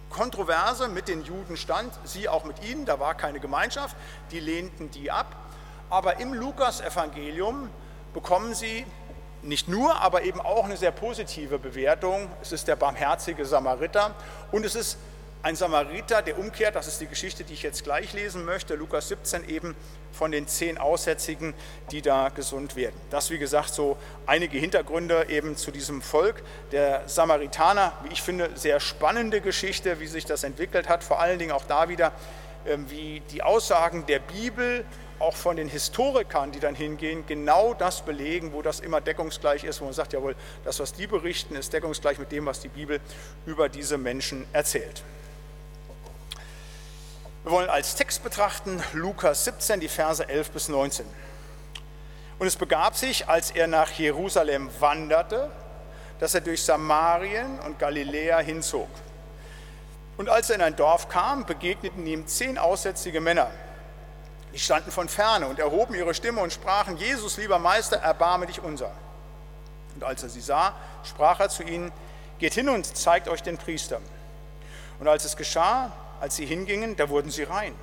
Kontroverse 0.09 0.87
mit 0.87 1.07
den 1.07 1.23
Juden 1.23 1.57
stand, 1.57 1.91
sie 2.03 2.29
auch 2.29 2.45
mit 2.45 2.63
ihnen, 2.63 2.85
da 2.85 2.99
war 2.99 3.15
keine 3.15 3.39
Gemeinschaft, 3.39 3.95
die 4.31 4.39
lehnten 4.39 4.91
die 4.91 5.11
ab. 5.11 5.35
Aber 5.89 6.19
im 6.19 6.33
Lukas-Evangelium 6.33 7.69
bekommen 8.13 8.53
sie 8.53 8.85
nicht 9.41 9.67
nur, 9.67 10.01
aber 10.01 10.23
eben 10.23 10.41
auch 10.41 10.65
eine 10.65 10.77
sehr 10.77 10.91
positive 10.91 11.59
Bewertung. 11.59 12.29
Es 12.41 12.51
ist 12.51 12.67
der 12.67 12.75
barmherzige 12.75 13.45
Samariter 13.45 14.15
und 14.51 14.65
es 14.65 14.75
ist 14.75 14.97
ein 15.43 15.55
Samariter, 15.55 16.23
der 16.23 16.39
umkehrt. 16.39 16.75
Das 16.75 16.87
ist 16.87 16.99
die 16.99 17.05
Geschichte, 17.05 17.43
die 17.43 17.53
ich 17.53 17.61
jetzt 17.61 17.83
gleich 17.83 18.13
lesen 18.13 18.45
möchte. 18.45 18.73
Lukas 18.73 19.09
17 19.09 19.47
eben 19.47 19.75
von 20.11 20.31
den 20.31 20.47
zehn 20.47 20.79
Aussätzigen, 20.79 21.53
die 21.91 22.01
da 22.01 22.29
gesund 22.29 22.75
werden. 22.75 22.99
Das, 23.11 23.29
wie 23.29 23.37
gesagt, 23.37 23.71
so 23.71 23.95
einige 24.25 24.57
Hintergründe 24.57 25.27
eben 25.29 25.55
zu 25.55 25.69
diesem 25.69 26.01
Volk 26.01 26.41
der 26.71 27.07
Samaritaner. 27.07 27.93
Wie 28.03 28.13
ich 28.13 28.23
finde, 28.23 28.49
sehr 28.55 28.79
spannende 28.79 29.39
Geschichte, 29.39 29.99
wie 29.99 30.07
sich 30.07 30.25
das 30.25 30.43
entwickelt 30.43 30.89
hat. 30.89 31.03
Vor 31.03 31.19
allen 31.19 31.37
Dingen 31.37 31.51
auch 31.51 31.65
da 31.65 31.89
wieder, 31.89 32.11
ähm, 32.65 32.89
wie 32.89 33.21
die 33.29 33.43
Aussagen 33.43 34.07
der 34.07 34.19
Bibel 34.19 34.83
auch 35.19 35.35
von 35.35 35.55
den 35.55 35.69
Historikern, 35.69 36.51
die 36.51 36.59
dann 36.59 36.75
hingehen, 36.75 37.25
genau 37.25 37.73
das 37.73 38.01
belegen, 38.01 38.53
wo 38.53 38.61
das 38.61 38.79
immer 38.79 39.01
deckungsgleich 39.01 39.63
ist, 39.63 39.81
wo 39.81 39.85
man 39.85 39.93
sagt, 39.93 40.13
jawohl, 40.13 40.35
das, 40.63 40.79
was 40.79 40.93
die 40.93 41.07
berichten, 41.07 41.55
ist 41.55 41.73
deckungsgleich 41.73 42.19
mit 42.19 42.31
dem, 42.31 42.45
was 42.45 42.59
die 42.59 42.67
Bibel 42.67 42.99
über 43.45 43.69
diese 43.69 43.97
Menschen 43.97 44.45
erzählt. 44.53 45.03
Wir 47.43 47.51
wollen 47.51 47.69
als 47.69 47.95
Text 47.95 48.23
betrachten 48.23 48.81
Lukas 48.93 49.45
17, 49.45 49.79
die 49.79 49.87
Verse 49.87 50.27
11 50.27 50.51
bis 50.51 50.67
19. 50.67 51.05
Und 52.39 52.47
es 52.47 52.55
begab 52.55 52.95
sich, 52.95 53.29
als 53.29 53.51
er 53.51 53.67
nach 53.67 53.91
Jerusalem 53.91 54.69
wanderte, 54.79 55.49
dass 56.19 56.33
er 56.33 56.41
durch 56.41 56.63
Samarien 56.63 57.59
und 57.59 57.79
Galiläa 57.79 58.39
hinzog. 58.39 58.89
Und 60.17 60.29
als 60.29 60.49
er 60.49 60.55
in 60.55 60.61
ein 60.61 60.75
Dorf 60.75 61.07
kam, 61.07 61.45
begegneten 61.45 62.05
ihm 62.07 62.25
zehn 62.25 62.57
aussätzige 62.57 63.21
Männer 63.21 63.51
die 64.55 64.59
standen 64.59 64.89
von 64.89 65.09
ferne 65.09 65.47
und 65.47 65.59
erhoben 65.59 65.95
ihre 65.95 66.13
Stimme 66.13 66.39
und 66.39 66.53
sprachen, 66.53 66.95
Jesus, 66.95 67.35
lieber 67.35 67.59
Meister, 67.59 67.97
erbarme 67.97 68.45
dich 68.45 68.63
unser. 68.63 68.89
Und 69.93 70.05
als 70.05 70.23
er 70.23 70.29
sie 70.29 70.39
sah, 70.39 70.73
sprach 71.03 71.41
er 71.41 71.49
zu 71.49 71.63
ihnen, 71.63 71.91
geht 72.39 72.53
hin 72.53 72.69
und 72.69 72.85
zeigt 72.95 73.27
euch 73.27 73.43
den 73.43 73.57
Priester. 73.57 73.99
Und 75.01 75.09
als 75.09 75.25
es 75.25 75.35
geschah, 75.35 75.91
als 76.21 76.37
sie 76.37 76.45
hingingen, 76.45 76.95
da 76.95 77.09
wurden 77.09 77.31
sie 77.31 77.43
rein. 77.43 77.75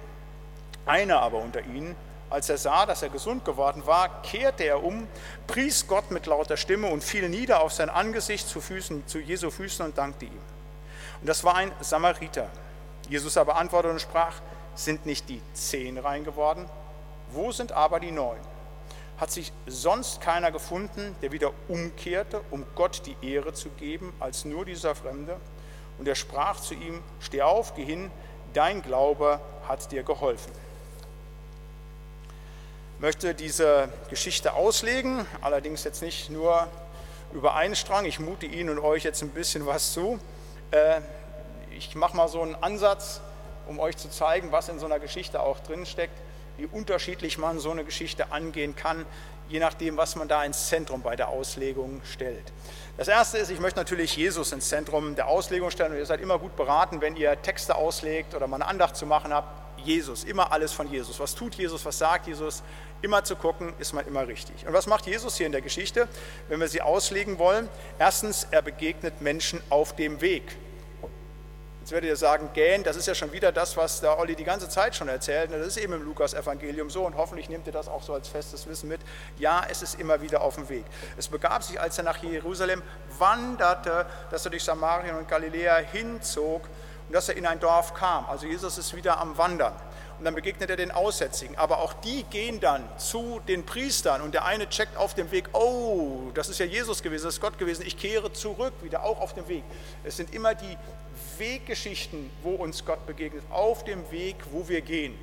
Einer 0.86 1.20
aber 1.20 1.40
unter 1.40 1.60
ihnen, 1.60 1.94
als 2.30 2.48
er 2.48 2.56
sah, 2.56 2.86
dass 2.86 3.02
er 3.02 3.10
gesund 3.10 3.44
geworden 3.44 3.84
war, 3.84 4.22
kehrte 4.22 4.64
er 4.64 4.82
um, 4.82 5.06
pries 5.46 5.86
Gott 5.86 6.10
mit 6.10 6.24
lauter 6.24 6.56
Stimme 6.56 6.86
und 6.86 7.04
fiel 7.04 7.28
nieder 7.28 7.60
auf 7.60 7.74
sein 7.74 7.90
Angesicht 7.90 8.48
zu, 8.48 8.62
Füßen, 8.62 9.06
zu 9.06 9.18
Jesu 9.18 9.50
Füßen 9.50 9.84
und 9.84 9.98
dankte 9.98 10.24
ihm. 10.24 10.40
Und 11.20 11.28
das 11.28 11.44
war 11.44 11.54
ein 11.54 11.70
Samariter. 11.82 12.48
Jesus 13.10 13.36
aber 13.36 13.56
antwortete 13.56 13.92
und 13.92 14.00
sprach, 14.00 14.40
sind 14.74 15.06
nicht 15.06 15.28
die 15.28 15.40
zehn 15.54 15.98
rein 15.98 16.24
geworden? 16.24 16.68
Wo 17.30 17.52
sind 17.52 17.72
aber 17.72 18.00
die 18.00 18.10
neun? 18.10 18.38
Hat 19.18 19.30
sich 19.30 19.52
sonst 19.66 20.20
keiner 20.20 20.50
gefunden, 20.50 21.14
der 21.22 21.32
wieder 21.32 21.52
umkehrte, 21.68 22.40
um 22.50 22.64
Gott 22.74 23.02
die 23.06 23.16
Ehre 23.22 23.52
zu 23.52 23.68
geben, 23.70 24.12
als 24.20 24.44
nur 24.44 24.64
dieser 24.64 24.94
Fremde? 24.94 25.36
Und 25.98 26.08
er 26.08 26.14
sprach 26.14 26.58
zu 26.60 26.74
ihm, 26.74 27.02
steh 27.20 27.42
auf, 27.42 27.74
geh 27.74 27.84
hin, 27.84 28.10
dein 28.52 28.82
Glaube 28.82 29.40
hat 29.68 29.92
dir 29.92 30.02
geholfen. 30.02 30.52
möchte 32.98 33.34
diese 33.34 33.88
Geschichte 34.10 34.54
auslegen, 34.54 35.26
allerdings 35.40 35.84
jetzt 35.84 36.02
nicht 36.02 36.30
nur 36.30 36.68
über 37.32 37.54
einen 37.54 37.74
Strang. 37.74 38.04
Ich 38.04 38.20
mute 38.20 38.46
Ihnen 38.46 38.70
und 38.70 38.78
euch 38.78 39.04
jetzt 39.04 39.22
ein 39.22 39.30
bisschen 39.30 39.66
was 39.66 39.92
zu. 39.92 40.18
Äh, 40.70 41.00
ich 41.76 41.94
mache 41.94 42.16
mal 42.16 42.28
so 42.28 42.42
einen 42.42 42.54
Ansatz, 42.56 43.20
um 43.72 43.80
euch 43.80 43.96
zu 43.96 44.10
zeigen, 44.10 44.52
was 44.52 44.68
in 44.68 44.78
so 44.78 44.86
einer 44.86 44.98
Geschichte 44.98 45.40
auch 45.40 45.58
drin 45.60 45.86
steckt, 45.86 46.20
wie 46.58 46.66
unterschiedlich 46.66 47.38
man 47.38 47.58
so 47.58 47.70
eine 47.70 47.84
Geschichte 47.84 48.30
angehen 48.30 48.76
kann, 48.76 49.06
je 49.48 49.58
nachdem, 49.58 49.96
was 49.96 50.14
man 50.14 50.28
da 50.28 50.44
ins 50.44 50.68
Zentrum 50.68 51.00
bei 51.00 51.16
der 51.16 51.28
Auslegung 51.28 52.02
stellt. 52.04 52.52
Das 52.98 53.08
erste 53.08 53.38
ist, 53.38 53.50
ich 53.50 53.60
möchte 53.60 53.80
natürlich 53.80 54.14
Jesus 54.14 54.52
ins 54.52 54.68
Zentrum 54.68 55.14
der 55.14 55.26
Auslegung 55.26 55.70
stellen 55.70 55.92
und 55.92 55.98
ihr 55.98 56.06
seid 56.06 56.20
immer 56.20 56.38
gut 56.38 56.54
beraten, 56.54 57.00
wenn 57.00 57.16
ihr 57.16 57.40
Texte 57.40 57.74
auslegt 57.74 58.34
oder 58.34 58.46
mal 58.46 58.56
eine 58.56 58.66
Andacht 58.66 58.94
zu 58.94 59.06
machen 59.06 59.32
habt. 59.32 59.48
Jesus, 59.82 60.24
immer 60.24 60.52
alles 60.52 60.72
von 60.72 60.90
Jesus. 60.90 61.18
Was 61.18 61.34
tut 61.34 61.54
Jesus, 61.54 61.84
was 61.84 61.98
sagt 61.98 62.26
Jesus? 62.26 62.62
Immer 63.00 63.24
zu 63.24 63.34
gucken, 63.34 63.72
ist 63.78 63.94
man 63.94 64.06
immer 64.06 64.28
richtig. 64.28 64.66
Und 64.66 64.74
was 64.74 64.86
macht 64.86 65.06
Jesus 65.06 65.36
hier 65.38 65.46
in 65.46 65.52
der 65.52 65.62
Geschichte, 65.62 66.06
wenn 66.48 66.60
wir 66.60 66.68
sie 66.68 66.82
auslegen 66.82 67.38
wollen? 67.38 67.68
Erstens, 67.98 68.46
er 68.50 68.60
begegnet 68.60 69.22
Menschen 69.22 69.60
auf 69.70 69.96
dem 69.96 70.20
Weg. 70.20 70.44
Jetzt 71.82 71.90
werdet 71.90 72.10
ihr 72.10 72.16
sagen, 72.16 72.50
gähn, 72.54 72.84
das 72.84 72.94
ist 72.94 73.06
ja 73.06 73.14
schon 73.16 73.32
wieder 73.32 73.50
das, 73.50 73.76
was 73.76 74.00
der 74.00 74.16
Olli 74.16 74.36
die 74.36 74.44
ganze 74.44 74.68
Zeit 74.68 74.94
schon 74.94 75.08
erzählt. 75.08 75.50
Das 75.50 75.66
ist 75.66 75.76
eben 75.78 75.94
im 75.94 76.04
Lukas-Evangelium 76.04 76.90
so 76.90 77.04
und 77.04 77.16
hoffentlich 77.16 77.48
nehmt 77.48 77.66
ihr 77.66 77.72
das 77.72 77.88
auch 77.88 78.04
so 78.04 78.14
als 78.14 78.28
festes 78.28 78.68
Wissen 78.68 78.88
mit. 78.88 79.00
Ja, 79.36 79.66
es 79.68 79.82
ist 79.82 79.98
immer 79.98 80.22
wieder 80.22 80.42
auf 80.42 80.54
dem 80.54 80.68
Weg. 80.68 80.84
Es 81.16 81.26
begab 81.26 81.64
sich, 81.64 81.80
als 81.80 81.98
er 81.98 82.04
nach 82.04 82.22
Jerusalem 82.22 82.82
wanderte, 83.18 84.06
dass 84.30 84.44
er 84.44 84.52
durch 84.52 84.62
Samarien 84.62 85.16
und 85.16 85.26
Galiläa 85.26 85.78
hinzog 85.78 86.68
und 87.08 87.12
dass 87.12 87.28
er 87.28 87.36
in 87.36 87.46
ein 87.46 87.58
Dorf 87.58 87.94
kam. 87.94 88.26
Also 88.26 88.46
Jesus 88.46 88.78
ist 88.78 88.94
wieder 88.94 89.18
am 89.18 89.36
Wandern. 89.36 89.74
Und 90.20 90.26
dann 90.26 90.36
begegnet 90.36 90.70
er 90.70 90.76
den 90.76 90.92
Aussätzigen. 90.92 91.58
Aber 91.58 91.78
auch 91.78 91.94
die 91.94 92.22
gehen 92.22 92.60
dann 92.60 92.88
zu 92.96 93.40
den 93.48 93.66
Priestern 93.66 94.22
und 94.22 94.34
der 94.34 94.44
eine 94.44 94.68
checkt 94.68 94.96
auf 94.96 95.14
dem 95.14 95.32
Weg, 95.32 95.48
oh, 95.52 96.30
das 96.34 96.48
ist 96.48 96.60
ja 96.60 96.64
Jesus 96.64 97.02
gewesen, 97.02 97.24
das 97.24 97.34
ist 97.34 97.40
Gott 97.40 97.58
gewesen, 97.58 97.82
ich 97.84 97.98
kehre 97.98 98.32
zurück, 98.32 98.72
wieder 98.82 99.02
auch 99.02 99.20
auf 99.20 99.34
dem 99.34 99.48
Weg. 99.48 99.64
Es 100.04 100.16
sind 100.16 100.32
immer 100.32 100.54
die 100.54 100.78
Weggeschichten, 101.42 102.30
wo 102.44 102.50
uns 102.50 102.84
Gott 102.84 103.04
begegnet, 103.04 103.42
auf 103.50 103.82
dem 103.82 104.08
Weg, 104.12 104.36
wo 104.52 104.68
wir 104.68 104.80
gehen. 104.80 105.18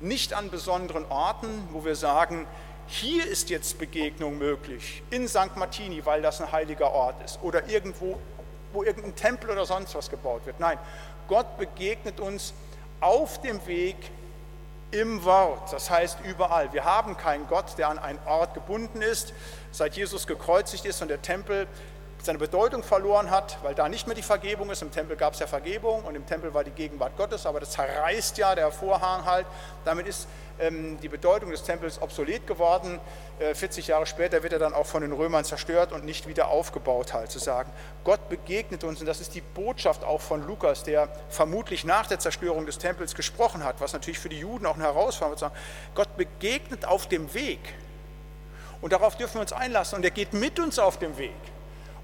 Nicht 0.00 0.32
an 0.32 0.50
besonderen 0.50 1.04
Orten, 1.10 1.68
wo 1.72 1.84
wir 1.84 1.94
sagen, 1.94 2.46
hier 2.86 3.26
ist 3.26 3.50
jetzt 3.50 3.78
Begegnung 3.78 4.38
möglich, 4.38 5.02
in 5.10 5.28
St. 5.28 5.54
Martini, 5.56 6.06
weil 6.06 6.22
das 6.22 6.40
ein 6.40 6.50
heiliger 6.52 6.90
Ort 6.90 7.22
ist, 7.22 7.38
oder 7.42 7.68
irgendwo, 7.68 8.18
wo 8.72 8.82
irgendein 8.82 9.14
Tempel 9.14 9.50
oder 9.50 9.66
sonst 9.66 9.94
was 9.94 10.08
gebaut 10.08 10.46
wird. 10.46 10.58
Nein, 10.58 10.78
Gott 11.28 11.58
begegnet 11.58 12.18
uns 12.18 12.54
auf 13.00 13.38
dem 13.42 13.64
Weg 13.66 13.96
im 14.90 15.22
Wort, 15.22 15.70
das 15.70 15.90
heißt 15.90 16.20
überall. 16.24 16.72
Wir 16.72 16.84
haben 16.84 17.14
keinen 17.18 17.46
Gott, 17.48 17.76
der 17.76 17.90
an 17.90 17.98
einen 17.98 18.20
Ort 18.24 18.54
gebunden 18.54 19.02
ist. 19.02 19.34
Seit 19.70 19.96
Jesus 19.96 20.26
gekreuzigt 20.26 20.86
ist 20.86 21.02
und 21.02 21.08
der 21.08 21.20
Tempel 21.20 21.66
seine 22.26 22.38
Bedeutung 22.38 22.82
verloren 22.82 23.30
hat, 23.30 23.58
weil 23.62 23.74
da 23.74 23.88
nicht 23.88 24.06
mehr 24.06 24.14
die 24.14 24.22
Vergebung 24.22 24.70
ist. 24.70 24.82
Im 24.82 24.90
Tempel 24.90 25.16
gab 25.16 25.32
es 25.32 25.40
ja 25.40 25.46
Vergebung 25.46 26.04
und 26.04 26.14
im 26.14 26.26
Tempel 26.26 26.52
war 26.52 26.64
die 26.64 26.70
Gegenwart 26.70 27.16
Gottes, 27.16 27.46
aber 27.46 27.60
das 27.60 27.70
zerreißt 27.70 28.36
ja 28.36 28.54
der 28.54 28.70
Vorhang 28.70 29.24
halt. 29.24 29.46
Damit 29.84 30.06
ist 30.06 30.28
ähm, 30.58 30.98
die 31.00 31.08
Bedeutung 31.08 31.50
des 31.50 31.62
Tempels 31.62 32.00
obsolet 32.02 32.46
geworden. 32.46 32.98
Äh, 33.38 33.54
40 33.54 33.86
Jahre 33.86 34.06
später 34.06 34.42
wird 34.42 34.52
er 34.52 34.58
dann 34.58 34.74
auch 34.74 34.86
von 34.86 35.02
den 35.02 35.12
Römern 35.12 35.44
zerstört 35.44 35.92
und 35.92 36.04
nicht 36.04 36.26
wieder 36.26 36.48
aufgebaut, 36.48 37.14
halt 37.14 37.30
zu 37.30 37.38
sagen. 37.38 37.70
Gott 38.04 38.28
begegnet 38.28 38.84
uns 38.84 39.00
und 39.00 39.06
das 39.06 39.20
ist 39.20 39.34
die 39.34 39.40
Botschaft 39.40 40.04
auch 40.04 40.20
von 40.20 40.46
Lukas, 40.46 40.82
der 40.82 41.08
vermutlich 41.28 41.84
nach 41.84 42.06
der 42.06 42.18
Zerstörung 42.18 42.66
des 42.66 42.78
Tempels 42.78 43.14
gesprochen 43.14 43.64
hat, 43.64 43.80
was 43.80 43.92
natürlich 43.92 44.18
für 44.18 44.28
die 44.28 44.40
Juden 44.40 44.66
auch 44.66 44.74
eine 44.74 44.84
Herausforderung 44.84 45.34
ist. 45.34 45.56
Gott 45.94 46.16
begegnet 46.16 46.84
auf 46.84 47.08
dem 47.08 47.32
Weg. 47.32 47.60
Und 48.80 48.92
darauf 48.92 49.16
dürfen 49.16 49.34
wir 49.34 49.40
uns 49.42 49.52
einlassen 49.52 49.96
und 49.96 50.04
er 50.04 50.10
geht 50.10 50.32
mit 50.32 50.58
uns 50.60 50.78
auf 50.78 50.98
dem 50.98 51.16
Weg. 51.16 51.32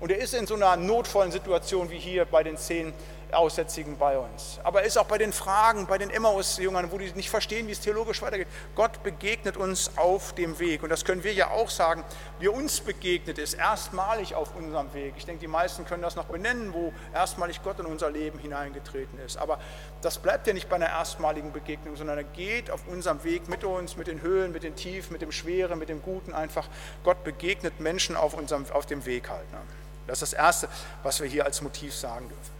Und 0.03 0.11
er 0.11 0.19
ist 0.19 0.35
in 0.35 0.49
so 0.49 0.57
einer 0.57 0.75
notvollen 0.75 1.31
Situation 1.31 1.89
wie 1.89 1.97
hier 1.97 2.25
bei 2.25 2.43
den 2.43 2.57
zehn 2.57 2.93
Aussätzigen 3.31 3.97
bei 3.97 4.19
uns. 4.19 4.59
Aber 4.65 4.81
er 4.81 4.87
ist 4.89 4.99
auch 4.99 5.07
bei 5.07 5.17
den 5.17 5.33
Fragen, 5.33 5.87
bei 5.87 5.97
den 5.97 6.11
Emmaus-Jüngern, 6.11 6.91
wo 6.91 6.99
die 6.99 7.13
nicht 7.13 7.31
verstehen, 7.31 7.69
wie 7.69 7.71
es 7.71 7.79
theologisch 7.79 8.21
weitergeht. 8.21 8.49
Gott 8.75 9.05
begegnet 9.05 9.57
uns 9.57 9.93
auf 9.97 10.35
dem 10.35 10.59
Weg. 10.59 10.83
Und 10.83 10.89
das 10.89 11.05
können 11.05 11.23
wir 11.23 11.33
ja 11.33 11.53
auch 11.53 11.71
sagen. 11.71 12.03
Wie 12.41 12.49
uns 12.49 12.81
begegnet 12.81 13.39
ist, 13.39 13.55
erstmalig 13.55 14.35
auf 14.35 14.57
unserem 14.57 14.93
Weg. 14.93 15.15
Ich 15.19 15.25
denke, 15.25 15.41
die 15.41 15.47
meisten 15.47 15.85
können 15.85 16.03
das 16.03 16.17
noch 16.17 16.25
benennen, 16.25 16.75
wo 16.75 16.93
erstmalig 17.15 17.63
Gott 17.63 17.79
in 17.79 17.87
unser 17.87 18.11
Leben 18.11 18.41
hineingetreten 18.41 19.21
ist. 19.21 19.37
Aber 19.37 19.61
das 20.01 20.19
bleibt 20.19 20.49
ja 20.49 20.53
nicht 20.53 20.69
bei 20.69 20.75
einer 20.75 20.89
erstmaligen 20.89 21.53
Begegnung, 21.53 21.95
sondern 21.95 22.19
er 22.19 22.25
geht 22.25 22.73
auf 22.73 22.89
unserem 22.89 23.23
Weg 23.23 23.49
mit 23.49 23.63
uns, 23.63 23.97
mit 23.97 24.09
den 24.09 24.21
Höhen, 24.21 24.51
mit 24.51 24.65
den 24.65 24.75
Tiefen, 24.75 25.13
mit 25.13 25.23
dem 25.23 25.31
Schweren, 25.31 25.79
mit 25.79 25.89
dem 25.89 26.03
Guten 26.03 26.33
einfach. 26.33 26.67
Gott 27.05 27.23
begegnet 27.23 27.79
Menschen 27.79 28.17
auf, 28.17 28.35
unserem, 28.35 28.67
auf 28.73 28.85
dem 28.85 29.07
Weg 29.07 29.31
halt. 29.31 29.49
Ne? 29.53 29.59
Das 30.07 30.21
ist 30.23 30.33
das 30.33 30.39
Erste, 30.39 30.69
was 31.03 31.21
wir 31.21 31.29
hier 31.29 31.45
als 31.45 31.61
Motiv 31.63 31.95
sagen 31.95 32.29
dürfen. 32.29 32.53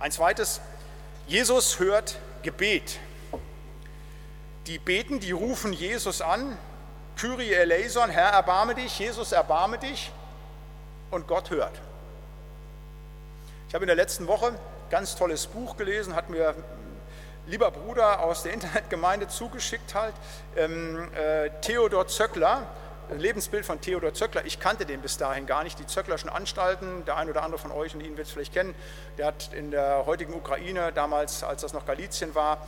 Ein 0.00 0.12
zweites, 0.12 0.60
Jesus 1.26 1.78
hört 1.78 2.18
Gebet. 2.42 2.98
Die 4.66 4.78
beten, 4.78 5.20
die 5.20 5.32
rufen 5.32 5.72
Jesus 5.72 6.20
an, 6.20 6.56
Kyrie 7.16 7.52
eleison, 7.52 8.10
Herr 8.10 8.30
erbarme 8.30 8.74
dich, 8.74 8.98
Jesus 8.98 9.32
erbarme 9.32 9.78
dich 9.78 10.12
und 11.10 11.26
Gott 11.26 11.50
hört. 11.50 11.80
Ich 13.68 13.74
habe 13.74 13.84
in 13.84 13.88
der 13.88 13.96
letzten 13.96 14.26
Woche 14.26 14.48
ein 14.48 14.58
ganz 14.90 15.16
tolles 15.16 15.46
Buch 15.46 15.76
gelesen, 15.76 16.14
hat 16.14 16.30
mir 16.30 16.54
lieber 17.46 17.70
Bruder 17.70 18.20
aus 18.20 18.42
der 18.42 18.52
Internetgemeinde 18.52 19.28
zugeschickt 19.28 19.94
halt, 19.94 20.14
ähm, 20.56 21.10
äh, 21.14 21.50
Theodor 21.60 22.06
Zöckler, 22.06 22.66
Lebensbild 23.16 23.64
von 23.64 23.80
Theodor 23.80 24.12
Zöckler. 24.14 24.44
Ich 24.44 24.60
kannte 24.60 24.84
den 24.84 25.00
bis 25.00 25.16
dahin 25.16 25.46
gar 25.46 25.64
nicht. 25.64 25.78
Die 25.78 25.86
Zöcklerschen 25.86 26.28
Anstalten, 26.28 27.04
der 27.04 27.16
ein 27.16 27.28
oder 27.28 27.42
andere 27.42 27.58
von 27.58 27.72
euch 27.72 27.94
und 27.94 28.00
Ihnen 28.00 28.16
wird 28.16 28.26
es 28.26 28.32
vielleicht 28.32 28.52
kennen, 28.52 28.74
der 29.16 29.26
hat 29.26 29.52
in 29.54 29.70
der 29.70 30.04
heutigen 30.06 30.34
Ukraine, 30.34 30.92
damals 30.92 31.42
als 31.42 31.62
das 31.62 31.72
noch 31.72 31.86
Galizien 31.86 32.34
war, 32.34 32.66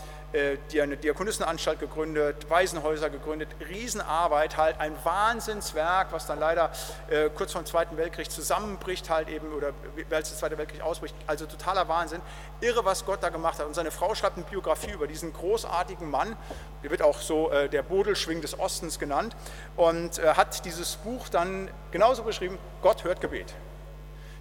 die 0.71 0.81
eine 0.81 0.97
Diakonissenanstalt 0.97 1.81
gegründet, 1.81 2.49
Waisenhäuser 2.49 3.11
gegründet, 3.11 3.49
Riesenarbeit, 3.69 4.57
halt 4.57 4.79
ein 4.79 4.95
Wahnsinnswerk, 5.05 6.13
was 6.13 6.27
dann 6.27 6.39
leider 6.39 6.71
äh, 7.09 7.31
kurz 7.31 7.53
vor 7.53 7.63
dem 7.63 7.67
Zweiten 7.67 7.97
Weltkrieg 7.97 8.31
zusammenbricht 8.31 9.11
halt 9.11 9.29
eben 9.29 9.53
oder 9.53 9.73
als 10.11 10.31
der 10.31 10.39
Zweite 10.39 10.59
Weltkrieg 10.59 10.83
ausbricht, 10.83 11.15
also 11.27 11.47
totaler 11.47 11.89
Wahnsinn, 11.89 12.21
irre, 12.61 12.85
was 12.85 13.05
Gott 13.05 13.23
da 13.23 13.29
gemacht 13.31 13.59
hat. 13.59 13.67
Und 13.67 13.75
seine 13.75 13.91
Frau 13.91 14.15
schreibt 14.15 14.37
eine 14.37 14.47
Biografie 14.47 14.93
über 14.93 15.07
diesen 15.07 15.33
großartigen 15.33 16.09
Mann, 16.09 16.37
der 16.83 16.91
wird 16.91 17.03
auch 17.03 17.21
so 17.21 17.51
äh, 17.51 17.69
der 17.69 17.83
Bodelschwing 17.83 18.41
des 18.41 18.59
Ostens 18.59 18.99
genannt. 18.99 19.35
Und 19.77 20.21
hat 20.21 20.65
dieses 20.65 20.97
Buch 20.97 21.29
dann 21.29 21.71
genauso 21.91 22.23
beschrieben, 22.23 22.59
Gott 22.83 23.05
hört 23.05 23.21
Gebet. 23.21 23.55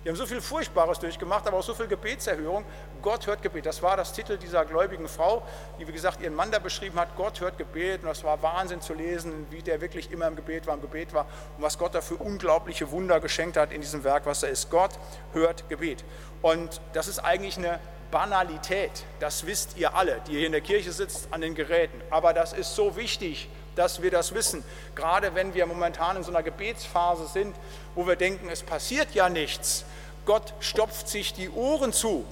Die 0.03 0.09
haben 0.09 0.15
so 0.15 0.25
viel 0.25 0.39
Furchtbares 0.39 0.97
durchgemacht, 0.99 1.45
aber 1.45 1.57
auch 1.57 1.63
so 1.63 1.73
viel 1.73 1.87
Gebetserhörung. 1.87 2.63
Gott 3.01 3.27
hört 3.27 3.41
Gebet. 3.41 3.65
Das 3.65 3.81
war 3.81 3.97
das 3.97 4.13
Titel 4.13 4.37
dieser 4.37 4.63
gläubigen 4.63 5.09
Frau, 5.09 5.43
die, 5.77 5.85
wie 5.85 5.91
gesagt, 5.91 6.21
ihren 6.21 6.35
Mann 6.35 6.51
da 6.51 6.59
beschrieben 6.59 6.97
hat. 6.97 7.17
Gott 7.17 7.41
hört 7.41 7.57
Gebet. 7.57 8.01
Und 8.01 8.07
das 8.07 8.23
war 8.23 8.41
Wahnsinn 8.41 8.79
zu 8.79 8.93
lesen, 8.93 9.47
wie 9.49 9.61
der 9.61 9.81
wirklich 9.81 10.09
immer 10.11 10.27
im 10.27 10.37
Gebet 10.37 10.67
war, 10.67 10.75
im 10.75 10.81
Gebet 10.81 11.13
war 11.13 11.25
und 11.57 11.63
was 11.63 11.77
Gott 11.77 11.95
dafür 11.95 12.21
unglaubliche 12.21 12.91
Wunder 12.91 13.19
geschenkt 13.19 13.57
hat 13.57 13.73
in 13.73 13.81
diesem 13.81 14.05
Werk, 14.05 14.25
was 14.25 14.41
er 14.43 14.49
ist. 14.49 14.69
Gott 14.69 14.91
hört 15.33 15.67
Gebet. 15.67 16.05
Und 16.41 16.79
das 16.93 17.09
ist 17.09 17.19
eigentlich 17.19 17.57
eine 17.57 17.79
Banalität. 18.09 18.91
Das 19.19 19.45
wisst 19.45 19.77
ihr 19.77 19.95
alle, 19.95 20.21
die 20.27 20.37
hier 20.37 20.45
in 20.45 20.53
der 20.53 20.61
Kirche 20.61 20.93
sitzt, 20.93 21.27
an 21.31 21.41
den 21.41 21.55
Geräten. 21.55 22.01
Aber 22.09 22.33
das 22.33 22.53
ist 22.53 22.73
so 22.73 22.95
wichtig, 22.95 23.49
dass 23.79 24.01
wir 24.01 24.11
das 24.11 24.33
wissen. 24.33 24.61
Gerade 24.93 25.33
wenn 25.35 25.53
wir 25.53 25.65
momentan 25.65 26.17
in 26.17 26.23
so 26.23 26.31
einer 26.31 26.43
Gebetsphase 26.43 27.27
sind, 27.27 27.55
wo 27.95 28.05
wir 28.05 28.17
denken, 28.17 28.49
es 28.49 28.61
passiert 28.61 29.15
ja 29.15 29.29
nichts. 29.29 29.85
Gott 30.25 30.53
stopft 30.59 31.07
sich 31.07 31.33
die 31.33 31.49
Ohren 31.49 31.93
zu. 31.93 32.25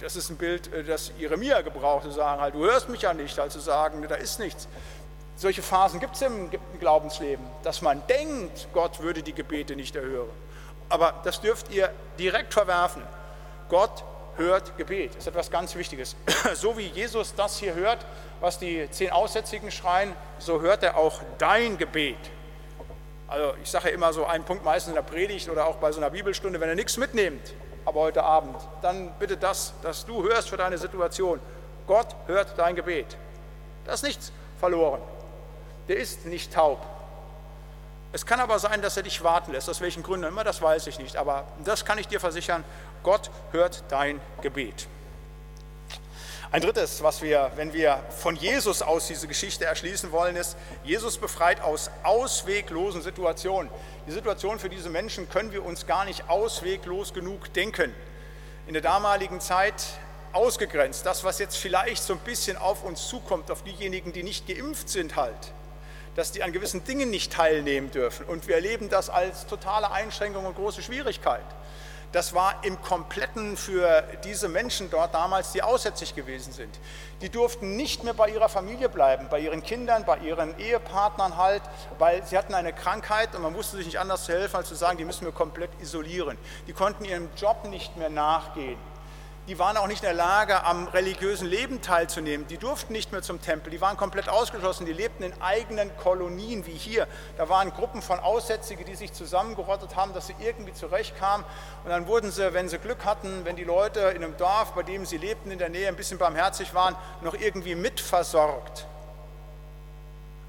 Das 0.00 0.16
ist 0.16 0.30
ein 0.30 0.38
Bild, 0.38 0.72
äh, 0.72 0.84
das 0.84 1.12
Jeremia 1.18 1.60
gebraucht, 1.60 2.04
zu 2.04 2.10
sagen, 2.10 2.40
halt, 2.40 2.54
du 2.54 2.64
hörst 2.64 2.88
mich 2.88 3.02
ja 3.02 3.12
nicht, 3.12 3.38
also 3.38 3.60
sagen, 3.60 4.04
da 4.08 4.14
ist 4.14 4.38
nichts. 4.38 4.68
Solche 5.36 5.62
Phasen 5.62 6.00
gibt 6.00 6.16
es 6.16 6.22
im 6.22 6.50
Glaubensleben, 6.80 7.44
dass 7.62 7.82
man 7.82 8.02
denkt, 8.06 8.68
Gott 8.72 9.00
würde 9.00 9.22
die 9.22 9.34
Gebete 9.34 9.76
nicht 9.76 9.94
erhören. 9.94 10.30
Aber 10.88 11.20
das 11.24 11.40
dürft 11.42 11.70
ihr 11.70 11.92
direkt 12.18 12.54
verwerfen. 12.54 13.02
Gott 13.68 14.02
hört 14.36 14.76
Gebet. 14.78 15.10
Das 15.10 15.18
ist 15.18 15.26
etwas 15.26 15.50
ganz 15.50 15.74
Wichtiges. 15.74 16.16
So 16.54 16.76
wie 16.78 16.86
Jesus 16.86 17.34
das 17.34 17.58
hier 17.58 17.74
hört, 17.74 18.04
was 18.42 18.58
die 18.58 18.90
zehn 18.90 19.10
Aussätzigen 19.10 19.70
schreien, 19.70 20.14
so 20.38 20.60
hört 20.60 20.82
er 20.82 20.96
auch 20.96 21.20
dein 21.38 21.78
Gebet. 21.78 22.18
Also 23.28 23.54
ich 23.62 23.70
sage 23.70 23.88
ja 23.88 23.94
immer 23.94 24.12
so 24.12 24.26
einen 24.26 24.44
Punkt 24.44 24.64
meistens 24.64 24.90
in 24.90 24.94
der 24.96 25.02
Predigt 25.02 25.48
oder 25.48 25.66
auch 25.66 25.76
bei 25.76 25.92
so 25.92 26.00
einer 26.00 26.10
Bibelstunde, 26.10 26.60
wenn 26.60 26.68
er 26.68 26.74
nichts 26.74 26.96
mitnimmt, 26.96 27.54
aber 27.84 28.00
heute 28.00 28.22
Abend, 28.24 28.56
dann 28.82 29.12
bitte 29.18 29.36
das, 29.36 29.72
dass 29.82 30.04
du 30.04 30.24
hörst 30.24 30.48
für 30.48 30.56
deine 30.56 30.76
Situation. 30.76 31.40
Gott 31.86 32.08
hört 32.26 32.58
dein 32.58 32.74
Gebet. 32.74 33.16
Da 33.84 33.92
ist 33.92 34.02
nichts 34.02 34.32
verloren. 34.58 35.00
Der 35.88 35.96
ist 35.96 36.26
nicht 36.26 36.52
taub. 36.52 36.84
Es 38.12 38.26
kann 38.26 38.40
aber 38.40 38.58
sein, 38.58 38.82
dass 38.82 38.96
er 38.96 39.04
dich 39.04 39.22
warten 39.22 39.52
lässt, 39.52 39.70
aus 39.70 39.80
welchen 39.80 40.02
Gründen 40.02 40.26
immer, 40.26 40.44
das 40.44 40.60
weiß 40.60 40.88
ich 40.88 40.98
nicht. 40.98 41.16
Aber 41.16 41.44
das 41.64 41.84
kann 41.84 41.96
ich 41.96 42.08
dir 42.08 42.18
versichern, 42.18 42.64
Gott 43.04 43.30
hört 43.52 43.84
dein 43.88 44.20
Gebet. 44.42 44.88
Ein 46.52 46.60
drittes, 46.60 47.02
was 47.02 47.22
wir, 47.22 47.50
wenn 47.56 47.72
wir 47.72 48.04
von 48.10 48.36
Jesus 48.36 48.82
aus 48.82 49.06
diese 49.06 49.26
Geschichte 49.26 49.64
erschließen 49.64 50.12
wollen, 50.12 50.36
ist, 50.36 50.58
Jesus 50.84 51.16
befreit 51.16 51.62
aus 51.62 51.90
ausweglosen 52.02 53.00
Situationen. 53.00 53.72
Die 54.06 54.12
Situation 54.12 54.58
für 54.58 54.68
diese 54.68 54.90
Menschen 54.90 55.30
können 55.30 55.50
wir 55.52 55.64
uns 55.64 55.86
gar 55.86 56.04
nicht 56.04 56.28
ausweglos 56.28 57.14
genug 57.14 57.50
denken. 57.54 57.94
In 58.66 58.74
der 58.74 58.82
damaligen 58.82 59.40
Zeit 59.40 59.82
ausgegrenzt, 60.34 61.06
das, 61.06 61.24
was 61.24 61.38
jetzt 61.38 61.56
vielleicht 61.56 62.02
so 62.02 62.12
ein 62.12 62.20
bisschen 62.20 62.58
auf 62.58 62.84
uns 62.84 63.08
zukommt, 63.08 63.50
auf 63.50 63.62
diejenigen, 63.62 64.12
die 64.12 64.22
nicht 64.22 64.46
geimpft 64.46 64.90
sind 64.90 65.16
halt, 65.16 65.54
dass 66.16 66.32
die 66.32 66.42
an 66.42 66.52
gewissen 66.52 66.84
Dingen 66.84 67.08
nicht 67.08 67.32
teilnehmen 67.32 67.90
dürfen. 67.90 68.26
Und 68.26 68.46
wir 68.46 68.56
erleben 68.56 68.90
das 68.90 69.08
als 69.08 69.46
totale 69.46 69.90
Einschränkung 69.90 70.44
und 70.44 70.54
große 70.54 70.82
Schwierigkeit 70.82 71.46
das 72.12 72.34
war 72.34 72.62
im 72.62 72.80
Kompletten 72.80 73.56
für 73.56 74.04
diese 74.24 74.48
Menschen 74.48 74.90
dort 74.90 75.14
damals, 75.14 75.52
die 75.52 75.62
aussätzlich 75.62 76.14
gewesen 76.14 76.52
sind. 76.52 76.78
Die 77.22 77.30
durften 77.30 77.76
nicht 77.76 78.04
mehr 78.04 78.14
bei 78.14 78.28
ihrer 78.28 78.48
Familie 78.48 78.88
bleiben, 78.88 79.28
bei 79.30 79.40
ihren 79.40 79.62
Kindern, 79.62 80.04
bei 80.04 80.18
ihren 80.18 80.58
Ehepartnern 80.58 81.36
halt, 81.36 81.62
weil 81.98 82.24
sie 82.26 82.36
hatten 82.36 82.54
eine 82.54 82.72
Krankheit 82.72 83.34
und 83.34 83.42
man 83.42 83.54
wusste 83.54 83.76
sich 83.78 83.86
nicht 83.86 83.98
anders 83.98 84.24
zu 84.24 84.32
helfen, 84.32 84.56
als 84.56 84.68
zu 84.68 84.74
sagen, 84.74 84.98
die 84.98 85.04
müssen 85.04 85.24
wir 85.24 85.32
komplett 85.32 85.70
isolieren. 85.80 86.36
Die 86.66 86.72
konnten 86.72 87.04
ihrem 87.04 87.30
Job 87.36 87.64
nicht 87.64 87.96
mehr 87.96 88.10
nachgehen 88.10 88.78
die 89.48 89.58
waren 89.58 89.76
auch 89.76 89.88
nicht 89.88 90.02
in 90.02 90.06
der 90.06 90.14
Lage, 90.14 90.64
am 90.64 90.86
religiösen 90.86 91.48
Leben 91.48 91.82
teilzunehmen. 91.82 92.46
Die 92.46 92.58
durften 92.58 92.92
nicht 92.92 93.10
mehr 93.10 93.22
zum 93.22 93.42
Tempel, 93.42 93.70
die 93.70 93.80
waren 93.80 93.96
komplett 93.96 94.28
ausgeschlossen, 94.28 94.86
die 94.86 94.92
lebten 94.92 95.24
in 95.24 95.32
eigenen 95.42 95.94
Kolonien 95.96 96.64
wie 96.66 96.76
hier. 96.76 97.08
Da 97.36 97.48
waren 97.48 97.72
Gruppen 97.72 98.02
von 98.02 98.20
Aussätzigen, 98.20 98.86
die 98.86 98.94
sich 98.94 99.12
zusammengerottet 99.12 99.96
haben, 99.96 100.14
dass 100.14 100.28
sie 100.28 100.36
irgendwie 100.38 100.72
zurechtkamen. 100.72 101.44
Und 101.82 101.90
dann 101.90 102.06
wurden 102.06 102.30
sie, 102.30 102.54
wenn 102.54 102.68
sie 102.68 102.78
Glück 102.78 103.04
hatten, 103.04 103.44
wenn 103.44 103.56
die 103.56 103.64
Leute 103.64 104.00
in 104.00 104.22
einem 104.22 104.36
Dorf, 104.36 104.72
bei 104.74 104.84
dem 104.84 105.04
sie 105.06 105.16
lebten, 105.16 105.50
in 105.50 105.58
der 105.58 105.70
Nähe 105.70 105.88
ein 105.88 105.96
bisschen 105.96 106.18
barmherzig 106.18 106.72
waren, 106.72 106.94
noch 107.20 107.34
irgendwie 107.34 107.74
mitversorgt. 107.74 108.86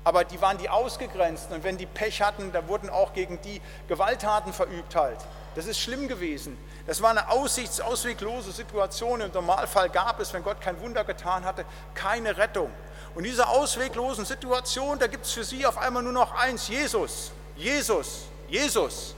Aber 0.04 0.24
die 0.24 0.40
waren 0.42 0.58
die 0.58 0.70
Ausgegrenzten 0.70 1.56
und 1.56 1.64
wenn 1.64 1.78
die 1.78 1.86
Pech 1.86 2.22
hatten, 2.22 2.52
da 2.52 2.68
wurden 2.68 2.90
auch 2.90 3.14
gegen 3.14 3.42
die 3.42 3.62
Gewalttaten 3.88 4.54
verübt 4.54 4.96
halt. 4.96 5.18
Das 5.56 5.66
ist 5.68 5.80
schlimm 5.80 6.08
gewesen. 6.08 6.58
Das 6.88 7.02
war 7.02 7.12
eine 7.12 7.30
aussichts-, 7.30 7.80
ausweglose 7.82 8.52
Situation. 8.52 9.22
Im 9.22 9.32
Normalfall 9.32 9.90
gab 9.90 10.20
es, 10.20 10.34
wenn 10.34 10.44
Gott 10.44 10.60
kein 10.62 10.80
Wunder 10.82 11.04
getan 11.04 11.46
hatte, 11.46 11.66
keine 11.94 12.38
Rettung. 12.38 12.72
Und 13.16 13.26
in 13.26 13.32
dieser 13.32 13.50
ausweglosen 13.50 14.26
Situation, 14.26 14.98
da 14.98 15.08
gibt 15.08 15.26
es 15.26 15.32
für 15.32 15.44
sie 15.44 15.66
auf 15.66 15.78
einmal 15.78 16.02
nur 16.04 16.14
noch 16.14 16.34
eins, 16.34 16.68
Jesus, 16.68 17.32
Jesus, 17.56 18.26
Jesus. 18.48 19.16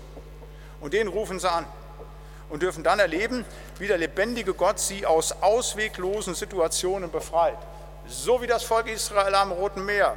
Und 0.81 0.93
den 0.93 1.07
rufen 1.07 1.39
sie 1.39 1.49
an 1.49 1.65
und 2.49 2.61
dürfen 2.61 2.83
dann 2.83 2.99
erleben, 2.99 3.45
wie 3.79 3.87
der 3.87 3.97
lebendige 3.97 4.53
Gott 4.53 4.79
sie 4.79 5.05
aus 5.05 5.31
ausweglosen 5.41 6.35
Situationen 6.35 7.09
befreit. 7.09 7.57
So 8.07 8.41
wie 8.41 8.47
das 8.47 8.63
Volk 8.63 8.87
Israel 8.87 9.33
am 9.33 9.51
Roten 9.51 9.83
Meer, 9.83 10.15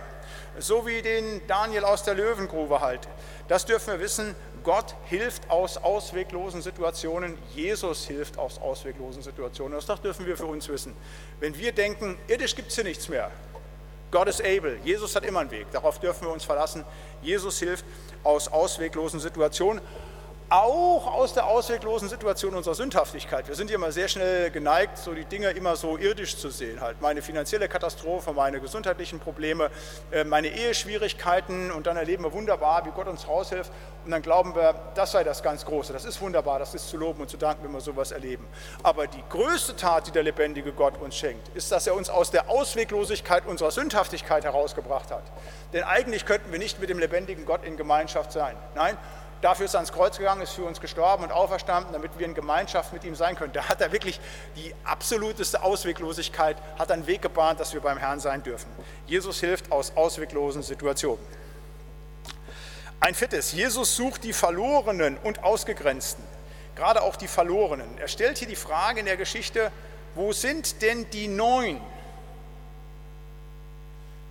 so 0.58 0.86
wie 0.86 1.00
den 1.00 1.46
Daniel 1.46 1.84
aus 1.84 2.02
der 2.02 2.14
Löwengrube 2.14 2.80
halt. 2.80 3.00
Das 3.46 3.64
dürfen 3.64 3.94
wir 3.94 4.00
wissen, 4.00 4.34
Gott 4.62 4.94
hilft 5.04 5.50
aus 5.50 5.76
ausweglosen 5.76 6.62
Situationen, 6.62 7.36
Jesus 7.54 8.06
hilft 8.06 8.38
aus 8.38 8.58
ausweglosen 8.58 9.22
Situationen. 9.22 9.78
Das 9.86 10.00
dürfen 10.00 10.26
wir 10.26 10.36
für 10.36 10.46
uns 10.46 10.68
wissen. 10.68 10.94
Wenn 11.40 11.56
wir 11.56 11.72
denken, 11.72 12.18
irdisch 12.28 12.54
gibt 12.54 12.68
es 12.68 12.74
hier 12.74 12.84
nichts 12.84 13.08
mehr, 13.08 13.30
Gott 14.10 14.28
ist 14.28 14.40
able, 14.40 14.78
Jesus 14.84 15.14
hat 15.14 15.24
immer 15.24 15.40
einen 15.40 15.50
Weg, 15.50 15.70
darauf 15.70 15.98
dürfen 15.98 16.26
wir 16.26 16.32
uns 16.32 16.44
verlassen. 16.44 16.84
Jesus 17.20 17.58
hilft 17.58 17.84
aus 18.24 18.48
ausweglosen 18.48 19.20
Situationen 19.20 19.82
auch 20.50 21.06
aus 21.06 21.34
der 21.34 21.46
ausweglosen 21.46 22.08
Situation 22.08 22.54
unserer 22.54 22.74
Sündhaftigkeit. 22.74 23.48
Wir 23.48 23.54
sind 23.54 23.70
ja 23.70 23.76
immer 23.76 23.92
sehr 23.92 24.08
schnell 24.08 24.50
geneigt, 24.50 24.96
so 24.96 25.12
die 25.12 25.26
Dinge 25.26 25.50
immer 25.50 25.76
so 25.76 25.98
irdisch 25.98 26.38
zu 26.38 26.48
sehen. 26.48 26.80
Halt 26.80 27.02
meine 27.02 27.20
finanzielle 27.20 27.68
Katastrophe, 27.68 28.32
meine 28.32 28.60
gesundheitlichen 28.60 29.20
Probleme, 29.20 29.70
äh, 30.10 30.24
meine 30.24 30.48
Eheschwierigkeiten 30.48 31.70
und 31.70 31.86
dann 31.86 31.98
erleben 31.98 32.24
wir 32.24 32.32
wunderbar, 32.32 32.86
wie 32.86 32.90
Gott 32.90 33.08
uns 33.08 33.28
raushilft 33.28 33.70
und 34.06 34.10
dann 34.10 34.22
glauben 34.22 34.54
wir, 34.54 34.74
das 34.94 35.12
sei 35.12 35.22
das 35.22 35.42
ganz 35.42 35.66
Große. 35.66 35.92
Das 35.92 36.06
ist 36.06 36.20
wunderbar, 36.22 36.58
das 36.58 36.74
ist 36.74 36.88
zu 36.88 36.96
loben 36.96 37.20
und 37.20 37.28
zu 37.28 37.36
danken, 37.36 37.64
wenn 37.64 37.72
wir 37.72 37.82
sowas 37.82 38.10
erleben. 38.10 38.46
Aber 38.82 39.06
die 39.06 39.22
größte 39.28 39.76
Tat, 39.76 40.06
die 40.06 40.12
der 40.12 40.22
lebendige 40.22 40.72
Gott 40.72 40.98
uns 40.98 41.14
schenkt, 41.14 41.48
ist, 41.54 41.70
dass 41.70 41.86
er 41.86 41.94
uns 41.94 42.08
aus 42.08 42.30
der 42.30 42.48
Ausweglosigkeit 42.48 43.44
unserer 43.46 43.70
Sündhaftigkeit 43.70 44.44
herausgebracht 44.44 45.10
hat. 45.10 45.24
Denn 45.74 45.84
eigentlich 45.84 46.24
könnten 46.24 46.50
wir 46.50 46.58
nicht 46.58 46.80
mit 46.80 46.88
dem 46.88 46.98
lebendigen 46.98 47.44
Gott 47.44 47.64
in 47.64 47.76
Gemeinschaft 47.76 48.32
sein. 48.32 48.56
Nein, 48.74 48.96
Dafür 49.40 49.66
ist 49.66 49.74
er 49.74 49.78
ans 49.78 49.92
Kreuz 49.92 50.18
gegangen, 50.18 50.42
ist 50.42 50.52
für 50.52 50.64
uns 50.64 50.80
gestorben 50.80 51.22
und 51.22 51.30
auferstanden, 51.30 51.92
damit 51.92 52.18
wir 52.18 52.26
in 52.26 52.34
Gemeinschaft 52.34 52.92
mit 52.92 53.04
ihm 53.04 53.14
sein 53.14 53.36
können. 53.36 53.52
Da 53.52 53.68
hat 53.68 53.80
er 53.80 53.92
wirklich 53.92 54.20
die 54.56 54.74
absoluteste 54.84 55.62
Ausweglosigkeit, 55.62 56.56
hat 56.76 56.90
einen 56.90 57.06
Weg 57.06 57.22
gebahnt, 57.22 57.60
dass 57.60 57.72
wir 57.72 57.80
beim 57.80 57.98
Herrn 57.98 58.18
sein 58.18 58.42
dürfen. 58.42 58.68
Jesus 59.06 59.38
hilft 59.38 59.70
aus 59.70 59.92
ausweglosen 59.96 60.62
Situationen. 60.62 61.24
Ein 63.00 63.14
viertes, 63.14 63.52
Jesus 63.52 63.94
sucht 63.94 64.24
die 64.24 64.32
Verlorenen 64.32 65.18
und 65.18 65.44
Ausgegrenzten, 65.44 66.24
gerade 66.74 67.02
auch 67.02 67.14
die 67.14 67.28
Verlorenen. 67.28 67.96
Er 67.98 68.08
stellt 68.08 68.38
hier 68.38 68.48
die 68.48 68.56
Frage 68.56 68.98
in 68.98 69.06
der 69.06 69.16
Geschichte, 69.16 69.70
wo 70.16 70.32
sind 70.32 70.82
denn 70.82 71.08
die 71.10 71.28
Neun? 71.28 71.80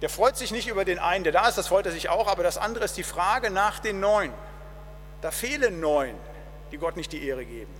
Der 0.01 0.09
freut 0.09 0.35
sich 0.35 0.51
nicht 0.51 0.67
über 0.67 0.83
den 0.83 0.99
einen, 0.99 1.23
der 1.23 1.31
da 1.31 1.47
ist, 1.47 1.57
das 1.57 1.69
freut 1.69 1.85
er 1.85 1.93
sich 1.93 2.09
auch, 2.09 2.27
aber 2.27 2.43
das 2.43 2.57
andere 2.57 2.83
ist 2.83 2.97
die 2.97 3.03
Frage 3.03 3.49
nach 3.51 3.79
den 3.79 4.01
Neun. 4.01 4.33
Da 5.21 5.31
fehlen 5.31 5.79
neun, 5.79 6.15
die 6.71 6.77
Gott 6.77 6.95
nicht 6.95 7.11
die 7.11 7.27
Ehre 7.27 7.45
geben. 7.45 7.73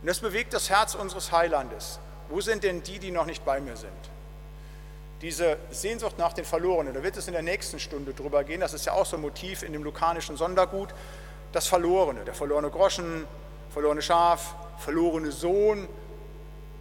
Und 0.00 0.08
das 0.08 0.20
bewegt 0.20 0.52
das 0.52 0.70
Herz 0.70 0.94
unseres 0.94 1.32
Heilandes. 1.32 1.98
Wo 2.28 2.40
sind 2.40 2.64
denn 2.64 2.82
die, 2.82 2.98
die 2.98 3.10
noch 3.10 3.26
nicht 3.26 3.44
bei 3.44 3.60
mir 3.60 3.76
sind? 3.76 3.92
Diese 5.20 5.56
Sehnsucht 5.70 6.18
nach 6.18 6.32
den 6.32 6.44
Verlorenen, 6.44 6.94
da 6.94 7.02
wird 7.02 7.16
es 7.16 7.28
in 7.28 7.32
der 7.32 7.42
nächsten 7.42 7.78
Stunde 7.78 8.12
drüber 8.12 8.42
gehen, 8.42 8.60
das 8.60 8.74
ist 8.74 8.86
ja 8.86 8.92
auch 8.92 9.06
so 9.06 9.16
ein 9.16 9.22
Motiv 9.22 9.62
in 9.62 9.72
dem 9.72 9.84
lukanischen 9.84 10.36
Sondergut, 10.36 10.88
das 11.52 11.68
Verlorene, 11.68 12.24
der 12.24 12.34
verlorene 12.34 12.70
Groschen, 12.70 13.26
verlorene 13.72 14.02
Schaf, 14.02 14.54
verlorene 14.78 15.30
Sohn. 15.30 15.86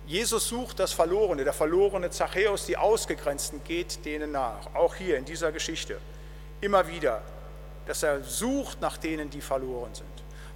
Jesus 0.07 0.47
sucht 0.47 0.79
das 0.79 0.91
Verlorene, 0.91 1.43
der 1.43 1.53
verlorene 1.53 2.09
Zachäus, 2.09 2.65
die 2.65 2.77
Ausgegrenzten, 2.77 3.63
geht 3.63 4.03
denen 4.05 4.32
nach, 4.32 4.73
auch 4.73 4.95
hier 4.95 5.17
in 5.17 5.25
dieser 5.25 5.51
Geschichte. 5.51 5.99
Immer 6.61 6.88
wieder 6.88 7.21
dass 7.86 8.03
er 8.03 8.23
sucht 8.23 8.82
nach 8.82 8.97
denen, 8.97 9.29
die 9.29 9.41
verloren 9.41 9.93
sind. 9.93 10.07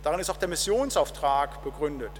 Daran 0.03 0.19
ist 0.19 0.29
auch 0.29 0.37
der 0.37 0.47
Missionsauftrag 0.47 1.63
begründet, 1.63 2.11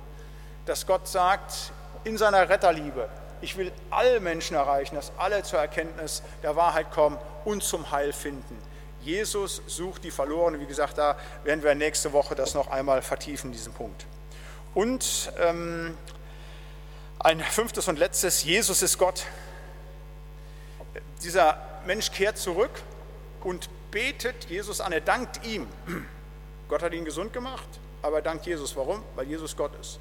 dass 0.65 0.85
Gott 0.87 1.07
sagt 1.07 1.71
in 2.03 2.17
seiner 2.17 2.49
Retterliebe, 2.49 3.07
ich 3.41 3.57
will 3.57 3.71
alle 3.91 4.19
Menschen 4.19 4.55
erreichen, 4.55 4.95
dass 4.95 5.11
alle 5.17 5.43
zur 5.43 5.59
Erkenntnis 5.59 6.23
der 6.41 6.55
Wahrheit 6.55 6.91
kommen 6.91 7.17
und 7.43 7.63
zum 7.63 7.91
Heil 7.91 8.11
finden. 8.13 8.57
Jesus 9.01 9.61
sucht 9.67 10.03
die 10.03 10.09
Verlorenen. 10.09 10.59
Wie 10.59 10.65
gesagt, 10.65 10.97
da 10.97 11.15
werden 11.43 11.63
wir 11.63 11.75
nächste 11.75 12.11
Woche 12.11 12.33
das 12.33 12.55
noch 12.55 12.67
einmal 12.71 13.03
vertiefen, 13.03 13.51
diesen 13.51 13.71
Punkt. 13.71 14.07
Und 14.73 15.31
ähm, 15.39 15.95
ein 17.19 17.39
fünftes 17.39 17.87
und 17.87 17.99
letztes, 17.99 18.43
Jesus 18.43 18.81
ist 18.81 18.97
Gott. 18.97 19.25
Dieser 21.23 21.57
Mensch 21.85 22.11
kehrt 22.11 22.37
zurück 22.37 22.71
und 23.43 23.69
betet 23.95 24.49
Jesus 24.49 24.81
an, 24.81 24.91
er 24.91 24.99
dankt 24.99 25.45
ihm. 25.45 25.67
Gott 26.67 26.83
hat 26.83 26.93
ihn 26.93 27.05
gesund 27.05 27.31
gemacht, 27.31 27.67
aber 28.01 28.17
er 28.17 28.21
dankt 28.21 28.45
Jesus. 28.45 28.75
Warum? 28.75 29.01
Weil 29.15 29.25
Jesus 29.25 29.55
Gott 29.55 29.71
ist. 29.79 29.99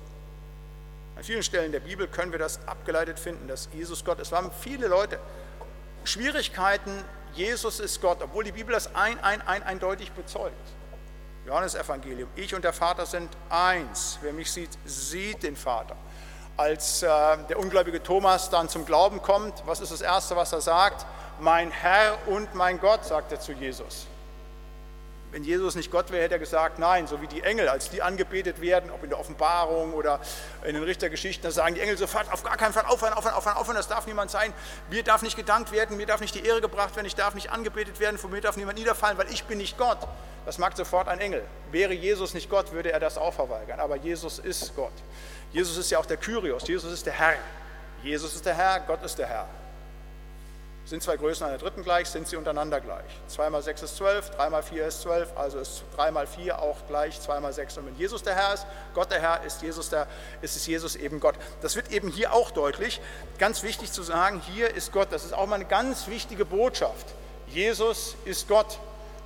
An 1.16 1.22
vielen 1.22 1.44
Stellen 1.44 1.70
der 1.70 1.78
Bibel 1.78 2.08
können 2.08 2.32
wir 2.32 2.40
das 2.40 2.58
abgeleitet 2.66 3.20
finden, 3.20 3.46
dass 3.46 3.68
Jesus 3.72 4.04
Gott 4.04 4.18
ist. 4.18 4.28
Es 4.28 4.32
haben 4.32 4.50
viele 4.60 4.88
Leute 4.88 5.20
Schwierigkeiten, 6.02 7.04
Jesus 7.34 7.78
ist 7.78 8.02
Gott, 8.02 8.18
obwohl 8.20 8.42
die 8.42 8.50
Bibel 8.50 8.74
das 8.74 8.92
ein, 8.96 9.22
ein, 9.22 9.40
ein, 9.42 9.62
eindeutig 9.62 10.10
bezeugt. 10.10 10.54
Johannes 11.46 11.76
Evangelium, 11.76 12.28
ich 12.34 12.52
und 12.52 12.64
der 12.64 12.72
Vater 12.72 13.06
sind 13.06 13.30
eins. 13.48 14.18
Wer 14.22 14.32
mich 14.32 14.50
sieht, 14.50 14.70
sieht 14.84 15.44
den 15.44 15.54
Vater. 15.54 15.94
Als 16.56 17.02
äh, 17.04 17.06
der 17.48 17.60
ungläubige 17.60 18.02
Thomas 18.02 18.50
dann 18.50 18.68
zum 18.68 18.86
Glauben 18.86 19.22
kommt, 19.22 19.62
was 19.66 19.80
ist 19.80 19.92
das 19.92 20.00
Erste, 20.00 20.34
was 20.34 20.52
er 20.52 20.60
sagt? 20.60 21.06
Mein 21.40 21.70
Herr 21.70 22.18
und 22.26 22.54
mein 22.54 22.80
Gott, 22.80 23.04
sagt 23.04 23.32
er 23.32 23.40
zu 23.40 23.52
Jesus. 23.52 24.06
Wenn 25.34 25.42
Jesus 25.42 25.74
nicht 25.74 25.90
Gott 25.90 26.12
wäre, 26.12 26.22
hätte 26.22 26.34
er 26.34 26.38
gesagt, 26.38 26.78
nein, 26.78 27.08
so 27.08 27.20
wie 27.20 27.26
die 27.26 27.42
Engel, 27.42 27.68
als 27.68 27.90
die 27.90 28.02
angebetet 28.02 28.60
werden, 28.60 28.88
ob 28.92 29.02
in 29.02 29.10
der 29.10 29.18
Offenbarung 29.18 29.92
oder 29.92 30.20
in 30.62 30.74
den 30.74 30.84
Richtergeschichten, 30.84 31.42
da 31.42 31.50
sagen 31.50 31.74
die 31.74 31.80
Engel 31.80 31.98
sofort, 31.98 32.32
auf 32.32 32.44
gar 32.44 32.56
keinen 32.56 32.72
Fall 32.72 32.84
aufhören, 32.86 33.14
aufhören, 33.14 33.34
aufhören, 33.34 33.56
aufhören, 33.56 33.76
das 33.76 33.88
darf 33.88 34.06
niemand 34.06 34.30
sein. 34.30 34.52
Mir 34.90 35.02
darf 35.02 35.22
nicht 35.22 35.36
gedankt 35.36 35.72
werden, 35.72 35.96
mir 35.96 36.06
darf 36.06 36.20
nicht 36.20 36.36
die 36.36 36.46
Ehre 36.46 36.60
gebracht 36.60 36.94
werden, 36.94 37.08
ich 37.08 37.16
darf 37.16 37.34
nicht 37.34 37.50
angebetet 37.50 37.98
werden, 37.98 38.16
von 38.16 38.30
mir 38.30 38.40
darf 38.40 38.56
niemand 38.56 38.78
niederfallen, 38.78 39.18
weil 39.18 39.28
ich 39.32 39.42
bin 39.42 39.58
nicht 39.58 39.76
Gott. 39.76 39.98
Das 40.46 40.58
mag 40.58 40.76
sofort 40.76 41.08
ein 41.08 41.18
Engel. 41.18 41.42
Wäre 41.72 41.94
Jesus 41.94 42.32
nicht 42.32 42.48
Gott, 42.48 42.70
würde 42.70 42.92
er 42.92 43.00
das 43.00 43.18
auch 43.18 43.34
verweigern. 43.34 43.80
Aber 43.80 43.96
Jesus 43.96 44.38
ist 44.38 44.76
Gott. 44.76 44.92
Jesus 45.52 45.76
ist 45.76 45.90
ja 45.90 45.98
auch 45.98 46.06
der 46.06 46.16
Kyrios, 46.16 46.68
Jesus 46.68 46.92
ist 46.92 47.06
der 47.06 47.12
Herr. 47.12 47.34
Jesus 48.04 48.36
ist 48.36 48.46
der 48.46 48.54
Herr, 48.54 48.78
Gott 48.86 49.02
ist 49.02 49.18
der 49.18 49.26
Herr. 49.26 49.48
Sind 50.86 51.02
zwei 51.02 51.16
Größen 51.16 51.46
einer 51.46 51.56
dritten 51.56 51.82
gleich, 51.82 52.08
sind 52.08 52.28
sie 52.28 52.36
untereinander 52.36 52.78
gleich. 52.78 53.06
2 53.28 53.48
mal 53.48 53.62
6 53.62 53.82
ist 53.82 53.96
12, 53.96 54.30
3 54.30 54.50
mal 54.50 54.62
4 54.62 54.86
ist 54.86 55.00
12, 55.00 55.34
also 55.34 55.58
ist 55.58 55.82
3 55.96 56.10
mal 56.10 56.26
4 56.26 56.58
auch 56.58 56.76
gleich 56.86 57.18
2 57.18 57.40
mal 57.40 57.54
6. 57.54 57.78
Und 57.78 57.86
wenn 57.86 57.96
Jesus 57.96 58.22
der 58.22 58.34
Herr 58.34 58.52
ist, 58.52 58.66
Gott 58.92 59.10
der 59.10 59.20
Herr, 59.20 59.42
ist, 59.44 59.62
Jesus 59.62 59.88
der, 59.88 60.06
ist 60.42 60.56
es 60.56 60.66
Jesus 60.66 60.94
eben 60.94 61.20
Gott. 61.20 61.36
Das 61.62 61.74
wird 61.74 61.90
eben 61.90 62.08
hier 62.08 62.34
auch 62.34 62.50
deutlich. 62.50 63.00
Ganz 63.38 63.62
wichtig 63.62 63.92
zu 63.92 64.02
sagen, 64.02 64.42
hier 64.52 64.74
ist 64.74 64.92
Gott. 64.92 65.08
Das 65.10 65.24
ist 65.24 65.32
auch 65.32 65.46
mal 65.46 65.56
eine 65.56 65.64
ganz 65.64 66.06
wichtige 66.06 66.44
Botschaft. 66.44 67.14
Jesus 67.48 68.14
ist 68.26 68.46
Gott. 68.46 68.78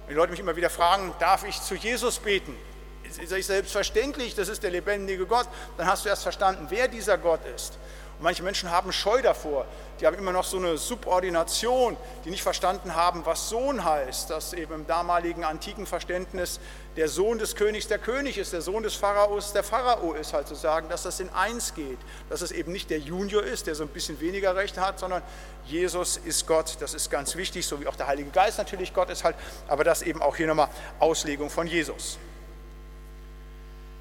Wenn 0.06 0.14
die 0.14 0.18
Leute 0.18 0.30
mich 0.30 0.40
immer 0.40 0.54
wieder 0.54 0.70
fragen, 0.70 1.12
darf 1.18 1.44
ich 1.44 1.60
zu 1.60 1.74
Jesus 1.74 2.20
beten? 2.20 2.56
Ist 3.02 3.46
selbstverständlich, 3.46 4.34
das 4.34 4.48
ist 4.48 4.62
der 4.62 4.70
lebendige 4.70 5.26
Gott. 5.26 5.48
Dann 5.76 5.86
hast 5.86 6.04
du 6.04 6.08
erst 6.08 6.22
verstanden, 6.22 6.66
wer 6.68 6.86
dieser 6.88 7.18
Gott 7.18 7.40
ist. 7.54 7.78
Und 8.18 8.24
manche 8.24 8.42
Menschen 8.42 8.70
haben 8.72 8.92
Scheu 8.92 9.22
davor. 9.22 9.64
Die 10.00 10.06
haben 10.06 10.18
immer 10.18 10.32
noch 10.32 10.42
so 10.42 10.56
eine 10.56 10.76
Subordination, 10.76 11.96
die 12.24 12.30
nicht 12.30 12.42
verstanden 12.42 12.96
haben, 12.96 13.24
was 13.24 13.48
Sohn 13.48 13.84
heißt. 13.84 14.30
Dass 14.30 14.52
eben 14.54 14.74
im 14.74 14.86
damaligen 14.88 15.44
antiken 15.44 15.86
Verständnis 15.86 16.58
der 16.96 17.08
Sohn 17.08 17.38
des 17.38 17.54
Königs 17.54 17.86
der 17.86 17.98
König 17.98 18.36
ist, 18.36 18.52
der 18.52 18.60
Sohn 18.60 18.82
des 18.82 18.96
Pharaos 18.96 19.52
der 19.52 19.62
Pharao 19.62 20.14
ist, 20.14 20.32
halt 20.32 20.48
zu 20.48 20.56
sagen, 20.56 20.88
dass 20.88 21.04
das 21.04 21.20
in 21.20 21.30
eins 21.30 21.74
geht. 21.74 21.98
Dass 22.28 22.42
es 22.42 22.50
eben 22.50 22.72
nicht 22.72 22.90
der 22.90 22.98
Junior 22.98 23.44
ist, 23.44 23.68
der 23.68 23.76
so 23.76 23.84
ein 23.84 23.88
bisschen 23.88 24.20
weniger 24.20 24.56
Rechte 24.56 24.80
hat, 24.80 24.98
sondern 24.98 25.22
Jesus 25.64 26.16
ist 26.16 26.48
Gott. 26.48 26.76
Das 26.80 26.94
ist 26.94 27.10
ganz 27.10 27.36
wichtig, 27.36 27.66
so 27.66 27.80
wie 27.80 27.86
auch 27.86 27.96
der 27.96 28.08
Heilige 28.08 28.30
Geist 28.30 28.58
natürlich 28.58 28.92
Gott 28.94 29.10
ist 29.10 29.22
halt. 29.22 29.36
Aber 29.68 29.84
das 29.84 30.02
eben 30.02 30.20
auch 30.22 30.34
hier 30.34 30.48
nochmal 30.48 30.70
Auslegung 30.98 31.50
von 31.50 31.68
Jesus. 31.68 32.18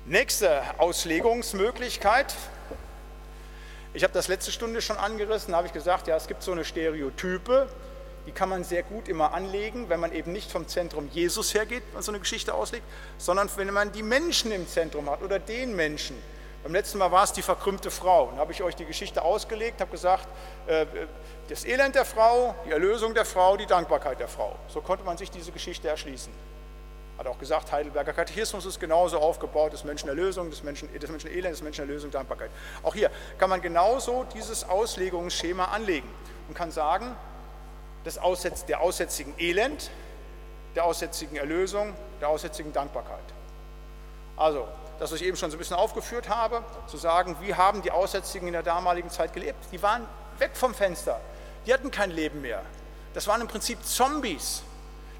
Nächste 0.07 0.63
Auslegungsmöglichkeit, 0.79 2.33
ich 3.97 4.03
habe 4.03 4.13
das 4.13 4.27
letzte 4.27 4.51
Stunde 4.51 4.79
schon 4.79 4.97
angerissen, 4.97 5.55
habe 5.55 5.65
ich 5.65 5.73
gesagt, 5.73 6.05
ja, 6.05 6.15
es 6.15 6.27
gibt 6.27 6.43
so 6.43 6.51
eine 6.51 6.63
Stereotype, 6.63 7.67
die 8.27 8.31
kann 8.31 8.47
man 8.47 8.63
sehr 8.63 8.83
gut 8.83 9.07
immer 9.07 9.33
anlegen, 9.33 9.89
wenn 9.89 9.99
man 9.99 10.11
eben 10.11 10.31
nicht 10.33 10.51
vom 10.51 10.67
Zentrum 10.67 11.09
Jesus 11.11 11.55
hergeht 11.55 11.81
und 11.95 12.03
so 12.03 12.11
eine 12.11 12.19
Geschichte 12.19 12.53
auslegt, 12.53 12.83
sondern 13.17 13.49
wenn 13.55 13.73
man 13.73 13.91
die 13.91 14.03
Menschen 14.03 14.51
im 14.51 14.67
Zentrum 14.67 15.09
hat 15.09 15.23
oder 15.23 15.39
den 15.39 15.75
Menschen. 15.75 16.15
Beim 16.61 16.73
letzten 16.73 16.99
Mal 16.99 17.11
war 17.11 17.23
es 17.23 17.33
die 17.33 17.41
verkrümmte 17.41 17.89
Frau. 17.89 18.27
Dann 18.27 18.37
habe 18.37 18.51
ich 18.51 18.61
euch 18.61 18.75
die 18.75 18.85
Geschichte 18.85 19.23
ausgelegt, 19.23 19.81
habe 19.81 19.89
gesagt, 19.89 20.27
äh, 20.67 20.85
das 21.49 21.65
Elend 21.65 21.95
der 21.95 22.05
Frau, 22.05 22.53
die 22.67 22.71
Erlösung 22.73 23.15
der 23.15 23.25
Frau, 23.25 23.57
die 23.57 23.65
Dankbarkeit 23.65 24.19
der 24.19 24.27
Frau. 24.27 24.57
So 24.67 24.81
konnte 24.81 25.05
man 25.05 25.17
sich 25.17 25.31
diese 25.31 25.51
Geschichte 25.51 25.87
erschließen. 25.87 26.31
Hat 27.17 27.27
auch 27.27 27.39
gesagt, 27.39 27.71
Heidelberger 27.71 28.13
Katechismus 28.13 28.65
ist 28.65 28.79
genauso 28.79 29.17
aufgebaut, 29.17 29.73
des 29.73 29.83
Menschen 29.83 30.07
Erlösung, 30.09 30.49
des 30.49 30.63
Menschen, 30.63 30.87
des 30.93 31.09
Menschen 31.09 31.31
Elend, 31.31 31.53
des 31.53 31.63
Menschen 31.63 31.81
Erlösung, 31.81 32.11
Dankbarkeit. 32.11 32.51
Auch 32.83 32.93
hier 32.93 33.09
kann 33.39 33.49
man 33.49 33.61
genauso 33.61 34.25
dieses 34.35 34.63
Auslegungsschema 34.67 35.65
anlegen 35.65 36.07
und 36.47 36.53
kann 36.53 36.71
sagen, 36.71 37.15
das 38.03 38.17
Aussetz, 38.17 38.65
der 38.65 38.81
aussätzigen 38.81 39.33
Elend, 39.39 39.89
der 40.75 40.85
aussätzigen 40.85 41.37
Erlösung, 41.37 41.93
der 42.21 42.29
aussätzigen 42.29 42.71
Dankbarkeit. 42.71 43.17
Also, 44.37 44.67
das, 44.99 45.11
was 45.11 45.19
ich 45.19 45.27
eben 45.27 45.37
schon 45.37 45.49
so 45.49 45.57
ein 45.57 45.59
bisschen 45.59 45.75
aufgeführt 45.75 46.29
habe, 46.29 46.63
zu 46.87 46.97
sagen, 46.97 47.35
wie 47.41 47.55
haben 47.55 47.81
die 47.81 47.91
Aussätzigen 47.91 48.47
in 48.47 48.53
der 48.53 48.63
damaligen 48.63 49.09
Zeit 49.09 49.33
gelebt? 49.33 49.57
Die 49.71 49.81
waren 49.81 50.05
weg 50.37 50.51
vom 50.53 50.73
Fenster, 50.73 51.19
die 51.65 51.73
hatten 51.73 51.91
kein 51.91 52.11
Leben 52.11 52.41
mehr. 52.41 52.61
Das 53.13 53.27
waren 53.27 53.41
im 53.41 53.47
Prinzip 53.47 53.83
Zombies. 53.83 54.61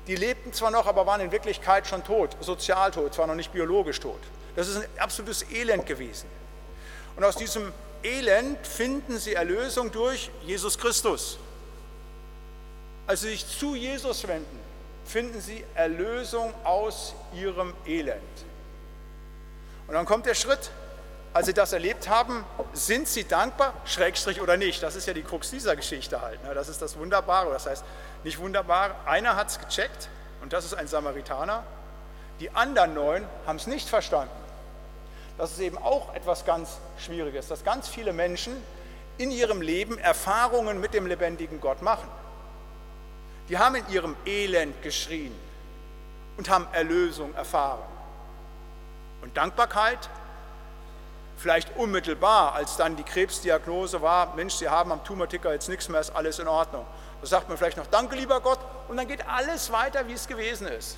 Die 0.07 0.15
lebten 0.15 0.53
zwar 0.53 0.71
noch, 0.71 0.87
aber 0.87 1.05
waren 1.05 1.21
in 1.21 1.31
Wirklichkeit 1.31 1.85
schon 1.85 2.03
tot, 2.03 2.35
sozial 2.39 2.91
tot, 2.91 3.13
zwar 3.13 3.27
noch 3.27 3.35
nicht 3.35 3.51
biologisch 3.51 3.99
tot. 3.99 4.19
Das 4.55 4.67
ist 4.67 4.77
ein 4.77 4.87
absolutes 4.97 5.45
Elend 5.51 5.85
gewesen. 5.85 6.27
Und 7.15 7.23
aus 7.23 7.35
diesem 7.35 7.73
Elend 8.03 8.65
finden 8.65 9.19
sie 9.19 9.33
Erlösung 9.33 9.91
durch 9.91 10.31
Jesus 10.43 10.77
Christus. 10.77 11.37
Als 13.05 13.21
sie 13.21 13.29
sich 13.29 13.47
zu 13.47 13.75
Jesus 13.75 14.27
wenden, 14.27 14.59
finden 15.05 15.41
sie 15.41 15.63
Erlösung 15.75 16.53
aus 16.63 17.13
ihrem 17.33 17.73
Elend. 17.85 18.21
Und 19.87 19.93
dann 19.93 20.05
kommt 20.05 20.25
der 20.25 20.35
Schritt, 20.35 20.71
als 21.33 21.45
sie 21.45 21.53
das 21.53 21.71
erlebt 21.71 22.09
haben, 22.09 22.43
sind 22.73 23.07
sie 23.07 23.23
dankbar, 23.23 23.73
Schrägstrich 23.85 24.41
oder 24.41 24.57
nicht. 24.57 24.81
Das 24.81 24.95
ist 24.95 25.07
ja 25.07 25.13
die 25.13 25.21
Krux 25.23 25.51
dieser 25.51 25.75
Geschichte 25.75 26.21
halt. 26.21 26.43
Ne? 26.43 26.53
Das 26.53 26.67
ist 26.67 26.81
das 26.81 26.97
Wunderbare. 26.97 27.51
Das 27.51 27.67
heißt, 27.67 27.83
nicht 28.24 28.39
wunderbar, 28.39 28.95
einer 29.05 29.36
hat 29.36 29.49
es 29.49 29.59
gecheckt 29.59 30.09
und 30.41 30.53
das 30.53 30.65
ist 30.65 30.74
ein 30.74 30.88
Samaritaner. 30.88 31.63
Die 32.39 32.51
anderen 32.51 32.93
neun 32.93 33.26
haben 33.45 33.55
es 33.55 33.68
nicht 33.68 33.89
verstanden. 33.89 34.32
Das 35.38 35.51
ist 35.51 35.59
eben 35.59 35.78
auch 35.78 36.13
etwas 36.15 36.45
ganz 36.45 36.78
Schwieriges, 36.97 37.47
dass 37.47 37.63
ganz 37.63 37.88
viele 37.88 38.13
Menschen 38.13 38.53
in 39.18 39.32
ihrem 39.32 39.61
Leben 39.61 39.97
Erfahrungen 39.97 40.80
mit 40.80 40.93
dem 40.93 41.05
lebendigen 41.07 41.61
Gott 41.61 41.82
machen. 41.82 42.07
Die 43.49 43.57
haben 43.57 43.76
in 43.76 43.88
ihrem 43.89 44.15
Elend 44.26 44.82
geschrien 44.82 45.34
und 46.38 46.49
haben 46.49 46.68
Erlösung 46.74 47.34
erfahren. 47.36 47.82
Und 49.22 49.36
Dankbarkeit 49.38 50.09
vielleicht 51.38 51.76
unmittelbar, 51.78 52.53
als 52.53 52.78
dann 52.78 52.95
die 52.95 53.03
Krebsdiagnose 53.03 54.01
war, 54.01 54.36
Mensch, 54.36 54.55
Sie 54.55 54.70
haben 54.70 54.91
am 54.91 55.03
Tumorticker 55.03 55.53
jetzt 55.53 55.70
nichts 55.70 55.88
mehr, 55.88 56.01
ist 56.01 56.15
alles 56.15 56.39
in 56.39 56.47
Ordnung. 56.47 56.86
Da 57.22 57.28
sagt 57.28 57.49
man 57.49 57.57
vielleicht 57.57 57.78
noch, 57.78 57.88
danke 57.88 58.15
lieber 58.15 58.41
Gott, 58.41 58.59
und 58.88 58.97
dann 58.97 59.07
geht 59.07 59.28
alles 59.28 59.72
weiter, 59.72 60.07
wie 60.07 60.13
es 60.13 60.28
gewesen 60.28 60.68
ist. 60.68 60.97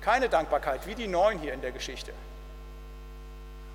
Keine 0.00 0.28
Dankbarkeit, 0.28 0.86
wie 0.86 0.94
die 0.94 1.06
Neun 1.08 1.38
hier 1.38 1.52
in 1.52 1.60
der 1.60 1.72
Geschichte. 1.72 2.12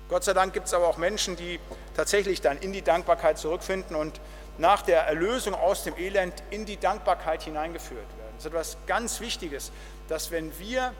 Gott 0.08 0.24
sei 0.24 0.32
Dank 0.32 0.54
gibt 0.54 0.66
es 0.66 0.74
aber 0.74 0.88
auch 0.88 0.96
Menschen, 0.96 1.36
die 1.36 1.60
tatsächlich 1.94 2.40
dann 2.40 2.58
in 2.58 2.72
die 2.72 2.82
Dankbarkeit 2.82 3.38
zurückfinden 3.38 3.94
und 3.94 4.20
nach 4.56 4.82
der 4.82 5.02
Erlösung 5.02 5.54
aus 5.54 5.84
dem 5.84 5.96
Elend 5.96 6.42
in 6.50 6.64
die 6.64 6.78
Dankbarkeit 6.78 7.42
hineingeführt 7.42 8.08
werden. 8.18 8.32
Das 8.36 8.44
ist 8.44 8.50
etwas 8.50 8.76
ganz 8.86 9.20
Wichtiges, 9.20 9.70
dass 10.08 10.30
wenn 10.30 10.58
wir 10.58 10.94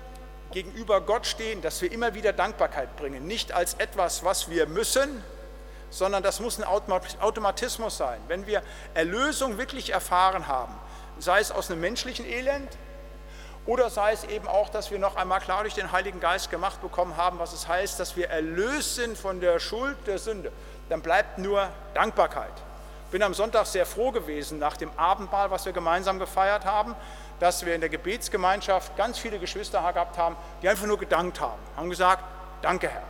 gegenüber 0.52 1.00
Gott 1.00 1.26
stehen, 1.26 1.62
dass 1.62 1.80
wir 1.82 1.90
immer 1.90 2.14
wieder 2.14 2.32
Dankbarkeit 2.32 2.96
bringen. 2.96 3.26
Nicht 3.26 3.52
als 3.52 3.74
etwas, 3.74 4.24
was 4.24 4.50
wir 4.50 4.66
müssen, 4.66 5.22
sondern 5.90 6.22
das 6.22 6.40
muss 6.40 6.58
ein 6.58 6.64
Automatismus 6.64 7.96
sein. 7.96 8.20
Wenn 8.28 8.46
wir 8.46 8.62
Erlösung 8.94 9.58
wirklich 9.58 9.92
erfahren 9.92 10.48
haben, 10.48 10.74
sei 11.18 11.40
es 11.40 11.50
aus 11.50 11.70
einem 11.70 11.80
menschlichen 11.80 12.26
Elend 12.26 12.76
oder 13.66 13.90
sei 13.90 14.12
es 14.12 14.24
eben 14.24 14.48
auch, 14.48 14.68
dass 14.68 14.90
wir 14.90 14.98
noch 14.98 15.16
einmal 15.16 15.40
klar 15.40 15.62
durch 15.62 15.74
den 15.74 15.92
Heiligen 15.92 16.20
Geist 16.20 16.50
gemacht 16.50 16.80
bekommen 16.80 17.16
haben, 17.16 17.38
was 17.38 17.52
es 17.52 17.68
heißt, 17.68 18.00
dass 18.00 18.16
wir 18.16 18.30
erlöst 18.30 18.94
sind 18.94 19.18
von 19.18 19.40
der 19.40 19.58
Schuld 19.58 19.96
der 20.06 20.18
Sünde, 20.18 20.52
dann 20.88 21.02
bleibt 21.02 21.38
nur 21.38 21.68
Dankbarkeit. 21.94 22.52
Ich 23.06 23.12
bin 23.12 23.22
am 23.22 23.34
Sonntag 23.34 23.66
sehr 23.66 23.86
froh 23.86 24.10
gewesen 24.10 24.58
nach 24.58 24.76
dem 24.76 24.90
Abendmahl, 24.98 25.50
was 25.50 25.64
wir 25.64 25.72
gemeinsam 25.72 26.18
gefeiert 26.18 26.66
haben, 26.66 26.94
dass 27.40 27.64
wir 27.64 27.74
in 27.74 27.80
der 27.80 27.88
Gebetsgemeinschaft 27.88 28.96
ganz 28.96 29.18
viele 29.18 29.38
Geschwister 29.38 29.80
gehabt 29.80 30.18
haben, 30.18 30.36
die 30.60 30.68
einfach 30.68 30.86
nur 30.86 30.98
gedankt 30.98 31.40
haben, 31.40 31.60
haben 31.76 31.88
gesagt, 31.88 32.22
danke 32.62 32.88
Herr, 32.88 33.04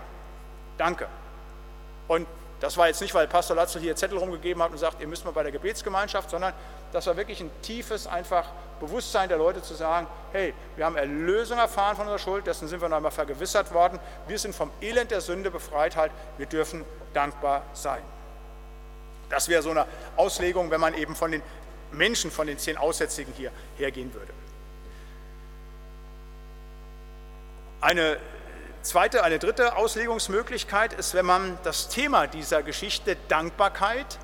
danke. 0.77 1.09
Und 2.07 2.27
das 2.61 2.77
war 2.77 2.89
jetzt 2.89 3.01
nicht, 3.01 3.15
weil 3.15 3.29
Pastor 3.29 3.55
Latzel 3.55 3.81
hier 3.81 3.95
Zettel 3.95 4.19
rumgegeben 4.19 4.63
hat 4.63 4.73
und 4.73 4.79
sagt, 4.79 5.01
ihr 5.01 5.07
müsst 5.07 5.25
mal 5.25 5.31
bei 5.31 5.45
der 5.45 5.53
Gebetsgemeinschaft, 5.53 6.31
sondern 6.31 6.53
das 6.93 7.07
war 7.07 7.17
wirklich 7.17 7.41
ein 7.41 7.51
tiefes, 7.63 8.07
einfach 8.07 8.47
Bewusstsein 8.81 9.29
der 9.29 9.39
Leute 9.39 9.63
zu 9.63 9.75
sagen, 9.75 10.09
hey, 10.33 10.55
wir 10.77 10.85
haben 10.85 10.97
Erlösung 10.97 11.59
erfahren 11.59 11.95
von 11.95 12.07
unserer 12.07 12.19
Schuld, 12.19 12.47
dessen 12.47 12.67
sind 12.67 12.81
wir 12.81 12.89
noch 12.89 12.97
einmal 12.97 13.13
vergewissert 13.13 13.73
worden, 13.73 14.01
wir 14.27 14.39
sind 14.39 14.55
vom 14.55 14.71
Elend 14.81 15.11
der 15.11 15.21
Sünde 15.21 15.51
befreit 15.51 15.95
halt, 15.95 16.11
wir 16.37 16.47
dürfen 16.47 16.85
dankbar 17.15 17.63
sein. 17.75 18.03
Das 19.29 19.49
wäre 19.49 19.63
so 19.63 19.71
eine 19.71 19.87
Auslegung, 20.17 20.71
wenn 20.71 20.81
man 20.81 20.95
eben 20.95 21.15
von 21.15 21.31
den 21.31 21.43
Menschen 21.93 22.31
von 22.31 22.47
den 22.47 22.59
zehn 22.59 22.77
Aussätzigen 22.77 23.33
hier 23.35 23.53
hergehen 23.77 24.13
würde. 24.13 24.33
Eine 27.81 28.19
zweite, 28.89 29.23
eine 29.23 29.39
dritte 29.39 29.77
Auslegungsmöglichkeit 29.77 30.95
ist, 30.95 31.13
wenn 31.13 31.27
man 31.27 31.59
das 31.63 31.89
Thema 31.89 32.27
dieser 32.27 32.63
Geschichte 32.63 33.17
Dankbarkeit 33.29 34.19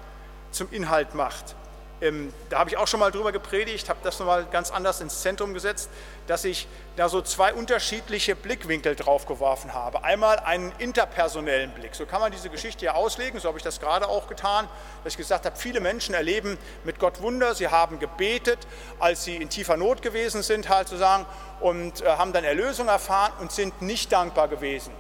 zum 0.51 0.69
Inhalt 0.71 1.15
macht. 1.15 1.55
Ähm, 2.01 2.33
da 2.51 2.59
habe 2.59 2.71
ich 2.71 2.77
auch 2.77 2.89
schon 2.89 3.01
mal 3.01 3.13
drüber 3.13 3.31
gepredigt, 3.31 3.89
habe 3.89 4.01
das 4.03 4.19
nochmal 4.19 4.47
ganz 4.51 4.71
anders 4.71 5.01
ins 5.01 5.23
Zentrum 5.23 5.55
gesetzt, 5.55 5.89
dass 6.27 6.45
ich 6.45 6.67
da 6.97 7.09
so 7.09 7.23
zwei 7.23 7.55
unterschiedliche 7.55 8.35
Blickwinkel 8.35 8.97
drauf 8.97 9.27
geworfen 9.27 9.75
habe. 9.75 10.03
Einmal 10.03 10.39
einen 10.41 10.73
interpersonellen 10.79 11.71
Blick, 11.71 11.95
so 11.95 12.05
kann 12.05 12.21
man 12.21 12.33
diese 12.33 12.51
Geschichte 12.51 12.85
ja 12.85 12.95
auslegen, 12.95 13.39
so 13.39 13.49
habe 13.49 13.59
ich 13.59 13.65
das 13.65 13.81
gerade 13.81 14.09
auch 14.09 14.27
getan, 14.27 14.69
dass 15.05 15.13
ich 15.13 15.17
gesagt 15.17 15.47
habe, 15.47 15.57
viele 15.57 15.81
Menschen 15.81 16.15
erleben 16.15 16.59
mit 16.83 16.99
Gott 16.99 17.23
Wunder, 17.23 17.55
sie 17.55 17.69
haben 17.69 17.99
gebetet, 18.01 18.59
als 18.99 19.25
sie 19.25 19.37
in 19.37 19.49
tiefer 19.49 19.77
Not 19.77 20.03
gewesen 20.03 20.43
sind, 20.43 20.69
halt 20.69 20.89
zu 20.89 20.97
sagen, 20.97 21.27
und 21.61 22.03
äh, 22.03 22.07
haben 22.07 22.33
dann 22.33 22.45
Erlösung 22.45 22.89
erfahren 22.89 23.33
und 23.41 23.53
sind 23.53 23.83
nicht 23.83 24.11
dankbar 24.11 24.49
gewesen. 24.49 24.93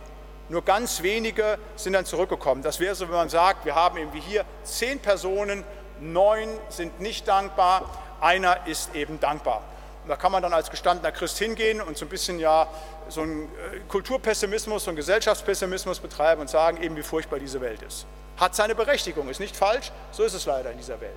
Nur 0.49 0.63
ganz 0.63 1.03
wenige 1.03 1.59
sind 1.75 1.95
dann 1.95 2.05
zurückgekommen. 2.05 2.63
Das 2.63 2.79
wäre 2.79 2.95
so, 2.95 3.09
wenn 3.09 3.15
man 3.15 3.31
sagt, 3.31 3.65
wir 3.65 3.75
haben 3.75 3.97
irgendwie 3.97 4.21
hier 4.21 4.45
zehn 4.63 5.01
Personen 5.01 5.65
neun 6.01 6.49
sind 6.69 7.01
nicht 7.01 7.29
dankbar, 7.29 7.91
einer 8.21 8.67
ist 8.67 8.95
eben 8.95 9.21
dankbar. 9.21 9.63
Und 10.03 10.11
da 10.11 10.17
kann 10.17 10.33
man 10.33 10.43
dann 10.43 10.53
als 10.53 10.71
gestandener 10.71 11.13
Christ 11.13 11.39
hingehen 11.39 11.81
und 11.81 11.97
so 11.97 12.05
ein 12.05 12.09
bisschen 12.09 12.39
ja 12.39 12.69
so 13.09 13.23
einen 13.23 13.45
äh, 13.45 13.81
Kulturpessimismus, 13.89 14.85
so 14.85 14.91
einen 14.91 14.97
Gesellschaftspessimismus 14.97 15.99
betreiben 15.99 16.41
und 16.41 16.51
sagen, 16.51 16.83
eben 16.83 16.97
wie 16.97 17.03
furchtbar 17.03 17.39
diese 17.39 17.61
Welt 17.61 17.83
ist. 17.83 18.07
Hat 18.37 18.55
seine 18.55 18.75
Berechtigung, 18.75 19.29
ist 19.29 19.41
nicht 19.41 19.57
falsch, 19.57 19.93
so 20.11 20.25
ist 20.25 20.35
es 20.35 20.47
leider 20.47 20.71
in 20.71 20.79
dieser 20.79 21.01
Welt. 21.01 21.13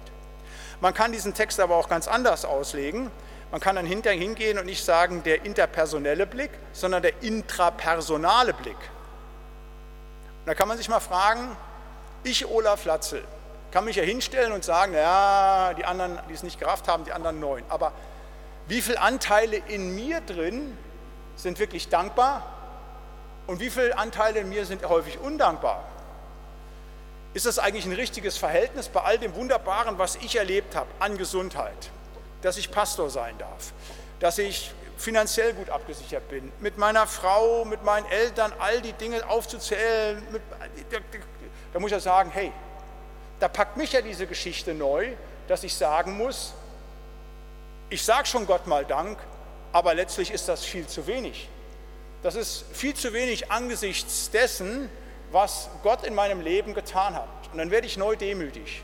Man 0.79 0.93
kann 0.93 1.11
diesen 1.11 1.33
Text 1.33 1.59
aber 1.59 1.75
auch 1.75 1.89
ganz 1.89 2.07
anders 2.07 2.45
auslegen. 2.45 3.09
Man 3.51 3.59
kann 3.59 3.75
dann 3.75 3.85
hinterher 3.85 4.19
hingehen 4.19 4.59
und 4.59 4.65
nicht 4.65 4.83
sagen 4.83 5.23
der 5.23 5.43
interpersonelle 5.43 6.27
Blick, 6.27 6.51
sondern 6.73 7.01
der 7.01 7.23
intrapersonale 7.23 8.53
Blick. 8.53 8.75
Und 8.75 10.45
da 10.45 10.53
kann 10.53 10.67
man 10.67 10.77
sich 10.77 10.87
mal 10.87 10.99
fragen, 10.99 11.57
ich, 12.23 12.45
Olaf 12.45 12.85
Latzel, 12.85 13.23
kann 13.71 13.85
mich 13.85 13.95
ja 13.95 14.03
hinstellen 14.03 14.51
und 14.51 14.63
sagen, 14.63 14.93
ja, 14.93 15.73
die 15.73 15.85
anderen, 15.85 16.19
die 16.29 16.33
es 16.33 16.43
nicht 16.43 16.59
gerafft 16.59 16.87
haben, 16.87 17.03
die 17.03 17.11
anderen 17.11 17.39
neun. 17.39 17.63
Aber 17.69 17.91
wie 18.67 18.81
viele 18.81 18.99
Anteile 18.99 19.57
in 19.67 19.95
mir 19.95 20.21
drin 20.21 20.77
sind 21.35 21.59
wirklich 21.59 21.89
dankbar 21.89 22.45
und 23.45 23.59
wie 23.59 23.69
viele 23.69 23.97
Anteile 23.97 24.39
in 24.39 24.49
mir 24.49 24.65
sind 24.65 24.87
häufig 24.87 25.19
undankbar? 25.19 25.83
Ist 27.33 27.45
das 27.45 27.59
eigentlich 27.59 27.85
ein 27.85 27.93
richtiges 27.93 28.37
Verhältnis 28.37 28.89
bei 28.89 29.01
all 29.01 29.17
dem 29.19 29.35
Wunderbaren, 29.35 29.99
was 29.99 30.15
ich 30.15 30.37
erlebt 30.37 30.75
habe 30.75 30.89
an 30.99 31.17
Gesundheit? 31.17 31.91
Dass 32.41 32.57
ich 32.57 32.71
Pastor 32.71 33.09
sein 33.09 33.37
darf, 33.37 33.73
dass 34.19 34.37
ich 34.37 34.73
finanziell 34.97 35.53
gut 35.53 35.69
abgesichert 35.69 36.27
bin, 36.29 36.51
mit 36.59 36.77
meiner 36.77 37.05
Frau, 37.05 37.63
mit 37.65 37.83
meinen 37.83 38.05
Eltern, 38.07 38.51
all 38.59 38.81
die 38.81 38.93
Dinge 38.93 39.27
aufzuzählen, 39.29 40.21
mit, 40.31 40.41
da 41.73 41.79
muss 41.79 41.89
ich 41.89 41.93
ja 41.93 41.99
sagen, 41.99 42.31
hey, 42.33 42.51
da 43.39 43.47
packt 43.47 43.77
mich 43.77 43.93
ja 43.93 44.01
diese 44.01 44.27
Geschichte 44.27 44.73
neu, 44.73 45.13
dass 45.47 45.63
ich 45.63 45.73
sagen 45.75 46.17
muss, 46.17 46.53
ich 47.89 48.03
sage 48.03 48.27
schon 48.27 48.45
Gott 48.45 48.67
mal 48.67 48.85
Dank, 48.85 49.17
aber 49.71 49.93
letztlich 49.93 50.31
ist 50.31 50.49
das 50.49 50.63
viel 50.63 50.87
zu 50.87 51.07
wenig. 51.07 51.47
Das 52.23 52.35
ist 52.35 52.65
viel 52.73 52.95
zu 52.95 53.13
wenig 53.13 53.51
angesichts 53.51 54.29
dessen, 54.31 54.89
was 55.31 55.69
Gott 55.83 56.03
in 56.03 56.15
meinem 56.15 56.41
Leben 56.41 56.73
getan 56.73 57.15
hat. 57.15 57.27
Und 57.51 57.57
dann 57.57 57.71
werde 57.71 57.87
ich 57.87 57.97
neu 57.97 58.15
demütig. 58.15 58.81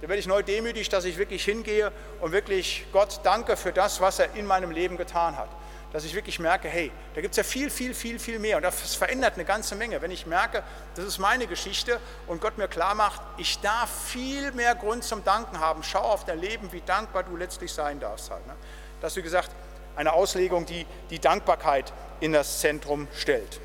Dann 0.00 0.08
werde 0.08 0.20
ich 0.20 0.26
neu 0.26 0.42
demütig, 0.42 0.88
dass 0.88 1.04
ich 1.04 1.18
wirklich 1.18 1.44
hingehe 1.44 1.90
und 2.20 2.32
wirklich 2.32 2.84
Gott 2.92 3.20
danke 3.24 3.56
für 3.56 3.72
das, 3.72 4.00
was 4.00 4.18
er 4.18 4.34
in 4.34 4.46
meinem 4.46 4.70
Leben 4.70 4.96
getan 4.96 5.36
hat. 5.36 5.48
Dass 5.92 6.04
ich 6.04 6.14
wirklich 6.14 6.38
merke, 6.38 6.68
hey, 6.68 6.92
da 7.14 7.22
gibt 7.22 7.32
es 7.32 7.36
ja 7.38 7.42
viel, 7.42 7.70
viel, 7.70 7.94
viel, 7.94 8.18
viel 8.18 8.38
mehr. 8.38 8.58
Und 8.58 8.62
das 8.62 8.94
verändert 8.94 9.34
eine 9.34 9.44
ganze 9.44 9.74
Menge. 9.74 10.02
Wenn 10.02 10.10
ich 10.10 10.26
merke, 10.26 10.62
das 10.94 11.04
ist 11.06 11.18
meine 11.18 11.46
Geschichte 11.46 11.98
und 12.26 12.42
Gott 12.42 12.58
mir 12.58 12.68
klar 12.68 12.94
macht, 12.94 13.22
ich 13.38 13.58
darf 13.60 13.90
viel 14.08 14.52
mehr 14.52 14.74
Grund 14.74 15.02
zum 15.02 15.24
Danken 15.24 15.60
haben. 15.60 15.82
Schau 15.82 16.02
auf 16.02 16.26
dein 16.26 16.40
Leben, 16.40 16.72
wie 16.72 16.82
dankbar 16.82 17.22
du 17.22 17.36
letztlich 17.36 17.72
sein 17.72 18.00
darfst. 18.00 18.30
Halt, 18.30 18.46
ne? 18.46 18.54
Das 19.00 19.12
ist, 19.12 19.16
wie 19.16 19.22
gesagt, 19.22 19.50
eine 19.96 20.12
Auslegung, 20.12 20.66
die 20.66 20.86
die 21.08 21.18
Dankbarkeit 21.18 21.92
in 22.20 22.32
das 22.32 22.60
Zentrum 22.60 23.08
stellt. 23.14 23.60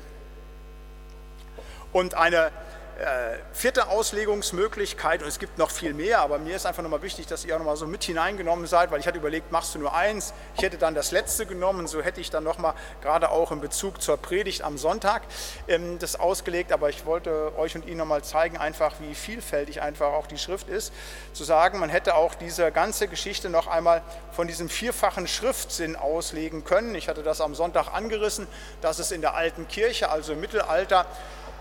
Und 1.92 2.14
eine 2.14 2.50
vierte 3.52 3.88
Auslegungsmöglichkeit, 3.88 5.22
und 5.22 5.28
es 5.28 5.38
gibt 5.38 5.58
noch 5.58 5.70
viel 5.70 5.94
mehr, 5.94 6.20
aber 6.20 6.38
mir 6.38 6.54
ist 6.54 6.66
einfach 6.66 6.82
nochmal 6.82 7.02
wichtig, 7.02 7.26
dass 7.26 7.44
ihr 7.44 7.54
auch 7.54 7.58
nochmal 7.58 7.76
so 7.76 7.86
mit 7.86 8.04
hineingenommen 8.04 8.66
seid, 8.66 8.90
weil 8.90 9.00
ich 9.00 9.06
hatte 9.06 9.18
überlegt, 9.18 9.50
machst 9.50 9.74
du 9.74 9.78
nur 9.78 9.94
eins? 9.94 10.32
Ich 10.56 10.62
hätte 10.62 10.78
dann 10.78 10.94
das 10.94 11.10
letzte 11.10 11.46
genommen, 11.46 11.86
so 11.86 12.02
hätte 12.02 12.20
ich 12.20 12.30
dann 12.30 12.44
nochmal, 12.44 12.74
gerade 13.00 13.30
auch 13.30 13.52
in 13.52 13.60
Bezug 13.60 14.00
zur 14.00 14.16
Predigt 14.16 14.62
am 14.62 14.78
Sonntag, 14.78 15.22
ähm, 15.66 15.98
das 15.98 16.18
ausgelegt, 16.18 16.72
aber 16.72 16.88
ich 16.88 17.04
wollte 17.04 17.56
euch 17.56 17.74
und 17.74 17.86
Ihnen 17.86 17.98
nochmal 17.98 18.22
zeigen, 18.22 18.56
einfach 18.56 18.94
wie 19.00 19.14
vielfältig 19.14 19.82
einfach 19.82 20.12
auch 20.12 20.26
die 20.26 20.38
Schrift 20.38 20.68
ist, 20.68 20.92
zu 21.32 21.44
sagen, 21.44 21.80
man 21.80 21.90
hätte 21.90 22.14
auch 22.14 22.34
diese 22.34 22.70
ganze 22.70 23.08
Geschichte 23.08 23.50
noch 23.50 23.66
einmal 23.66 24.02
von 24.32 24.46
diesem 24.46 24.68
vierfachen 24.68 25.26
Schriftsinn 25.26 25.96
auslegen 25.96 26.64
können. 26.64 26.94
Ich 26.94 27.08
hatte 27.08 27.22
das 27.22 27.40
am 27.40 27.54
Sonntag 27.54 27.92
angerissen, 27.92 28.46
dass 28.80 28.98
es 28.98 29.10
in 29.10 29.20
der 29.20 29.34
alten 29.34 29.68
Kirche, 29.68 30.10
also 30.10 30.32
im 30.34 30.40
Mittelalter, 30.40 31.06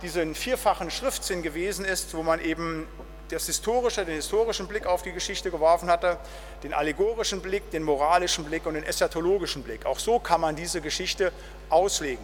diesen 0.03 0.35
vierfachen 0.35 0.91
Schriftsinn 0.91 1.41
gewesen 1.41 1.85
ist, 1.85 2.13
wo 2.13 2.21
man 2.21 2.39
eben 2.39 2.87
das 3.29 3.45
historische, 3.45 4.05
den 4.05 4.15
historischen 4.15 4.67
Blick 4.67 4.85
auf 4.85 5.01
die 5.01 5.13
Geschichte 5.13 5.49
geworfen 5.49 5.89
hatte, 5.89 6.17
den 6.61 6.73
allegorischen 6.73 7.41
Blick, 7.41 7.71
den 7.71 7.83
moralischen 7.83 8.43
Blick 8.45 8.65
und 8.65 8.75
den 8.75 8.83
eschatologischen 8.83 9.63
Blick. 9.63 9.85
Auch 9.85 9.97
so 9.97 10.19
kann 10.19 10.41
man 10.41 10.55
diese 10.55 10.81
Geschichte 10.81 11.31
auslegen. 11.69 12.23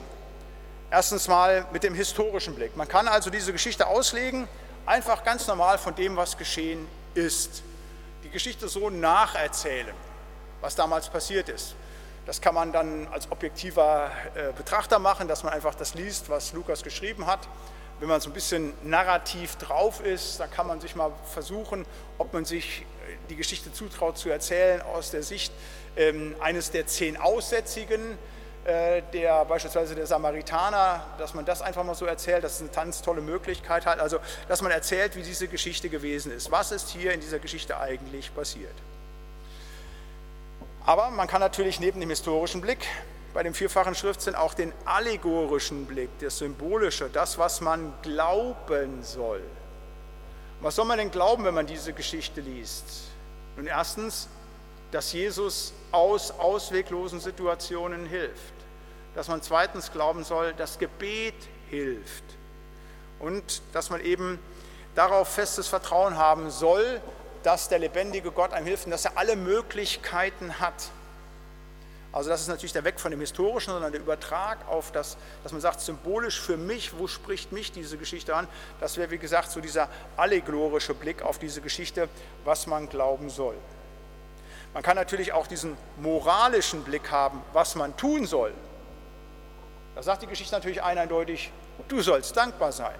Erstens 0.91 1.27
mal 1.27 1.65
mit 1.71 1.83
dem 1.83 1.95
historischen 1.95 2.53
Blick. 2.53 2.75
Man 2.75 2.87
kann 2.87 3.07
also 3.07 3.29
diese 3.29 3.53
Geschichte 3.53 3.87
auslegen, 3.87 4.47
einfach 4.85 5.23
ganz 5.23 5.47
normal 5.47 5.77
von 5.77 5.95
dem, 5.95 6.15
was 6.15 6.37
geschehen 6.37 6.87
ist. 7.13 7.63
Die 8.23 8.29
Geschichte 8.29 8.67
so 8.67 8.89
nacherzählen, 8.89 9.95
was 10.61 10.75
damals 10.75 11.09
passiert 11.09 11.47
ist. 11.49 11.75
Das 12.29 12.41
kann 12.41 12.53
man 12.53 12.71
dann 12.71 13.07
als 13.07 13.31
objektiver 13.31 14.11
äh, 14.35 14.53
Betrachter 14.55 14.99
machen, 14.99 15.27
dass 15.27 15.43
man 15.43 15.51
einfach 15.51 15.73
das 15.73 15.95
liest, 15.95 16.29
was 16.29 16.53
Lukas 16.53 16.83
geschrieben 16.83 17.25
hat. 17.25 17.39
Wenn 17.99 18.07
man 18.07 18.21
so 18.21 18.29
ein 18.29 18.33
bisschen 18.33 18.71
narrativ 18.83 19.55
drauf 19.55 19.99
ist, 19.99 20.39
dann 20.39 20.51
kann 20.51 20.67
man 20.67 20.79
sich 20.79 20.95
mal 20.95 21.11
versuchen, 21.33 21.87
ob 22.19 22.31
man 22.31 22.45
sich 22.45 22.81
äh, 22.81 23.15
die 23.31 23.35
Geschichte 23.35 23.73
zutraut 23.73 24.19
zu 24.19 24.29
erzählen 24.29 24.83
aus 24.83 25.09
der 25.09 25.23
Sicht 25.23 25.51
ähm, 25.97 26.35
eines 26.39 26.69
der 26.69 26.85
zehn 26.85 27.17
Aussätzigen, 27.17 28.15
äh, 28.63 29.01
der 29.11 29.43
beispielsweise 29.45 29.95
der 29.95 30.05
Samaritaner, 30.05 31.03
dass 31.17 31.33
man 31.33 31.45
das 31.45 31.63
einfach 31.63 31.83
mal 31.83 31.95
so 31.95 32.05
erzählt, 32.05 32.43
das 32.43 32.57
ist 32.57 32.61
eine 32.61 32.69
ganz 32.69 33.01
tolle 33.01 33.21
Möglichkeit 33.21 33.87
halt, 33.87 33.99
also 33.99 34.19
dass 34.47 34.61
man 34.61 34.71
erzählt, 34.71 35.15
wie 35.15 35.23
diese 35.23 35.47
Geschichte 35.47 35.89
gewesen 35.89 36.31
ist. 36.31 36.51
Was 36.51 36.71
ist 36.71 36.89
hier 36.89 37.11
in 37.11 37.21
dieser 37.21 37.39
Geschichte 37.39 37.79
eigentlich 37.79 38.31
passiert? 38.35 38.75
Aber 40.85 41.11
man 41.11 41.27
kann 41.27 41.41
natürlich 41.41 41.79
neben 41.79 41.99
dem 41.99 42.09
historischen 42.09 42.61
Blick 42.61 42.85
bei 43.33 43.43
dem 43.43 43.53
vierfachen 43.53 43.95
Schriftsinn 43.95 44.35
auch 44.35 44.53
den 44.53 44.73
allegorischen 44.85 45.85
Blick, 45.85 46.09
das 46.19 46.39
Symbolische, 46.39 47.09
das, 47.09 47.37
was 47.37 47.61
man 47.61 47.93
glauben 48.01 49.03
soll. 49.03 49.43
Was 50.61 50.75
soll 50.75 50.85
man 50.85 50.97
denn 50.97 51.11
glauben, 51.11 51.45
wenn 51.45 51.53
man 51.53 51.67
diese 51.67 51.93
Geschichte 51.93 52.41
liest? 52.41 52.85
Nun 53.55 53.67
erstens, 53.67 54.27
dass 54.91 55.13
Jesus 55.13 55.73
aus 55.91 56.31
ausweglosen 56.31 57.19
Situationen 57.19 58.05
hilft. 58.05 58.53
Dass 59.15 59.27
man 59.27 59.41
zweitens 59.41 59.91
glauben 59.91 60.23
soll, 60.23 60.53
dass 60.53 60.79
Gebet 60.79 61.35
hilft. 61.69 62.23
Und 63.19 63.61
dass 63.73 63.89
man 63.89 64.01
eben 64.01 64.39
darauf 64.95 65.27
festes 65.27 65.67
Vertrauen 65.67 66.17
haben 66.17 66.49
soll, 66.49 67.01
dass 67.43 67.69
der 67.69 67.79
lebendige 67.79 68.31
Gott 68.31 68.53
einem 68.53 68.67
hilft 68.67 68.85
und 68.85 68.91
dass 68.91 69.05
er 69.05 69.17
alle 69.17 69.35
Möglichkeiten 69.35 70.59
hat. 70.59 70.91
Also 72.11 72.29
das 72.29 72.41
ist 72.41 72.47
natürlich 72.47 72.73
der 72.73 72.83
Weg 72.83 72.99
von 72.99 73.11
dem 73.11 73.19
Historischen, 73.19 73.71
sondern 73.71 73.91
der 73.91 74.01
Übertrag 74.01 74.67
auf 74.67 74.91
das, 74.91 75.15
dass 75.43 75.51
man 75.51 75.61
sagt, 75.61 75.79
symbolisch 75.79 76.41
für 76.41 76.57
mich, 76.57 76.97
wo 76.97 77.07
spricht 77.07 77.51
mich 77.51 77.71
diese 77.71 77.97
Geschichte 77.97 78.35
an? 78.35 78.47
Das 78.79 78.97
wäre, 78.97 79.11
wie 79.11 79.19
gesagt, 79.19 79.51
so 79.51 79.61
dieser 79.61 79.89
allegorische 80.17 80.95
Blick 80.95 81.21
auf 81.21 81.37
diese 81.37 81.61
Geschichte, 81.61 82.09
was 82.45 82.65
man 82.65 82.89
glauben 82.89 83.29
soll. 83.29 83.55
Man 84.73 84.81
kann 84.81 84.95
natürlich 84.95 85.33
auch 85.33 85.45
diesen 85.45 85.77
moralischen 85.97 86.83
Blick 86.83 87.11
haben, 87.11 87.41
was 87.53 87.75
man 87.75 87.95
tun 87.95 88.25
soll. 88.25 88.53
Da 89.95 90.01
sagt 90.01 90.23
die 90.23 90.27
Geschichte 90.27 90.53
natürlich 90.55 90.81
eindeutig, 90.81 91.51
du 91.87 92.01
sollst 92.01 92.35
dankbar 92.35 92.71
sein. 92.71 92.95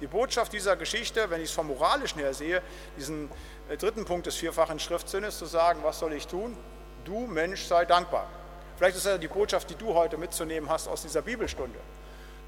Die 0.00 0.06
Botschaft 0.06 0.52
dieser 0.52 0.76
Geschichte, 0.76 1.30
wenn 1.30 1.40
ich 1.40 1.48
es 1.48 1.54
vom 1.54 1.68
Moralischen 1.68 2.20
her 2.20 2.34
sehe, 2.34 2.62
diesen 2.98 3.30
dritten 3.74 4.04
Punkt 4.04 4.26
des 4.26 4.36
vierfachen 4.36 4.78
Schriftsinnes 4.78 5.38
zu 5.38 5.46
sagen, 5.46 5.80
was 5.82 5.98
soll 5.98 6.12
ich 6.12 6.28
tun? 6.28 6.56
Du 7.04 7.26
Mensch 7.26 7.64
sei 7.64 7.84
dankbar. 7.84 8.28
Vielleicht 8.76 8.96
ist 8.96 9.06
das 9.06 9.18
die 9.18 9.26
Botschaft, 9.26 9.68
die 9.70 9.74
du 9.74 9.94
heute 9.94 10.16
mitzunehmen 10.16 10.70
hast 10.70 10.86
aus 10.86 11.02
dieser 11.02 11.22
Bibelstunde. 11.22 11.78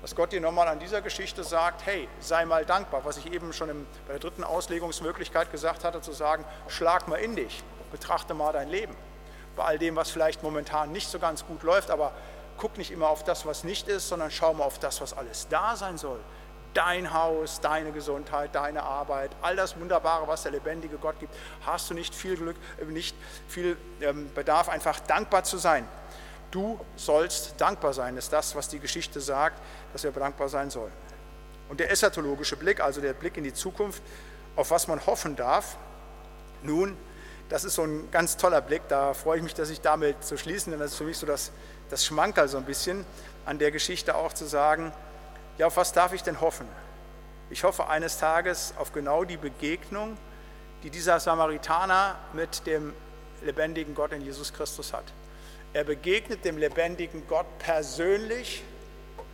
Dass 0.00 0.14
Gott 0.14 0.30
dir 0.30 0.40
nochmal 0.40 0.68
an 0.68 0.78
dieser 0.78 1.02
Geschichte 1.02 1.42
sagt, 1.42 1.84
hey, 1.84 2.08
sei 2.20 2.44
mal 2.44 2.64
dankbar, 2.64 3.04
was 3.04 3.16
ich 3.16 3.32
eben 3.32 3.52
schon 3.52 3.68
bei 4.06 4.12
der 4.12 4.20
dritten 4.20 4.44
Auslegungsmöglichkeit 4.44 5.50
gesagt 5.50 5.82
hatte, 5.82 6.00
zu 6.00 6.12
sagen, 6.12 6.44
schlag 6.68 7.08
mal 7.08 7.16
in 7.16 7.34
dich, 7.34 7.64
betrachte 7.90 8.34
mal 8.34 8.52
dein 8.52 8.68
Leben. 8.68 8.94
Bei 9.56 9.64
all 9.64 9.78
dem, 9.78 9.96
was 9.96 10.10
vielleicht 10.10 10.44
momentan 10.44 10.92
nicht 10.92 11.08
so 11.08 11.18
ganz 11.18 11.44
gut 11.44 11.64
läuft, 11.64 11.90
aber 11.90 12.12
guck 12.58 12.78
nicht 12.78 12.92
immer 12.92 13.08
auf 13.08 13.24
das, 13.24 13.44
was 13.44 13.64
nicht 13.64 13.88
ist, 13.88 14.08
sondern 14.08 14.30
schau 14.30 14.54
mal 14.54 14.64
auf 14.64 14.78
das, 14.78 15.00
was 15.00 15.16
alles 15.16 15.48
da 15.48 15.74
sein 15.74 15.98
soll 15.98 16.20
dein 16.74 17.12
Haus, 17.12 17.60
deine 17.60 17.92
Gesundheit, 17.92 18.54
deine 18.54 18.82
Arbeit, 18.82 19.30
all 19.42 19.56
das 19.56 19.78
Wunderbare, 19.78 20.28
was 20.28 20.42
der 20.42 20.52
lebendige 20.52 20.96
Gott 20.96 21.18
gibt, 21.18 21.34
hast 21.64 21.90
du 21.90 21.94
nicht 21.94 22.14
viel 22.14 22.36
Glück, 22.36 22.56
äh, 22.80 22.84
nicht 22.84 23.16
viel 23.48 23.76
ähm, 24.00 24.30
Bedarf, 24.34 24.68
einfach 24.68 25.00
dankbar 25.00 25.44
zu 25.44 25.58
sein. 25.58 25.86
Du 26.50 26.80
sollst 26.96 27.60
dankbar 27.60 27.92
sein, 27.92 28.16
ist 28.16 28.32
das, 28.32 28.54
was 28.54 28.68
die 28.68 28.78
Geschichte 28.78 29.20
sagt, 29.20 29.60
dass 29.92 30.02
wir 30.02 30.10
dankbar 30.12 30.48
sein 30.48 30.70
sollen. 30.70 30.92
Und 31.68 31.80
der 31.80 31.90
eschatologische 31.90 32.56
Blick, 32.56 32.80
also 32.80 33.00
der 33.00 33.12
Blick 33.12 33.36
in 33.36 33.44
die 33.44 33.52
Zukunft, 33.52 34.02
auf 34.56 34.70
was 34.70 34.88
man 34.88 35.04
hoffen 35.04 35.36
darf, 35.36 35.76
nun, 36.62 36.96
das 37.50 37.64
ist 37.64 37.74
so 37.74 37.82
ein 37.82 38.10
ganz 38.10 38.36
toller 38.36 38.60
Blick, 38.60 38.82
da 38.88 39.14
freue 39.14 39.38
ich 39.38 39.42
mich, 39.42 39.54
dass 39.54 39.70
ich 39.70 39.80
damit 39.80 40.22
zu 40.24 40.36
schließen, 40.36 40.70
denn 40.70 40.80
das 40.80 40.92
ist 40.92 40.98
für 40.98 41.04
mich 41.04 41.18
so 41.18 41.26
das, 41.26 41.52
das 41.90 42.04
Schmankerl 42.04 42.48
so 42.48 42.56
ein 42.56 42.64
bisschen 42.64 43.04
an 43.44 43.58
der 43.58 43.70
Geschichte 43.70 44.14
auch 44.14 44.32
zu 44.32 44.46
sagen, 44.46 44.92
ja, 45.58 45.66
auf 45.66 45.76
was 45.76 45.92
darf 45.92 46.12
ich 46.12 46.22
denn 46.22 46.40
hoffen? 46.40 46.68
Ich 47.50 47.64
hoffe 47.64 47.88
eines 47.88 48.18
Tages 48.18 48.74
auf 48.78 48.92
genau 48.92 49.24
die 49.24 49.36
Begegnung, 49.36 50.16
die 50.82 50.90
dieser 50.90 51.18
Samaritaner 51.18 52.16
mit 52.32 52.66
dem 52.66 52.94
lebendigen 53.42 53.94
Gott 53.94 54.12
in 54.12 54.22
Jesus 54.22 54.52
Christus 54.52 54.92
hat. 54.92 55.04
Er 55.72 55.84
begegnet 55.84 56.44
dem 56.44 56.58
lebendigen 56.58 57.26
Gott 57.26 57.46
persönlich, 57.58 58.62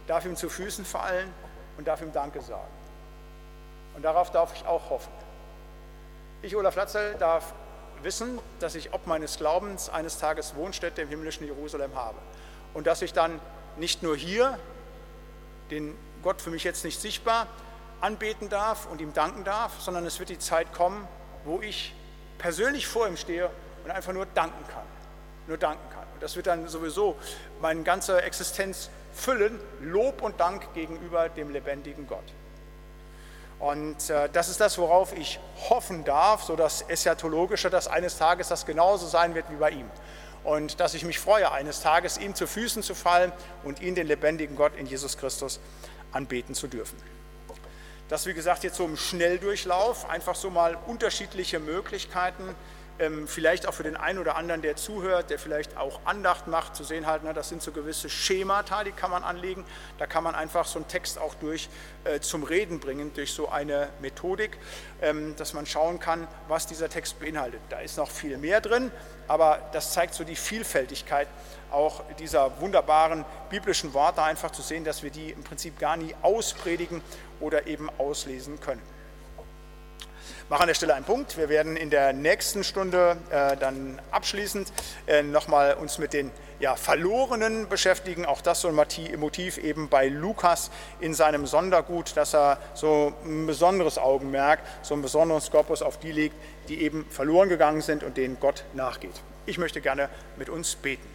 darf 0.07 0.25
ihm 0.25 0.37
zu 0.37 0.49
Füßen 0.49 0.85
fallen 0.85 1.33
und 1.77 1.87
darf 1.87 2.01
ihm 2.03 2.13
Danke 2.13 2.41
sagen. 2.41 2.73
Und 3.95 4.03
darauf 4.03 4.31
darf 4.31 4.55
ich 4.55 4.67
auch 4.67 4.91
hoffen. 4.91 5.13
Ich, 6.43 6.57
Olaf 6.57 6.75
Latzel, 6.75 7.15
darf 7.19 7.55
wissen, 8.03 8.39
dass 8.61 8.75
ich 8.75 8.93
ob 8.93 9.07
meines 9.07 9.39
Glaubens 9.39 9.89
eines 9.89 10.19
Tages 10.19 10.55
Wohnstätte 10.57 11.03
im 11.03 11.09
himmlischen 11.09 11.47
Jerusalem 11.47 11.95
habe. 11.95 12.19
Und 12.75 12.87
dass 12.87 13.03
ich 13.03 13.13
dann 13.13 13.41
nicht 13.77 14.03
nur 14.03 14.17
hier 14.17 14.59
den 15.71 15.97
Gott 16.25 16.43
für 16.43 16.51
mich 16.51 16.65
jetzt 16.65 16.85
nicht 16.85 17.01
sichtbar 17.01 17.47
anbeten 18.01 18.49
darf 18.49 18.87
und 18.87 19.01
ihm 19.01 19.13
danken 19.13 19.45
darf, 19.45 19.81
sondern 19.81 20.05
es 20.05 20.19
wird 20.19 20.31
die 20.31 20.39
Zeit 20.39 20.73
kommen, 20.73 21.07
wo 21.45 21.61
ich 21.61 21.95
persönlich 22.39 22.87
vor 22.87 23.07
ihm 23.07 23.17
stehe 23.17 23.51
und 23.85 23.91
einfach 23.91 24.13
nur 24.13 24.27
danken 24.27 24.67
kann. 24.69 24.83
Nur 25.47 25.59
danken 25.59 25.89
kann. 25.91 26.05
Und 26.15 26.23
das 26.23 26.35
wird 26.37 26.47
dann 26.47 26.67
sowieso 26.69 27.17
meine 27.61 27.83
ganze 27.83 28.23
Existenz 28.23 28.91
füllen, 29.13 29.61
Lob 29.81 30.23
und 30.23 30.41
Dank 30.41 30.73
gegenüber 30.75 31.29
dem 31.29 31.51
lebendigen 31.51 32.07
Gott. 32.07 32.25
Und 33.59 34.11
äh, 34.11 34.29
das 34.33 34.49
ist 34.49 34.61
das, 34.61 34.79
worauf 34.79 35.17
ich 35.17 35.39
hoffen 35.69 36.05
darf, 36.05 36.43
so 36.43 36.57
das 36.57 36.89
Eschatologische, 36.89 37.71
dass 37.71 37.87
eines 37.87 38.19
Tages 38.19 38.49
das 38.49 38.67
genauso 38.67 39.07
sein 39.07 39.35
wird 39.35 39.51
wie 39.51 39.57
bei 39.57 39.71
ihm. 39.71 39.91
Und 40.43 40.81
dass 40.81 40.93
ich 40.93 41.05
mich 41.05 41.19
freue, 41.19 41.51
eines 41.51 41.81
Tages 41.81 42.19
ihm 42.19 42.35
zu 42.35 42.47
Füßen 42.47 42.83
zu 42.83 42.95
fallen 42.95 43.33
und 43.63 43.81
ihn, 43.81 43.95
den 43.95 44.07
lebendigen 44.07 44.57
Gott 44.57 44.77
in 44.77 44.87
Jesus 44.87 45.17
Christus, 45.17 45.61
anbeten 46.15 46.55
zu 46.55 46.69
dürfen. 46.69 46.97
Das, 48.09 48.27
wie 48.27 48.35
gesagt, 48.35 48.65
jetzt 48.65 48.77
so 48.77 48.85
im 48.85 48.97
Schnelldurchlauf, 48.97 50.09
einfach 50.09 50.35
so 50.35 50.51
mal 50.51 50.77
unterschiedliche 50.87 51.59
Möglichkeiten, 51.59 52.55
vielleicht 53.27 53.67
auch 53.67 53.75
für 53.75 53.83
den 53.83 53.97
einen 53.97 54.21
oder 54.21 54.37
anderen, 54.37 54.63
der 54.63 54.77
zuhört, 54.77 55.29
der 55.29 55.41
vielleicht 55.41 55.77
auch 55.77 56.01
Andacht 56.05 56.47
macht, 56.47 56.77
zu 56.77 56.85
sehen 56.85 57.07
halt, 57.07 57.25
ne, 57.25 57.35
das 57.35 57.49
sind 57.49 57.61
so 57.61 57.73
gewisse 57.73 58.09
Schemata, 58.09 58.85
die 58.85 58.93
kann 58.93 59.11
man 59.11 59.25
anlegen. 59.25 59.65
Da 59.99 60.07
kann 60.07 60.23
man 60.23 60.37
einfach 60.37 60.65
so 60.65 60.79
einen 60.79 60.87
Text 60.87 61.19
auch 61.19 61.35
durch 61.35 61.69
äh, 62.05 62.21
zum 62.21 62.45
Reden 62.45 62.79
bringen, 62.79 63.13
durch 63.13 63.33
so 63.33 63.49
eine 63.49 63.89
Methodik, 64.01 64.59
ähm, 65.03 65.35
dass 65.37 65.55
man 65.55 65.67
schauen 65.67 65.99
kann, 65.99 66.29
was 66.47 66.69
dieser 66.69 66.89
Text 66.89 67.19
beinhaltet. 67.19 67.61
Da 67.69 67.81
ist 67.81 67.97
noch 67.97 68.11
viel 68.11 68.39
mehr 68.39 68.61
drin, 68.61 68.93
aber 69.27 69.69
das 69.73 69.93
zeigt 69.93 70.15
so 70.15 70.23
die 70.23 70.37
Vielfältigkeit 70.37 71.27
auch 71.73 72.05
dieser 72.21 72.61
wunderbaren 72.61 73.25
biblischen 73.51 73.93
Worte, 73.93 74.23
einfach 74.23 74.53
zu 74.53 74.63
sehen, 74.63 74.85
dass 74.85 75.03
wir 75.03 75.11
die 75.11 75.31
im 75.31 75.43
Prinzip 75.43 75.81
gar 75.81 75.97
nie 75.97 76.15
auspredigen 76.23 77.03
oder 77.41 77.67
eben 77.67 77.91
auslesen 77.99 78.61
können 78.61 78.94
mache 80.49 80.63
an 80.63 80.69
der 80.69 80.75
Stelle 80.75 80.95
einen 80.95 81.05
Punkt. 81.05 81.37
Wir 81.37 81.49
werden 81.49 81.77
in 81.77 81.91
der 81.91 82.13
nächsten 82.13 82.65
Stunde 82.65 83.17
äh, 83.31 83.57
dann 83.57 84.01
abschließend 84.11 84.73
äh, 85.07 85.23
nochmal 85.23 85.75
uns 85.75 85.99
mit 85.99 86.13
den 86.13 86.31
ja, 86.61 86.77
Verlorenen 86.77 87.69
beschäftigen. 87.69 88.27
Auch 88.27 88.41
das 88.41 88.61
so 88.61 88.69
ein 88.69 88.75
Motiv 88.75 89.59
eben 89.59 89.89
bei 89.89 90.09
Lukas 90.09 90.71
in 91.01 91.15
seinem 91.15 91.47
Sondergut, 91.47 92.17
dass 92.17 92.35
er 92.35 92.59
so 92.75 93.13
ein 93.25 93.47
besonderes 93.47 93.99
Augenmerk, 93.99 94.61
so 94.83 94.95
einen 94.95 95.03
besonderen 95.03 95.41
Skopus 95.41 95.83
auf 95.83 95.99
die 95.99 96.13
legt, 96.13 96.37
die 96.69 96.83
eben 96.83 97.07
verloren 97.11 97.49
gegangen 97.49 97.81
sind 97.81 98.03
und 98.03 98.17
denen 98.17 98.39
Gott 98.41 98.65
nachgeht. 98.75 99.21
Ich 99.47 99.59
möchte 99.59 99.81
gerne 99.81 100.09
mit 100.37 100.49
uns 100.49 100.77
beten. 100.77 101.09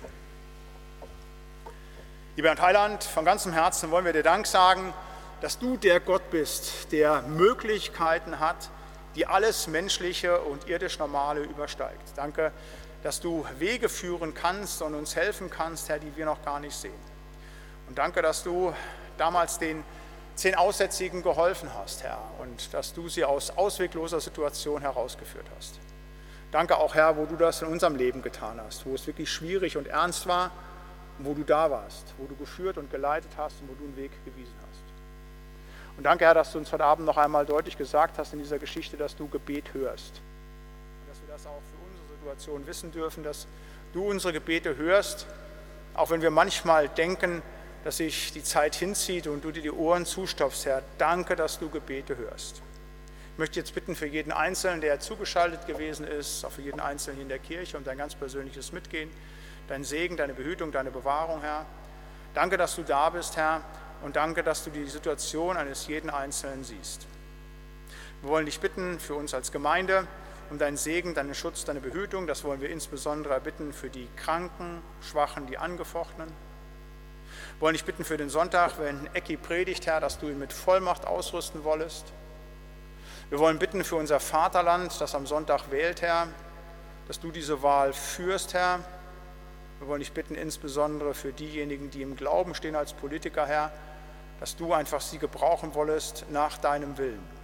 Lieber 2.36 2.50
Bernd 2.50 2.62
Heiland, 2.62 3.04
von 3.04 3.26
ganzem 3.26 3.52
Herzen 3.54 3.92
wollen 3.92 4.06
wir 4.06 4.14
dir 4.14 4.24
Dank 4.24 4.48
sagen, 4.48 4.94
dass 5.42 5.60
du 5.60 5.78
der 5.78 6.00
Gott 6.00 6.30
bist, 6.32 6.92
der 6.92 7.22
Möglichkeiten 7.24 8.40
hat, 8.40 8.70
die 9.16 9.26
alles 9.26 9.68
Menschliche 9.68 10.40
und 10.42 10.68
irdisch 10.68 11.00
Normale 11.00 11.42
übersteigt. 11.42 12.14
Danke, 12.16 12.52
dass 13.04 13.20
du 13.20 13.46
Wege 13.58 13.90
führen 13.90 14.34
kannst 14.34 14.82
und 14.82 14.94
uns 14.94 15.16
helfen 15.16 15.50
kannst, 15.50 15.90
Herr, 15.90 16.00
die 16.00 16.16
wir 16.16 16.26
noch 16.26 16.44
gar 16.44 16.60
nicht 16.60 16.76
sehen. 16.76 16.94
Und 17.88 17.98
danke, 17.98 18.22
dass 18.22 18.44
du 18.44 18.74
damals 19.18 19.58
den 19.58 19.84
zehn 20.36 20.56
Aussätzigen 20.56 21.24
geholfen 21.24 21.70
hast, 21.74 22.04
Herr, 22.04 22.22
und 22.40 22.74
dass 22.74 22.94
du 22.94 23.10
sie 23.10 23.26
aus 23.26 23.52
auswegloser 23.52 24.20
Situation 24.20 24.82
herausgeführt 24.82 25.48
hast. 25.58 25.80
Danke 26.52 26.78
auch, 26.78 26.96
Herr, 26.96 27.18
wo 27.18 27.26
du 27.26 27.36
das 27.36 27.62
in 27.62 27.68
unserem 27.68 27.96
Leben 27.96 28.22
getan 28.22 28.60
hast, 28.66 28.86
wo 28.86 28.94
es 28.94 29.06
wirklich 29.06 29.30
schwierig 29.32 29.78
und 29.78 29.88
ernst 29.88 30.28
war 30.28 30.52
wo 31.20 31.34
du 31.34 31.44
da 31.44 31.70
warst, 31.70 32.14
wo 32.18 32.26
du 32.26 32.36
geführt 32.36 32.78
und 32.78 32.90
geleitet 32.90 33.32
hast 33.38 33.62
und 33.62 33.70
wo 33.70 33.74
du 33.74 33.84
einen 33.84 33.98
Weg 33.98 34.12
gewiesen 34.26 34.54
hast. 34.58 34.59
Und 36.00 36.04
danke, 36.04 36.24
Herr, 36.24 36.34
dass 36.34 36.54
du 36.54 36.60
uns 36.60 36.72
heute 36.72 36.86
Abend 36.86 37.06
noch 37.06 37.18
einmal 37.18 37.46
deutlich 37.46 37.78
gesagt 37.78 38.18
hast 38.18 38.32
in 38.32 38.40
dieser 38.40 38.58
Geschichte, 38.58 38.96
dass 38.96 39.18
du 39.18 39.28
Gebet 39.28 39.74
hörst. 39.74 40.22
Und 41.02 41.10
dass 41.10 41.20
wir 41.20 41.28
das 41.28 41.46
auch 41.46 41.60
für 41.60 41.92
unsere 41.92 42.18
Situation 42.18 42.68
wissen 42.68 42.94
dürfen, 42.94 43.22
dass 43.22 43.48
du 43.92 44.10
unsere 44.10 44.32
Gebete 44.32 44.78
hörst, 44.78 45.28
auch 45.96 46.10
wenn 46.10 46.22
wir 46.22 46.32
manchmal 46.32 46.88
denken, 46.88 47.42
dass 47.84 47.98
sich 47.98 48.32
die 48.32 48.46
Zeit 48.46 48.76
hinzieht 48.76 49.28
und 49.28 49.44
du 49.44 49.52
dir 49.52 49.62
die 49.62 49.72
Ohren 49.72 50.06
zustopfst, 50.06 50.68
Herr. 50.68 50.84
Danke, 50.98 51.36
dass 51.36 51.60
du 51.60 51.70
Gebete 51.70 52.16
hörst. 52.16 52.62
Ich 53.34 53.38
möchte 53.38 53.60
jetzt 53.60 53.76
bitten 53.76 53.94
für 53.94 54.08
jeden 54.08 54.32
Einzelnen, 54.32 54.80
der 54.80 55.02
zugeschaltet 55.02 55.68
gewesen 55.68 56.08
ist, 56.08 56.46
auch 56.46 56.52
für 56.52 56.62
jeden 56.62 56.80
Einzelnen 56.80 57.18
hier 57.18 57.24
in 57.24 57.30
der 57.30 57.40
Kirche, 57.40 57.76
um 57.76 57.84
dein 57.84 57.98
ganz 57.98 58.16
persönliches 58.16 58.72
Mitgehen, 58.72 59.12
dein 59.68 59.84
Segen, 59.84 60.16
deine 60.16 60.34
Behütung, 60.34 60.72
deine 60.72 60.92
Bewahrung, 60.92 61.42
Herr. 61.42 61.66
Danke, 62.34 62.56
dass 62.56 62.78
du 62.78 62.84
da 62.84 63.10
bist, 63.10 63.36
Herr, 63.36 63.64
und 64.04 64.16
danke, 64.16 64.44
dass 64.44 64.64
du 64.64 64.70
die 64.70 64.86
Situation 64.86 65.58
eines 65.58 65.88
jeden 65.88 66.10
Einzelnen 66.10 66.64
siehst. 66.64 67.06
Wir 68.22 68.30
wollen 68.30 68.46
dich 68.46 68.60
bitten 68.60 69.00
für 69.00 69.16
uns 69.16 69.34
als 69.34 69.52
Gemeinde 69.52 70.08
um 70.50 70.58
deinen 70.58 70.78
Segen, 70.78 71.14
deinen 71.14 71.36
Schutz, 71.36 71.64
deine 71.66 71.80
Behütung. 71.80 72.28
Das 72.28 72.44
wollen 72.44 72.62
wir 72.62 72.70
insbesondere 72.70 73.40
bitten 73.40 73.72
für 73.72 73.90
die 73.90 74.08
Kranken, 74.16 74.82
Schwachen, 75.02 75.48
die 75.48 75.58
Angefochtenen. 75.58 76.30
Wir 76.30 77.62
wollen 77.62 77.74
dich 77.74 77.86
bitten 77.86 78.04
für 78.04 78.18
den 78.18 78.30
Sonntag, 78.30 78.80
wenn 78.80 79.08
Ecki 79.14 79.38
predigt, 79.38 79.86
Herr, 79.86 80.00
dass 80.00 80.18
du 80.18 80.28
ihn 80.28 80.40
mit 80.40 80.54
Vollmacht 80.54 81.06
ausrüsten 81.06 81.64
wollest. 81.64 82.06
Wir 83.30 83.38
wollen 83.38 83.60
bitten 83.60 83.84
für 83.84 83.96
unser 83.96 84.20
Vaterland, 84.20 85.00
das 85.00 85.14
am 85.14 85.28
Sonntag 85.28 85.70
wählt, 85.70 86.02
Herr, 86.02 86.28
dass 87.08 87.20
du 87.20 87.32
diese 87.32 87.62
Wahl 87.62 87.94
führst, 87.94 88.54
Herr. 88.54 88.80
Wir 89.80 89.88
wollen 89.88 90.00
dich 90.00 90.12
bitten, 90.12 90.36
insbesondere 90.36 91.14
für 91.14 91.32
diejenigen, 91.32 91.92
die 91.92 92.02
im 92.02 92.16
Glauben 92.16 92.56
stehen 92.56 92.76
als 92.76 92.94
Politiker, 92.94 93.46
Herr, 93.46 93.72
dass 94.40 94.56
du 94.56 94.74
einfach 94.74 95.02
sie 95.02 95.18
gebrauchen 95.18 95.74
wollest 95.74 96.26
nach 96.32 96.58
deinem 96.58 96.98
Willen. 96.98 97.40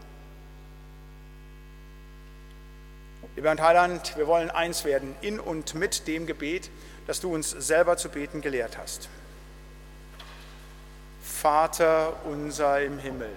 Lieber 3.36 3.54
Herr 3.54 3.68
Heiland, 3.68 4.16
wir 4.16 4.28
wollen 4.28 4.50
eins 4.50 4.86
werden 4.86 5.14
in 5.22 5.40
und 5.40 5.76
mit 5.76 6.08
dem 6.08 6.26
Gebet, 6.26 6.70
das 7.06 7.20
du 7.20 7.34
uns 7.34 7.50
selber 7.50 7.98
zu 7.98 8.10
beten 8.10 8.42
gelehrt 8.42 8.78
hast. 8.78 9.10
Vater 11.22 12.14
unser 12.26 12.82
im 12.82 12.98
Himmel, 12.98 13.32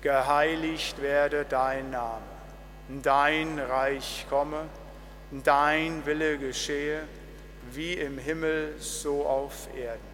geheiligt 0.00 1.00
werde 1.00 1.46
dein 1.48 1.90
Name, 1.90 2.22
dein 3.02 3.58
Reich 3.60 4.26
komme, 4.28 4.64
dein 5.30 6.04
Wille 6.06 6.38
geschehe, 6.38 7.02
wie 7.70 7.94
im 7.94 8.18
Himmel 8.18 8.74
so 8.78 9.24
auf 9.26 9.68
Erden. 9.76 10.13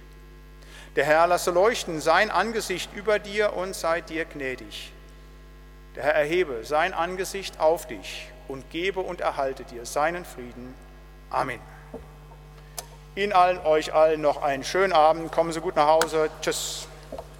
Der 0.95 1.05
Herr 1.05 1.27
lasse 1.27 1.51
leuchten 1.51 2.01
sein 2.01 2.29
Angesicht 2.29 2.93
über 2.93 3.19
dir 3.19 3.53
und 3.53 3.75
sei 3.75 4.01
dir 4.01 4.25
gnädig. 4.25 4.91
Der 5.95 6.03
Herr 6.03 6.15
erhebe 6.15 6.63
sein 6.63 6.93
Angesicht 6.93 7.59
auf 7.59 7.87
dich 7.87 8.27
und 8.47 8.69
gebe 8.69 8.99
und 8.99 9.21
erhalte 9.21 9.63
dir 9.63 9.85
seinen 9.85 10.25
Frieden. 10.25 10.73
Amen. 11.29 11.59
Ihnen 13.15 13.33
allen, 13.33 13.59
euch 13.59 13.93
allen 13.93 14.21
noch 14.21 14.41
einen 14.41 14.63
schönen 14.63 14.93
Abend. 14.93 15.31
Kommen 15.31 15.51
Sie 15.51 15.61
gut 15.61 15.75
nach 15.75 15.87
Hause. 15.87 16.29
Tschüss. 16.41 16.87